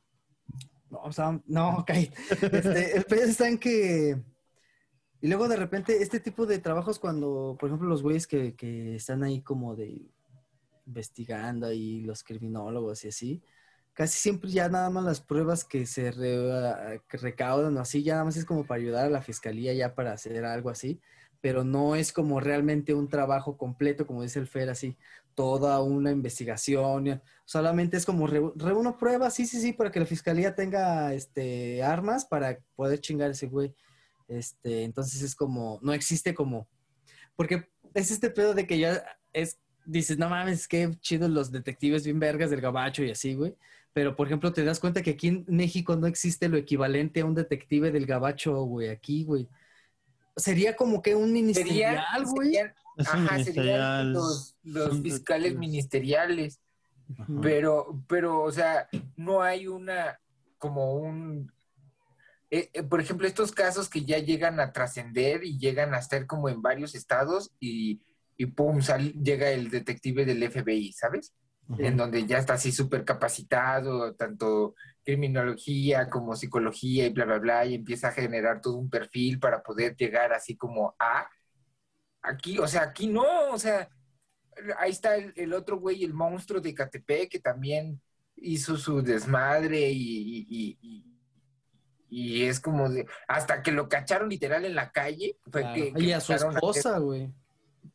No, 0.94 1.00
o 1.02 1.12
sea, 1.12 1.40
no, 1.46 1.68
ok. 1.78 1.90
Este, 1.90 2.96
el 2.96 3.04
pedo 3.04 3.24
está 3.24 3.48
en 3.48 3.58
que. 3.58 4.16
Y 5.20 5.28
luego 5.28 5.48
de 5.48 5.56
repente, 5.56 6.02
este 6.02 6.20
tipo 6.20 6.46
de 6.46 6.58
trabajos, 6.58 6.98
cuando, 6.98 7.56
por 7.58 7.68
ejemplo, 7.68 7.88
los 7.88 8.02
güeyes 8.02 8.26
que, 8.26 8.54
que 8.54 8.96
están 8.96 9.22
ahí 9.24 9.42
como 9.42 9.74
de 9.74 10.02
investigando 10.86 11.66
ahí, 11.66 12.02
los 12.02 12.22
criminólogos 12.22 13.04
y 13.04 13.08
así, 13.08 13.42
casi 13.94 14.18
siempre 14.18 14.50
ya 14.50 14.68
nada 14.68 14.90
más 14.90 15.02
las 15.02 15.22
pruebas 15.22 15.64
que 15.64 15.86
se 15.86 16.10
recaudan 17.08 17.76
o 17.78 17.80
así, 17.80 18.02
ya 18.02 18.14
nada 18.14 18.26
más 18.26 18.36
es 18.36 18.44
como 18.44 18.66
para 18.66 18.82
ayudar 18.82 19.06
a 19.06 19.10
la 19.10 19.22
fiscalía 19.22 19.72
ya 19.72 19.94
para 19.94 20.12
hacer 20.12 20.44
algo 20.44 20.68
así, 20.68 21.00
pero 21.40 21.64
no 21.64 21.96
es 21.96 22.12
como 22.12 22.38
realmente 22.38 22.92
un 22.92 23.08
trabajo 23.08 23.56
completo, 23.56 24.06
como 24.06 24.22
dice 24.22 24.40
el 24.40 24.46
Fer, 24.46 24.68
así, 24.68 24.98
toda 25.34 25.80
una 25.82 26.10
investigación, 26.10 27.04
ya- 27.06 27.22
solamente 27.44 27.96
es 27.96 28.06
como 28.06 28.26
re- 28.26 28.52
reúno 28.56 28.96
pruebas, 28.96 29.34
sí, 29.34 29.46
sí, 29.46 29.60
sí, 29.60 29.72
para 29.72 29.90
que 29.90 30.00
la 30.00 30.06
fiscalía 30.06 30.54
tenga 30.54 31.12
este, 31.14 31.82
armas 31.82 32.24
para 32.24 32.58
poder 32.76 33.00
chingar 33.00 33.28
a 33.28 33.32
ese 33.32 33.46
güey. 33.46 33.74
Este, 34.28 34.84
entonces 34.84 35.20
es 35.22 35.34
como, 35.34 35.78
no 35.82 35.92
existe 35.92 36.34
como, 36.34 36.66
porque 37.36 37.68
es 37.92 38.10
este 38.10 38.30
pedo 38.30 38.54
de 38.54 38.66
que 38.66 38.78
ya 38.78 39.04
es, 39.32 39.58
dices, 39.84 40.16
no 40.18 40.28
mames, 40.30 40.66
qué 40.66 40.90
chidos 41.00 41.30
los 41.30 41.50
detectives 41.52 42.04
bien 42.04 42.18
vergas 42.18 42.50
del 42.50 42.60
gabacho 42.62 43.04
y 43.04 43.10
así, 43.10 43.34
güey. 43.34 43.54
Pero, 43.92 44.16
por 44.16 44.26
ejemplo, 44.26 44.52
te 44.52 44.64
das 44.64 44.80
cuenta 44.80 45.02
que 45.02 45.10
aquí 45.10 45.28
en 45.28 45.44
México 45.46 45.94
no 45.94 46.06
existe 46.08 46.48
lo 46.48 46.56
equivalente 46.56 47.20
a 47.20 47.26
un 47.26 47.34
detective 47.34 47.92
del 47.92 48.06
gabacho, 48.06 48.62
güey, 48.64 48.88
aquí, 48.88 49.24
güey. 49.24 49.46
Sería 50.36 50.74
como 50.74 51.00
que 51.00 51.14
un 51.14 51.32
ministerial, 51.32 52.02
güey. 52.24 52.56
un 52.58 52.72
ajá, 52.98 53.44
serían 53.44 54.12
los, 54.12 54.56
fiscales 55.02 55.56
ministeriales. 55.56 56.60
Pero, 57.42 58.02
pero, 58.08 58.42
o 58.42 58.50
sea, 58.50 58.88
no 59.16 59.42
hay 59.42 59.66
una, 59.68 60.18
como 60.58 60.94
un, 60.94 61.52
eh, 62.50 62.70
eh, 62.72 62.82
por 62.82 63.00
ejemplo, 63.00 63.26
estos 63.26 63.52
casos 63.52 63.88
que 63.88 64.04
ya 64.04 64.18
llegan 64.18 64.60
a 64.60 64.72
trascender 64.72 65.44
y 65.44 65.58
llegan 65.58 65.92
a 65.92 65.98
estar 65.98 66.26
como 66.26 66.48
en 66.48 66.62
varios 66.62 66.94
estados 66.94 67.50
y, 67.60 68.00
y 68.36 68.46
pum, 68.46 68.80
sal- 68.80 69.12
llega 69.12 69.50
el 69.50 69.70
detective 69.70 70.24
del 70.24 70.42
FBI, 70.42 70.92
¿sabes? 70.92 71.34
En 71.78 71.96
donde 71.96 72.26
ya 72.26 72.38
está 72.38 72.54
así 72.54 72.72
súper 72.72 73.04
capacitado, 73.04 74.14
tanto 74.14 74.74
criminología 75.02 76.10
como 76.10 76.36
psicología 76.36 77.06
y 77.06 77.10
bla, 77.10 77.24
bla, 77.24 77.38
bla, 77.38 77.66
y 77.66 77.74
empieza 77.74 78.08
a 78.08 78.12
generar 78.12 78.60
todo 78.60 78.76
un 78.76 78.90
perfil 78.90 79.40
para 79.40 79.62
poder 79.62 79.96
llegar 79.96 80.32
así 80.32 80.56
como 80.56 80.94
a, 80.98 81.26
aquí, 82.24 82.58
o 82.58 82.66
sea, 82.66 82.82
aquí 82.82 83.06
no, 83.06 83.50
o 83.52 83.58
sea, 83.58 83.88
ahí 84.78 84.90
está 84.90 85.16
el, 85.16 85.32
el 85.36 85.52
otro 85.52 85.78
güey, 85.78 86.02
el 86.04 86.12
monstruo 86.14 86.60
de 86.60 86.74
Catepec, 86.74 87.30
que 87.30 87.40
también 87.40 88.00
hizo 88.36 88.76
su 88.76 89.00
desmadre 89.02 89.90
y, 89.90 90.46
y- 90.48 90.78
y- 90.80 92.44
es 92.46 92.60
como 92.60 92.88
de, 92.88 93.06
hasta 93.26 93.62
que 93.62 93.72
lo 93.72 93.88
cacharon 93.88 94.28
literal 94.28 94.64
en 94.64 94.74
la 94.76 94.92
calle, 94.92 95.36
fue 95.50 95.62
Claro. 95.62 95.74
que, 95.74 95.92
que 95.92 96.02
y 96.04 96.12
a 96.12 96.20
su 96.20 96.32
esposa, 96.32 96.98
güey. 96.98 97.32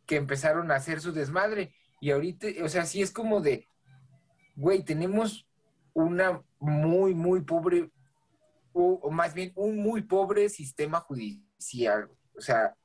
que 0.05 0.17
empezaron 0.17 0.71
a 0.71 0.75
hacer 0.75 0.99
su 0.99 1.11
desmadre. 1.13 1.73
Y 2.01 2.11
ahorita, 2.11 2.47
o 2.63 2.67
sea, 2.69 2.85
sí 2.85 3.01
es 3.01 3.11
como 3.11 3.39
de, 3.41 3.65
güey, 4.55 4.83
tenemos 4.83 5.47
una 5.93 6.41
muy, 6.59 7.13
muy 7.13 7.41
pobre, 7.41 7.91
o, 8.73 8.99
o 9.03 9.09
más 9.11 9.33
bien 9.33 9.53
un 9.55 9.77
muy 9.77 10.01
pobre 10.01 10.49
sistema 10.49 10.99
judicial. 10.99 12.09
O 12.35 12.41
sea, 12.41 12.75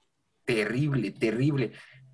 terrible, 0.44 1.10
terrible. 1.12 1.72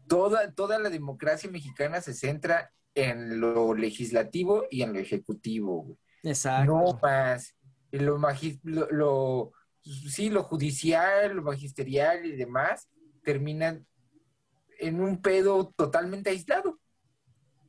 Toda, 0.09 0.53
toda 0.53 0.79
la 0.79 0.91
democracia 0.91 1.51
mexicana 1.51 2.01
se 2.01 2.15
centra 2.15 2.73
en 2.95 3.41
lo 3.41 3.75
legislativo 3.75 4.65
y 4.71 4.83
en 4.83 4.93
lo 4.93 4.99
ejecutivo, 4.99 5.83
güey. 5.83 5.97
Exacto. 6.23 6.73
No 6.73 6.99
más. 7.03 7.55
Y 7.93 7.99
Lo, 7.99 8.19
magi- 8.19 8.61
lo, 8.63 8.89
lo- 8.91 9.53
sí, 9.83 10.29
lo 10.31 10.43
judicial, 10.45 11.35
lo 11.35 11.43
magisterial 11.43 12.25
y 12.27 12.37
demás 12.37 12.89
terminan 13.23 13.87
en 14.79 15.01
un 15.01 15.21
pedo 15.21 15.73
totalmente 15.77 16.31
aislado. 16.31 16.79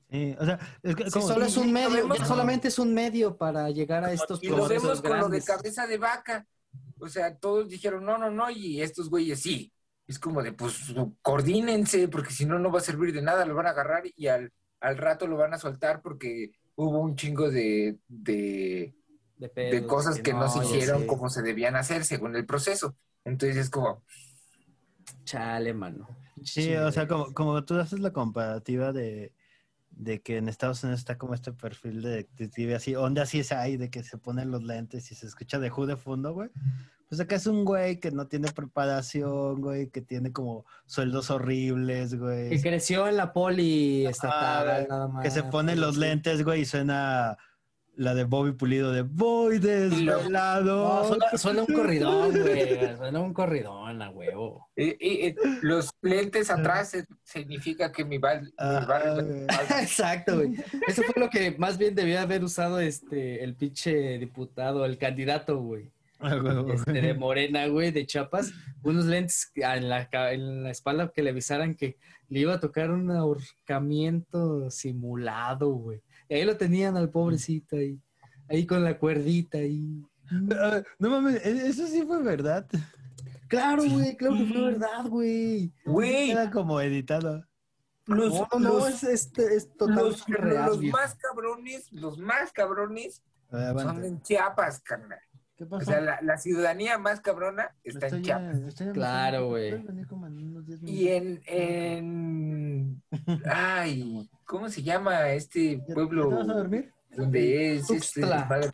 Sí, 0.10 0.36
o 0.40 0.46
sea, 0.46 0.60
es 0.84 0.96
que 0.96 1.06
Sí, 1.06 1.12
como- 1.12 1.28
solo 1.28 1.46
es 1.46 1.58
un 1.58 1.70
y- 1.70 1.72
medio, 1.72 2.08
lo 2.08 2.16
solamente 2.26 2.68
es 2.68 2.80
un 2.80 2.94
medio 2.94 3.38
para 3.38 3.70
llegar 3.70 4.04
a 4.04 4.12
estos 4.12 4.44
Y 4.44 4.48
lo 4.50 4.56
procesos 4.58 4.84
vemos 4.84 5.02
con 5.02 5.20
lo 5.20 5.30
de 5.30 5.42
cabeza 5.42 5.88
de 5.88 5.98
vaca. 5.98 6.46
O 7.00 7.08
sea, 7.08 7.36
todos 7.38 7.70
dijeron, 7.70 8.04
no, 8.06 8.18
no, 8.18 8.30
no, 8.30 8.50
y 8.50 8.82
estos 8.82 9.10
güeyes 9.10 9.42
sí. 9.42 9.72
Es 10.12 10.20
como 10.20 10.44
de, 10.44 10.52
pues, 10.52 10.94
coordínense, 11.22 12.10
porque 12.10 12.34
si 12.34 12.46
no, 12.46 12.60
no 12.60 12.70
va 12.70 12.80
a 12.80 12.84
servir 12.84 13.14
de 13.14 13.22
nada, 13.22 13.46
lo 13.46 13.56
van 13.56 13.68
a 13.68 13.70
agarrar 13.70 14.04
y 14.14 14.28
al, 14.28 14.52
al 14.82 14.98
rato 14.98 15.26
lo 15.26 15.38
van 15.38 15.54
a 15.54 15.58
soltar 15.58 16.02
porque 16.02 16.52
hubo 16.76 17.00
un 17.00 17.16
chingo 17.16 17.50
de, 17.50 17.98
de, 18.10 18.94
de, 19.38 19.86
cosas 19.88 20.20
que 20.20 20.34
no 20.34 20.50
se 20.50 20.60
ya 20.60 20.66
hicieron 20.66 21.02
sé. 21.02 21.08
como 21.08 21.30
se 21.30 21.42
debían 21.42 21.78
hacer 21.78 22.04
según 22.04 22.36
el 22.36 22.46
proceso. 22.46 22.98
Entonces 23.24 23.56
es 23.56 23.70
como, 23.70 24.04
Chale, 25.24 25.74
mano. 25.74 26.10
Sí, 26.44 26.76
o 26.76 26.92
sea, 26.92 27.08
como, 27.08 27.34
como 27.34 27.64
tú 27.64 27.80
haces 27.80 28.02
la 28.02 28.12
comparativa 28.12 28.92
de, 28.92 29.34
de 29.92 30.22
que 30.22 30.38
en 30.38 30.50
Estados 30.50 30.84
Unidos 30.84 31.00
está 31.00 31.18
como 31.18 31.36
este 31.36 31.54
perfil 31.54 32.02
de 32.02 32.10
detective 32.10 32.76
así, 32.76 32.96
onda 32.96 33.24
así 33.24 33.40
es 33.40 33.54
ahí, 33.54 33.78
de 33.78 33.90
que 33.90 34.04
se 34.04 34.18
ponen 34.18 34.52
los 34.52 34.62
lentes 34.62 35.10
y 35.12 35.16
se 35.16 35.26
escucha 35.26 35.58
de 35.58 35.72
Who 35.72 35.86
de 35.86 35.96
fondo, 35.96 36.34
güey. 36.34 36.50
Pues 37.12 37.20
acá 37.20 37.36
es 37.36 37.46
un 37.46 37.66
güey 37.66 38.00
que 38.00 38.10
no 38.10 38.28
tiene 38.28 38.50
preparación, 38.54 39.60
güey, 39.60 39.90
que 39.90 40.00
tiene 40.00 40.32
como 40.32 40.66
sueldos 40.86 41.30
horribles, 41.30 42.18
güey. 42.18 42.50
Que 42.52 42.62
creció 42.62 43.06
en 43.06 43.18
la 43.18 43.34
poli 43.34 44.06
estatal, 44.06 44.70
Ah, 44.70 44.86
nada 44.88 45.08
más. 45.10 45.22
Que 45.26 45.30
se 45.30 45.44
pone 45.44 45.76
los 45.76 45.98
lentes, 45.98 46.42
güey, 46.46 46.62
y 46.62 46.66
suena 46.66 47.38
la 47.98 48.16
de 48.16 48.24
Bobby 48.24 48.54
Pulido 48.54 48.94
de 48.94 49.02
Voy 49.02 49.60
desvelado. 49.60 51.02
No, 51.02 51.08
suena, 51.10 51.38
suena 51.38 51.62
un 51.64 51.74
corridón, 51.76 52.32
güey. 52.42 52.96
Suena 52.96 53.20
un 53.20 53.34
corridón 53.34 54.02
a 54.02 54.10
huevo. 54.10 54.70
eh, 54.78 54.96
eh, 55.02 55.36
los 55.62 55.90
lentes 56.02 56.50
atrás 56.50 56.96
significa 57.24 57.92
que 57.92 58.06
mi, 58.06 58.20
bar- 58.20 58.42
mi 58.44 58.50
Ajá, 58.58 58.86
barrio... 58.86 59.26
güey. 59.26 59.46
Exacto, 59.82 60.36
güey. 60.38 60.54
Eso 60.88 61.04
fue 61.04 61.16
lo 61.22 61.30
que 61.30 61.52
más 61.58 61.78
bien 61.78 61.94
debía 61.94 62.22
haber 62.22 62.42
usado 62.44 62.80
este 62.80 63.44
el 63.44 63.56
pinche 63.56 64.18
diputado, 64.18 64.86
el 64.86 64.98
candidato, 64.98 65.60
güey. 65.60 65.92
Este, 66.74 66.92
de 66.94 67.14
Morena, 67.14 67.68
güey, 67.68 67.92
de 67.92 68.06
Chiapas. 68.06 68.52
Unos 68.84 69.06
lentes 69.06 69.52
en 69.56 69.90
la, 69.90 70.08
en 70.32 70.64
la 70.64 70.72
espalda 70.72 71.12
que 71.14 71.22
le 71.24 71.32
avisaran 71.32 71.76
que 71.76 71.98
le 72.30 72.40
iba 72.40 72.54
a 72.54 72.60
tocar 72.60 72.92
un 72.92 73.10
ahorcamiento 73.12 74.70
simulado, 74.70 75.70
güey. 75.74 76.02
Y 76.30 76.36
ahí 76.36 76.46
lo 76.46 76.58
tenían 76.58 76.96
al 76.98 77.10
pobrecito 77.10 77.76
ahí. 77.76 78.00
Ahí 78.50 78.66
con 78.66 78.84
la 78.84 78.98
cuerdita 78.98 79.58
ahí. 79.58 80.02
Ah, 80.58 80.82
No 81.00 81.10
mames, 81.10 81.46
e- 81.46 81.68
eso 81.68 81.86
sí 81.88 82.04
fue 82.04 82.22
verdad. 82.24 82.66
Claro, 83.48 83.84
güey, 83.84 84.16
claro 84.16 84.36
que 84.38 84.46
fue 84.46 84.62
verdad, 84.62 85.06
güey. 85.08 85.72
Güey, 85.86 86.32
Era 86.32 86.50
como 86.52 86.80
editado. 86.80 87.46
los, 88.06 88.34
No, 88.34 88.48
no, 88.60 88.60
los- 88.60 88.90
es, 88.90 89.04
este, 89.04 89.44
es 89.56 89.68
los- 89.68 89.78
totalmente 89.78 90.34
real. 90.38 90.68
los 90.70 90.82
más 90.84 91.16
cabrones, 91.16 91.92
los 91.92 92.18
más 92.18 92.52
cabrones 92.54 93.22
son 93.50 94.04
en 94.06 94.22
Chiapas, 94.22 94.80
carnal. 94.82 95.20
¿Qué 95.62 95.66
O 95.66 95.70
pasó? 95.70 95.92
sea, 95.92 96.02
la, 96.02 96.20
la 96.24 96.38
ciudadanía 96.38 96.98
más 96.98 97.22
cabrona 97.22 97.76
está 97.84 98.08
en 98.08 98.24
Chiapas. 98.24 98.76
ya- 98.76 98.92
Claro, 98.94 99.50
güey. 99.50 99.70
¿Puedes 99.70 99.86
venir 99.86 100.08
como 100.08 100.26
en 100.26 100.38
unos 100.40 100.66
10 100.66 100.82
Y 100.84 101.10
en, 101.10 101.42
en... 101.46 103.04
Ay, 103.46 104.28
¿cómo 104.46 104.70
se 104.70 104.82
llama 104.82 105.30
este 105.34 105.78
¿Ya- 105.78 105.86
ya 105.88 105.94
pueblo 105.94 106.30
te 106.30 106.36
vas 106.36 106.50
a 106.50 106.54
dormir? 106.54 106.92
donde 107.16 107.76
es 107.76 107.82
este 107.92 108.22
Tuxtla. 108.22 108.38
desmadre? 108.38 108.72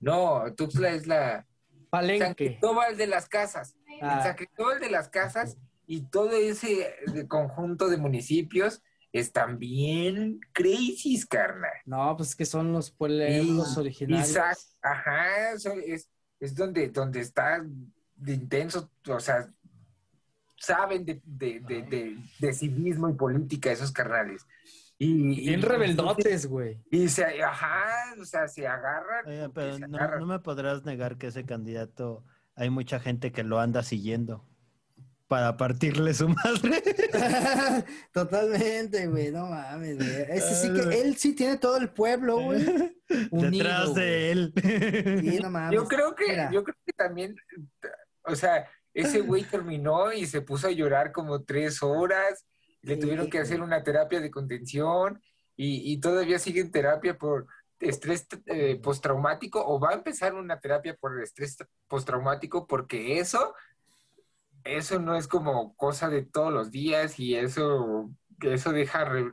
No, 0.00 0.44
Tuxtla 0.54 0.90
es 0.90 1.06
la... 1.06 1.46
San 1.46 1.88
Palenque. 1.90 2.34
Cristóbal 2.34 2.96
de 2.96 3.06
las 3.06 3.28
Casas. 3.28 3.74
Ah, 4.02 4.22
San 4.22 4.34
Cristóbal 4.36 4.80
de 4.80 4.90
las 4.90 5.08
Casas 5.08 5.56
y 5.86 6.02
todo 6.10 6.32
ese 6.32 6.94
de 7.12 7.26
conjunto 7.28 7.88
de 7.88 7.96
municipios 7.98 8.82
están 9.12 9.58
bien 9.58 10.40
crazy, 10.52 11.22
carnal. 11.28 11.70
no, 11.84 12.16
pues 12.16 12.30
es 12.30 12.36
que 12.36 12.46
son 12.46 12.72
los 12.72 12.90
pueblos. 12.90 13.76
Isaac, 14.08 14.56
ajá, 14.82 15.52
es, 15.52 16.08
es 16.40 16.54
donde, 16.54 16.88
donde 16.88 17.20
está 17.20 17.62
de 18.16 18.32
intenso, 18.34 18.90
o 19.08 19.20
sea, 19.20 19.48
saben 20.56 21.04
de, 21.04 21.20
de, 21.24 21.60
de, 21.60 21.82
de- 21.82 22.16
de 22.38 22.52
civismo 22.54 23.08
y 23.10 23.14
política 23.14 23.72
esos 23.72 23.92
carnales. 23.92 24.46
Y, 24.98 25.40
Bien 25.40 25.58
y- 25.58 25.62
rebeldotes, 25.62 26.46
güey. 26.46 26.80
Y 26.90 27.08
se, 27.08 27.42
ajá, 27.42 28.14
o 28.20 28.24
sea, 28.24 28.46
se 28.46 28.66
agarran. 28.68 29.26
Oye, 29.26 29.48
porque 29.48 29.52
pero 29.60 29.74
se 29.78 29.88
no, 29.88 29.96
agarran. 29.98 30.20
no 30.20 30.26
me 30.26 30.38
podrás 30.38 30.84
negar 30.84 31.18
que 31.18 31.26
ese 31.28 31.44
candidato 31.44 32.24
hay 32.54 32.70
mucha 32.70 33.00
gente 33.00 33.32
que 33.32 33.42
lo 33.42 33.58
anda 33.58 33.82
siguiendo. 33.82 34.46
Para 35.32 35.56
partirle 35.56 36.12
su 36.12 36.28
madre. 36.28 36.82
Totalmente, 38.12 39.06
güey, 39.06 39.32
no 39.32 39.46
mames, 39.46 39.96
güey. 39.96 40.26
Ese 40.28 40.54
sí 40.56 40.74
que 40.74 41.00
él 41.00 41.16
sí 41.16 41.34
tiene 41.34 41.56
todo 41.56 41.78
el 41.78 41.88
pueblo, 41.88 42.38
güey. 42.38 42.62
unido, 43.30 43.50
Detrás 43.64 43.94
de 43.94 44.30
él. 44.30 44.52
Sí, 45.22 45.38
no 45.40 45.48
mames. 45.48 45.74
Yo 45.74 45.88
creo 45.88 46.14
que, 46.14 46.28
Mira. 46.28 46.50
yo 46.52 46.62
creo 46.62 46.76
que 46.84 46.92
también, 46.92 47.34
o 48.24 48.36
sea, 48.36 48.68
ese 48.92 49.22
güey 49.22 49.44
terminó 49.44 50.12
y 50.12 50.26
se 50.26 50.42
puso 50.42 50.68
a 50.68 50.70
llorar 50.70 51.12
como 51.12 51.42
tres 51.44 51.82
horas. 51.82 52.44
Le 52.82 52.96
Sí, 52.96 53.00
tuvieron 53.00 53.30
que 53.30 53.38
hacer 53.38 53.62
una 53.62 53.82
terapia 53.82 54.20
de 54.20 54.30
contención 54.30 55.18
y, 55.56 55.94
y 55.94 55.98
todavía 55.98 56.38
sigue 56.38 56.60
en 56.60 56.70
terapia 56.70 57.16
por 57.16 57.46
estrés 57.80 58.26
eh, 58.44 58.78
postraumático 58.82 59.64
o 59.66 59.80
va 59.80 59.92
a 59.92 59.94
empezar 59.94 60.34
una 60.34 60.60
terapia 60.60 60.94
por 60.94 61.22
estrés 61.22 61.56
postraumático 61.88 62.66
porque 62.66 63.18
eso, 63.18 63.54
eso 64.64 64.98
no 65.00 65.16
es 65.16 65.28
como 65.28 65.74
cosa 65.76 66.08
de 66.08 66.22
todos 66.22 66.52
los 66.52 66.70
días 66.70 67.18
y 67.18 67.34
eso, 67.36 68.10
eso 68.40 68.72
deja 68.72 69.04
re- 69.04 69.32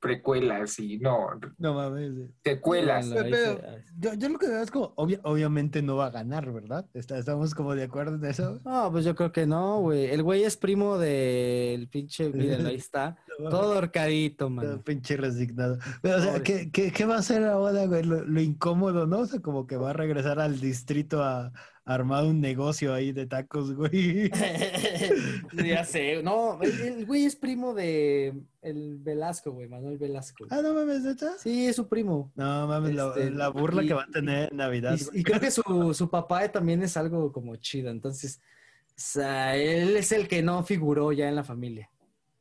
precuelas 0.00 0.78
y 0.80 0.98
no, 0.98 1.28
No 1.56 1.72
mames. 1.72 2.12
secuelas. 2.44 3.08
Pero- 3.08 3.26
hice- 3.28 3.84
Yo, 3.96 4.12
yo 4.12 4.28
lo 4.28 4.38
que 4.38 4.48
veo 4.48 4.60
es 4.60 4.70
como, 4.70 4.92
obvia- 4.96 5.20
obviamente 5.22 5.80
no 5.80 5.96
va 5.96 6.06
a 6.06 6.10
ganar, 6.10 6.52
¿verdad? 6.52 6.84
Está- 6.92 7.16
estamos 7.16 7.54
como 7.54 7.74
de 7.74 7.84
acuerdo 7.84 8.16
en 8.16 8.24
eso. 8.26 8.60
No, 8.66 8.92
pues 8.92 9.06
yo 9.06 9.14
creo 9.14 9.32
que 9.32 9.46
no, 9.46 9.80
güey. 9.80 10.04
El 10.10 10.22
güey 10.22 10.42
es 10.44 10.58
primo 10.58 10.98
del 10.98 11.88
pinche, 11.88 12.28
mírenlo, 12.28 12.68
ahí 12.68 12.74
está. 12.74 13.16
Todo 13.50 13.78
horcadito, 13.78 14.44
Todo 14.46 14.50
man. 14.50 14.82
pinche 14.82 15.16
resignado. 15.16 15.78
Pero, 16.02 16.18
o 16.18 16.20
sea. 16.20 16.42
¿qué, 16.42 16.70
qué, 16.70 16.92
qué 16.92 17.06
va 17.06 17.14
a 17.16 17.20
hacer 17.20 17.42
ahora, 17.44 17.86
güey? 17.86 18.02
Lo, 18.02 18.22
lo 18.24 18.40
incómodo, 18.42 19.06
¿no? 19.06 19.20
O 19.20 19.26
sea, 19.26 19.40
como 19.40 19.66
que 19.66 19.78
va 19.78 19.90
a 19.90 19.94
regresar 19.94 20.38
al 20.38 20.60
distrito 20.60 21.22
a, 21.24 21.50
a 21.86 21.94
armar 21.94 22.24
un 22.24 22.40
negocio 22.40 22.94
ahí 22.94 23.12
de 23.12 23.26
tacos, 23.26 23.74
güey. 23.74 24.30
ya 25.64 25.84
sé. 25.84 26.22
No, 26.22 26.60
el, 26.62 26.80
el 26.80 27.06
güey 27.06 27.24
es 27.24 27.36
primo 27.36 27.74
de 27.74 28.34
el 28.62 28.96
Velasco, 28.98 29.52
güey, 29.52 29.68
Manuel 29.68 29.98
Velasco. 29.98 30.46
Ah, 30.50 30.60
no 30.62 30.72
mames, 30.72 31.02
¿neta? 31.02 31.32
Sí, 31.38 31.66
es 31.66 31.76
su 31.76 31.86
primo. 31.86 32.32
No 32.34 32.66
mames, 32.66 32.94
la, 32.94 33.08
Este, 33.08 33.30
la 33.30 33.48
burla 33.48 33.82
y- 33.82 33.88
que 33.88 33.94
va 33.94 34.04
a 34.04 34.10
tener 34.10 34.50
en 34.50 34.56
Navidad. 34.56 34.98
Y, 35.12 35.22
creo 35.22 35.40
que 35.40 35.50
su, 35.50 35.92
su 35.94 36.08
papá 36.08 36.48
también 36.50 36.82
es 36.82 36.96
algo 36.96 37.30
como 37.32 37.54
chido. 37.56 37.90
Entonces, 37.90 38.40
o 38.88 38.92
sea, 38.96 39.54
él 39.56 39.96
es 39.96 40.12
el 40.12 40.26
que 40.26 40.42
no 40.42 40.62
figuró 40.64 41.12
ya 41.12 41.28
en 41.28 41.34
la 41.36 41.44
familia. 41.44 41.90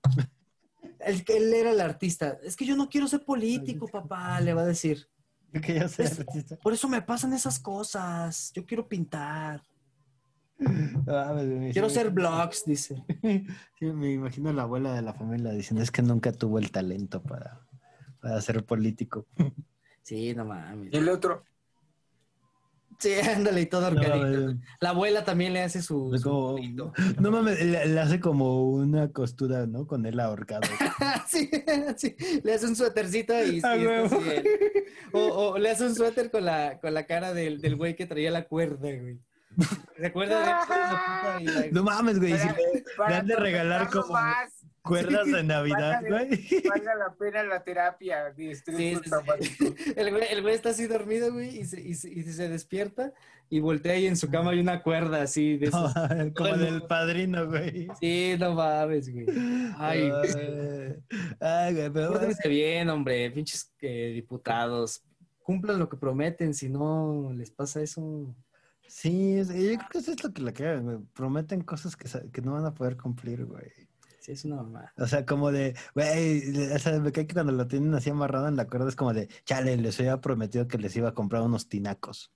El 1.06 1.26
que 1.26 1.36
él 1.36 1.54
era 1.54 1.72
el 1.72 1.82
artista. 1.82 2.39
Es 2.44 2.56
que 2.56 2.66
yo 2.66 2.78
no 2.78 2.88
quiero 2.88 3.10
ser 3.10 3.26
político, 3.26 3.89
papá, 3.89 4.39
le 4.39 4.54
va 4.54 4.62
a 4.62 4.66
decir. 4.66 5.06
Es- 5.99 6.20
artista. 6.20 6.58
Por 6.58 6.74
eso 6.74 6.89
me 6.89 7.01
pasan 7.01 7.34
esas 7.34 7.60
cosas. 7.60 8.51
Yo 8.54 8.66
quiero 8.66 8.88
pintar. 8.88 9.62
Quiero 11.72 11.89
me- 11.89 12.10
blogs, 12.10 12.64
dice. 12.66 13.04
Sí, 13.80 13.86
me 13.86 14.12
imagino 14.12 14.49
a 14.49 14.54
la 14.54 14.64
abuela 14.64 14.93
de 14.93 15.01
la 15.01 15.14
familia 15.14 15.51
diciendo, 15.51 15.84
es 15.84 15.91
que 15.91 16.01
nunca 16.01 16.32
tuvo 16.32 16.60
el 16.60 16.72
talento 16.72 17.22
para, 17.22 17.68
para 18.22 18.39
ser 18.41 18.64
político. 18.66 19.28
Sí, 20.01 20.34
no 20.34 20.45
mames. 20.45 20.93
Y 20.93 20.97
el 20.97 21.10
otro, 21.10 21.43
Sí, 23.04 23.12
ándale 23.36 23.62
y 23.62 23.66
todo 23.66 23.91
No, 23.91 24.01
mames. 24.01 24.56
La 24.80 24.89
abuela 24.91 25.26
también 25.26 25.51
le 25.54 25.62
hace 25.62 25.82
su... 25.82 26.18
Como- 26.24 26.58
no 27.20 27.32
mames, 27.32 27.62
le, 27.64 27.86
le 27.86 27.99
hace 27.99 28.20
como 28.22 28.70
una 28.70 29.12
costura, 29.12 29.66
¿no? 29.68 29.86
Con 29.86 30.06
él 30.06 30.20
ahorcado. 30.22 30.62
sí, 31.28 31.49
sí, 31.97 32.16
le 32.43 32.54
hace 32.54 32.66
un 32.68 32.76
suétercito 32.78 33.34
y, 33.45 33.60
Ah, 33.64 33.74
así, 33.74 33.86
eh. 34.30 34.86
o, 35.12 35.20
o 35.20 35.58
le 35.58 35.70
hace 35.70 35.86
un 35.86 35.95
suéter 35.95 36.32
con 36.32 36.45
la, 36.45 36.80
con 36.80 36.93
la 36.93 37.06
cara 37.06 37.34
del, 37.34 37.60
del 37.60 37.76
güey 37.76 37.95
que 37.95 38.06
traía 38.06 38.32
la 38.32 38.45
cuerda, 38.45 38.78
güey. 38.89 39.20
¿Se 39.99 40.06
acuerda 40.08 40.39
de 40.39 40.51
eso? 40.51 41.39
Y 41.41 41.45
la- 41.45 41.72
No 41.72 41.84
mames, 41.84 42.20
güey. 42.20 42.38
Si 42.38 42.47
le, 42.47 42.84
para 42.97 43.10
le 43.10 43.16
han 43.18 43.28
de 43.28 43.36
regalar 43.36 43.89
como 43.89 44.14
más, 44.14 44.62
cuerdas 44.84 45.26
de 45.32 45.44
Navidad, 45.44 46.02
güey. 46.08 46.30
valga 46.70 46.96
la 46.96 47.14
pena 47.16 47.44
la 47.44 47.64
terapia 47.64 48.32
de 48.32 48.52
estrés 48.52 48.78
Sí, 48.78 48.84
sí, 48.84 48.94
sí. 48.96 49.10
postraumático. 49.10 49.66
El, 49.96 50.12
güey, 50.12 50.24
el 50.32 50.42
güey 50.42 50.56
está 50.56 50.70
así 50.70 50.88
dormido, 50.88 51.32
güey, 51.34 51.60
y 51.60 51.66
se, 51.66 51.82
y, 51.82 51.96
se, 51.96 52.10
y 52.12 52.22
se 52.24 52.50
despierta 52.50 53.14
y 53.50 53.60
voltea 53.60 53.98
y 53.98 54.08
en 54.08 54.18
su 54.18 54.30
cama 54.30 54.52
hay 54.52 54.60
una 54.60 54.82
cuerda 54.84 55.22
así 55.22 55.58
de 55.58 55.70
No, 55.70 55.92
como 56.36 56.58
del 56.58 56.84
padrino, 56.84 57.48
güey. 57.48 57.88
Sí, 58.00 58.36
no 58.40 58.54
mames, 58.54 59.12
güey. 59.12 59.26
Ay, 59.78 60.12
Ay, 60.12 60.96
ay, 61.40 61.74
güey, 61.76 61.90
pero 61.92 62.10
Pórtense 62.14 62.50
bien, 62.50 62.90
hombre, 62.90 63.30
pinches 63.32 63.72
eh, 63.82 64.12
diputados. 64.14 65.04
Cumplan 65.44 65.78
lo 65.80 65.90
que 65.90 65.98
prometen, 65.98 66.54
si 66.54 66.70
no 66.70 67.32
les 67.36 67.52
pasa 67.52 67.82
eso. 67.82 68.36
Sí, 68.88 69.38
yo 69.38 69.46
creo 69.78 69.90
que 69.92 69.98
eso 69.98 70.12
es 70.12 70.24
lo 70.24 70.32
que 70.32 70.42
le 70.42 70.54
queda, 70.54 70.78
güey. 70.78 70.98
Prometen 71.14 71.62
cosas 71.62 71.96
que, 71.96 72.08
que 72.32 72.42
no 72.42 72.54
van 72.54 72.66
a 72.66 72.74
poder 72.74 72.96
cumplir, 72.98 73.46
güey. 73.46 73.72
Sí, 74.24 74.32
es 74.32 74.46
una 74.46 74.56
mamá. 74.56 74.94
O 74.96 75.06
sea, 75.06 75.26
como 75.26 75.52
de, 75.52 75.76
güey, 75.96 76.58
o 76.74 76.80
sea, 76.80 76.98
me 76.98 77.12
cae 77.12 77.28
que 77.28 77.34
cuando 77.34 77.52
lo 77.52 77.68
tienen 77.68 77.94
así 77.94 78.10
amarrado 78.10 78.48
en 78.48 78.56
la 78.56 78.68
cuerda 78.68 78.88
es 78.88 78.96
como 78.96 79.14
de, 79.14 79.28
chale, 79.44 79.76
les 79.76 80.00
había 80.00 80.22
prometido 80.22 80.66
que 80.66 80.78
les 80.78 80.96
iba 80.96 81.10
a 81.10 81.14
comprar 81.14 81.42
unos 81.42 81.68
tinacos. 81.68 82.32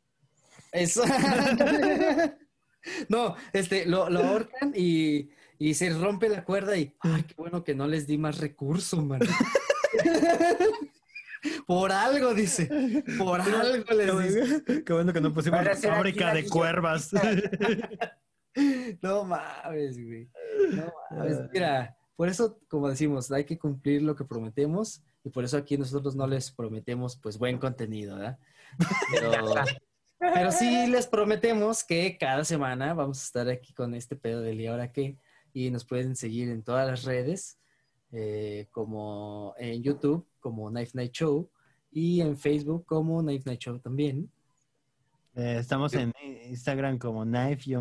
Eso. 0.74 1.06
no, 3.08 3.38
este, 3.54 3.86
lo, 3.86 4.10
lo 4.10 4.20
ahorcan 4.20 4.74
y, 4.76 5.30
y 5.60 5.76
se 5.76 5.92
rompe 5.92 6.28
la 6.28 6.44
cuerda 6.44 6.76
y, 6.76 6.94
ay, 7.00 7.24
qué 7.24 7.36
bueno 7.38 7.64
que 7.64 7.74
no 7.74 7.88
les 7.88 8.06
di 8.06 8.18
más 8.18 8.40
recursos, 8.40 9.02
man. 9.02 9.22
Por 11.66 11.94
algo, 11.94 12.34
dice. 12.34 12.70
Por 13.18 13.40
algo 13.40 13.94
les 13.94 14.36
dice. 14.36 14.84
qué 14.84 14.92
bueno 14.92 15.14
que 15.14 15.22
no 15.22 15.34
pusimos 15.34 15.66
fábrica 15.80 16.34
de 16.34 16.50
cuervas. 16.50 17.12
No 19.01 19.24
mames, 19.24 20.03
güey. 20.03 20.30
No 20.74 20.91
mames. 21.12 21.49
Mira, 21.53 21.95
por 22.16 22.28
eso, 22.28 22.60
como 22.68 22.89
decimos, 22.89 23.32
hay 23.32 23.45
que 23.45 23.58
cumplir 23.58 24.01
lo 24.01 24.16
que 24.16 24.26
prometemos 24.26 25.03
y 25.24 25.30
por 25.30 25.43
eso 25.43 25.58
aquí 25.58 25.78
nosotros 25.78 26.16
no 26.16 26.26
les 26.26 26.51
prometemos 26.51 27.18
pues 27.18 27.38
buen 27.38 27.58
contenido, 27.58 28.16
¿verdad? 28.16 28.39
Pero, 29.12 29.32
pero 30.20 30.51
sí 30.51 30.88
les 30.88 31.05
prometemos 31.05 31.84
que 31.84 32.18
cada 32.18 32.43
semana 32.43 32.93
vamos 32.93 33.20
a 33.20 33.24
estar 33.24 33.49
aquí 33.49 33.74
con 33.74 33.93
este 33.93 34.16
pedo 34.16 34.41
del 34.41 34.60
y 34.60 34.68
ahora 34.68 34.91
qué 34.91 35.18
y 35.53 35.70
nos 35.70 35.86
pueden 35.86 36.16
seguir 36.16 36.49
en 36.49 36.64
todas 36.64 36.88
las 36.88 37.03
redes 37.03 37.60
eh, 38.12 38.68
como 38.72 39.53
en 39.58 39.84
YouTube 39.84 40.26
como 40.39 40.70
Knife 40.70 40.91
Night 40.93 41.12
Show 41.12 41.49
y 41.91 42.22
en 42.22 42.38
Facebook 42.38 42.86
como 42.86 43.22
Knife 43.22 43.43
Night 43.45 43.60
Show 43.60 43.80
también. 43.80 44.32
Eh, 45.38 45.58
estamos 45.60 45.94
en 45.94 46.12
Instagram 46.50 46.98
como 46.98 47.24
knife-n-c. 47.24 47.80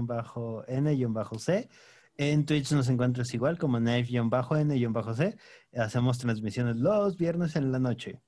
En 2.19 2.45
Twitch 2.45 2.73
nos 2.73 2.89
encuentras 2.91 3.33
igual 3.33 3.57
como 3.59 3.79
knife-n-c. 3.79 5.37
Hacemos 5.75 6.19
transmisiones 6.19 6.77
los 6.77 7.17
viernes 7.17 7.57
en 7.57 7.73
la 7.73 7.79
noche. 7.79 8.21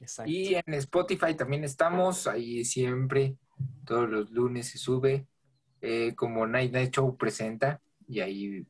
Exacto. 0.00 0.32
Y 0.32 0.54
en 0.54 0.72
Spotify 0.74 1.34
también 1.34 1.62
estamos, 1.62 2.26
ahí 2.26 2.64
siempre, 2.64 3.36
todos 3.84 4.08
los 4.08 4.30
lunes 4.30 4.68
se 4.68 4.78
sube, 4.78 5.26
eh, 5.82 6.14
como 6.14 6.46
Night 6.46 6.72
Night 6.72 6.94
Show 6.94 7.18
presenta, 7.18 7.82
y 8.08 8.20
ahí 8.20 8.66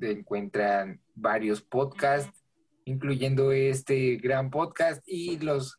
encuentran 0.00 1.02
varios 1.14 1.60
podcasts, 1.60 2.32
incluyendo 2.86 3.52
este 3.52 4.16
gran 4.16 4.50
podcast 4.50 5.02
y 5.06 5.38
los 5.38 5.77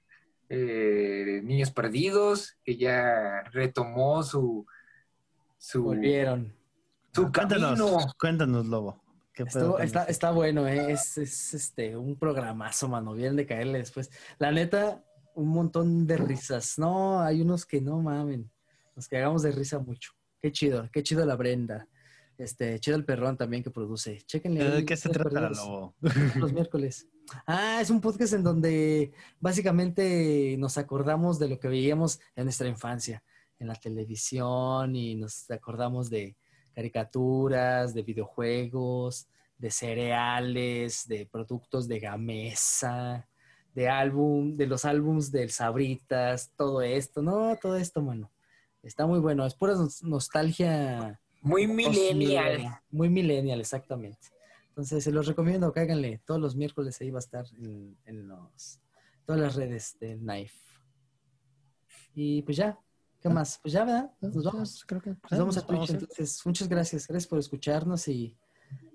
eh, 0.50 1.42
Niños 1.44 1.72
Perdidos, 1.72 2.58
que 2.64 2.76
ya 2.78 3.44
retomó 3.52 4.24
su, 4.24 4.66
su, 5.58 5.84
Volvieron. 5.84 6.54
su 7.14 7.32
camino. 7.32 7.68
Cuéntanos, 7.76 8.14
cuéntanos, 8.20 8.66
Lobo. 8.68 9.02
¿Qué 9.34 9.46
pedo 9.46 9.60
Estuvo- 9.60 9.74
con 9.76 9.82
está, 9.84 10.04
está 10.06 10.32
bueno, 10.32 10.68
¿eh? 10.68 10.92
es, 10.92 11.18
es, 11.18 11.54
este, 11.54 11.96
un 11.96 12.18
programazo, 12.18 12.90
mano. 12.90 13.14
Vienen 13.14 13.38
de 13.38 13.46
caerle 13.46 13.78
después. 13.80 14.10
La 14.38 14.52
neta, 14.52 15.02
un 15.36 15.48
montón 15.50 16.06
de 16.08 16.18
risas. 16.18 16.78
No, 16.78 17.22
hay 17.22 17.42
unos 17.42 17.66
que 17.66 17.80
no 17.80 18.02
mamen. 18.02 18.50
Nos 18.96 19.08
cagamos 19.08 19.44
de 19.44 19.52
risa 19.52 19.80
mucho. 19.80 20.12
Qué 20.42 20.52
chido, 20.52 20.90
qué 20.92 21.04
chido 21.04 21.26
la 21.26 21.36
Brenda. 21.36 21.88
Este, 22.40 22.80
chido 22.80 22.96
el 22.96 23.04
perrón 23.04 23.36
también 23.36 23.62
que 23.62 23.70
produce. 23.70 24.22
Chéquenle. 24.22 24.64
¿De 24.70 24.86
qué 24.86 24.96
se 24.96 25.10
trata, 25.10 25.50
Lobo? 25.50 25.94
Los 26.38 26.54
miércoles. 26.54 27.06
Ah, 27.46 27.80
es 27.82 27.90
un 27.90 28.00
podcast 28.00 28.32
en 28.32 28.44
donde 28.44 29.12
básicamente 29.42 30.56
nos 30.58 30.78
acordamos 30.78 31.38
de 31.38 31.50
lo 31.50 31.60
que 31.60 31.68
veíamos 31.68 32.20
en 32.38 32.46
nuestra 32.46 32.70
infancia, 32.70 33.22
en 33.60 33.68
la 33.68 33.76
televisión, 33.76 34.96
y 34.96 35.16
nos 35.16 35.52
acordamos 35.52 36.10
de 36.10 36.38
caricaturas, 36.74 37.94
de 37.94 38.04
videojuegos, 38.04 39.28
de 39.58 39.70
cereales, 39.70 41.06
de 41.10 41.26
productos 41.30 41.90
de 41.90 42.00
gamesa, 42.00 43.28
de 43.76 43.90
álbum, 43.90 44.56
de 44.56 44.66
los 44.66 44.86
álbums 44.86 45.30
del 45.30 45.50
Sabritas, 45.52 46.52
todo 46.56 46.82
esto, 46.82 47.22
no, 47.22 47.58
todo 47.62 47.76
esto, 47.76 48.02
mano. 48.02 48.32
Está 48.82 49.06
muy 49.06 49.20
bueno, 49.20 49.46
es 49.46 49.56
pura 49.56 49.74
nos- 49.74 50.02
nostalgia. 50.04 51.20
Muy 51.42 51.68
millennial. 51.68 52.82
Muy 52.92 53.10
millennial, 53.10 53.60
exactamente. 53.60 54.28
Entonces, 54.70 55.04
se 55.04 55.12
los 55.12 55.28
recomiendo, 55.28 55.72
cáiganle. 55.72 56.22
Todos 56.26 56.40
los 56.40 56.56
miércoles 56.56 57.00
ahí 57.02 57.12
va 57.12 57.20
a 57.20 57.26
estar 57.26 57.46
en, 57.58 57.98
en 58.06 58.28
los, 58.28 58.80
todas 59.26 59.42
las 59.42 59.56
redes 59.56 59.98
de 60.00 60.18
Knife. 60.18 60.58
Y 62.14 62.42
pues 62.44 62.58
ya, 62.58 62.80
¿Qué 63.22 63.28
más? 63.28 63.60
Pues 63.62 63.74
ya, 63.74 63.84
¿verdad? 63.84 64.12
Nos 64.22 64.44
Ya, 64.44 64.52
vamos. 64.52 64.86
Creo 64.86 65.02
que 65.02 65.10
Nos 65.10 65.40
vamos 65.40 65.58
a 65.58 65.62
Twitch. 65.66 65.80
vamos. 65.80 65.90
Entonces, 65.90 66.46
muchas 66.46 66.70
gracias. 66.70 67.08
Gracias 67.08 67.28
por 67.28 67.40
escucharnos 67.40 68.08
y 68.08 68.38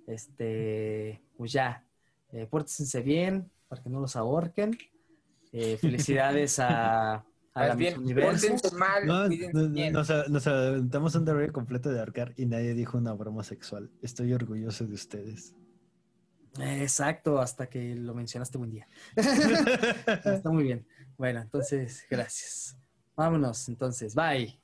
este, 0.06 1.22
pues 1.36 1.52
ya, 1.52 1.86
eh, 2.32 2.46
pórtense 2.46 3.02
bien 3.02 3.50
para 3.68 3.82
que 3.82 3.90
no 3.90 4.00
los 4.00 4.16
ahorquen. 4.16 4.76
Eh, 5.52 5.76
felicidades 5.80 6.58
a, 6.58 7.24
a 7.54 7.68
la 7.68 7.74
bien, 7.76 8.02
mal, 8.76 9.06
No, 9.06 9.26
cuídense 9.26 9.52
no, 9.52 9.68
bien. 9.68 9.92
nos, 9.92 10.10
nos 10.28 10.46
aventamos 10.46 11.14
un 11.14 11.24
derribo 11.24 11.52
completo 11.52 11.90
de 11.90 12.00
ahorcar 12.00 12.34
y 12.36 12.46
nadie 12.46 12.74
dijo 12.74 12.98
una 12.98 13.12
broma 13.12 13.44
sexual. 13.44 13.90
Estoy 14.02 14.32
orgulloso 14.32 14.84
de 14.86 14.94
ustedes. 14.94 15.54
Exacto, 16.58 17.40
hasta 17.40 17.68
que 17.68 17.94
lo 17.94 18.14
mencionaste 18.14 18.58
buen 18.58 18.70
día. 18.70 18.88
Está 19.16 20.50
muy 20.50 20.64
bien. 20.64 20.86
Bueno, 21.16 21.40
entonces, 21.40 22.04
gracias. 22.10 22.76
Vámonos, 23.16 23.68
entonces, 23.68 24.14
bye. 24.14 24.63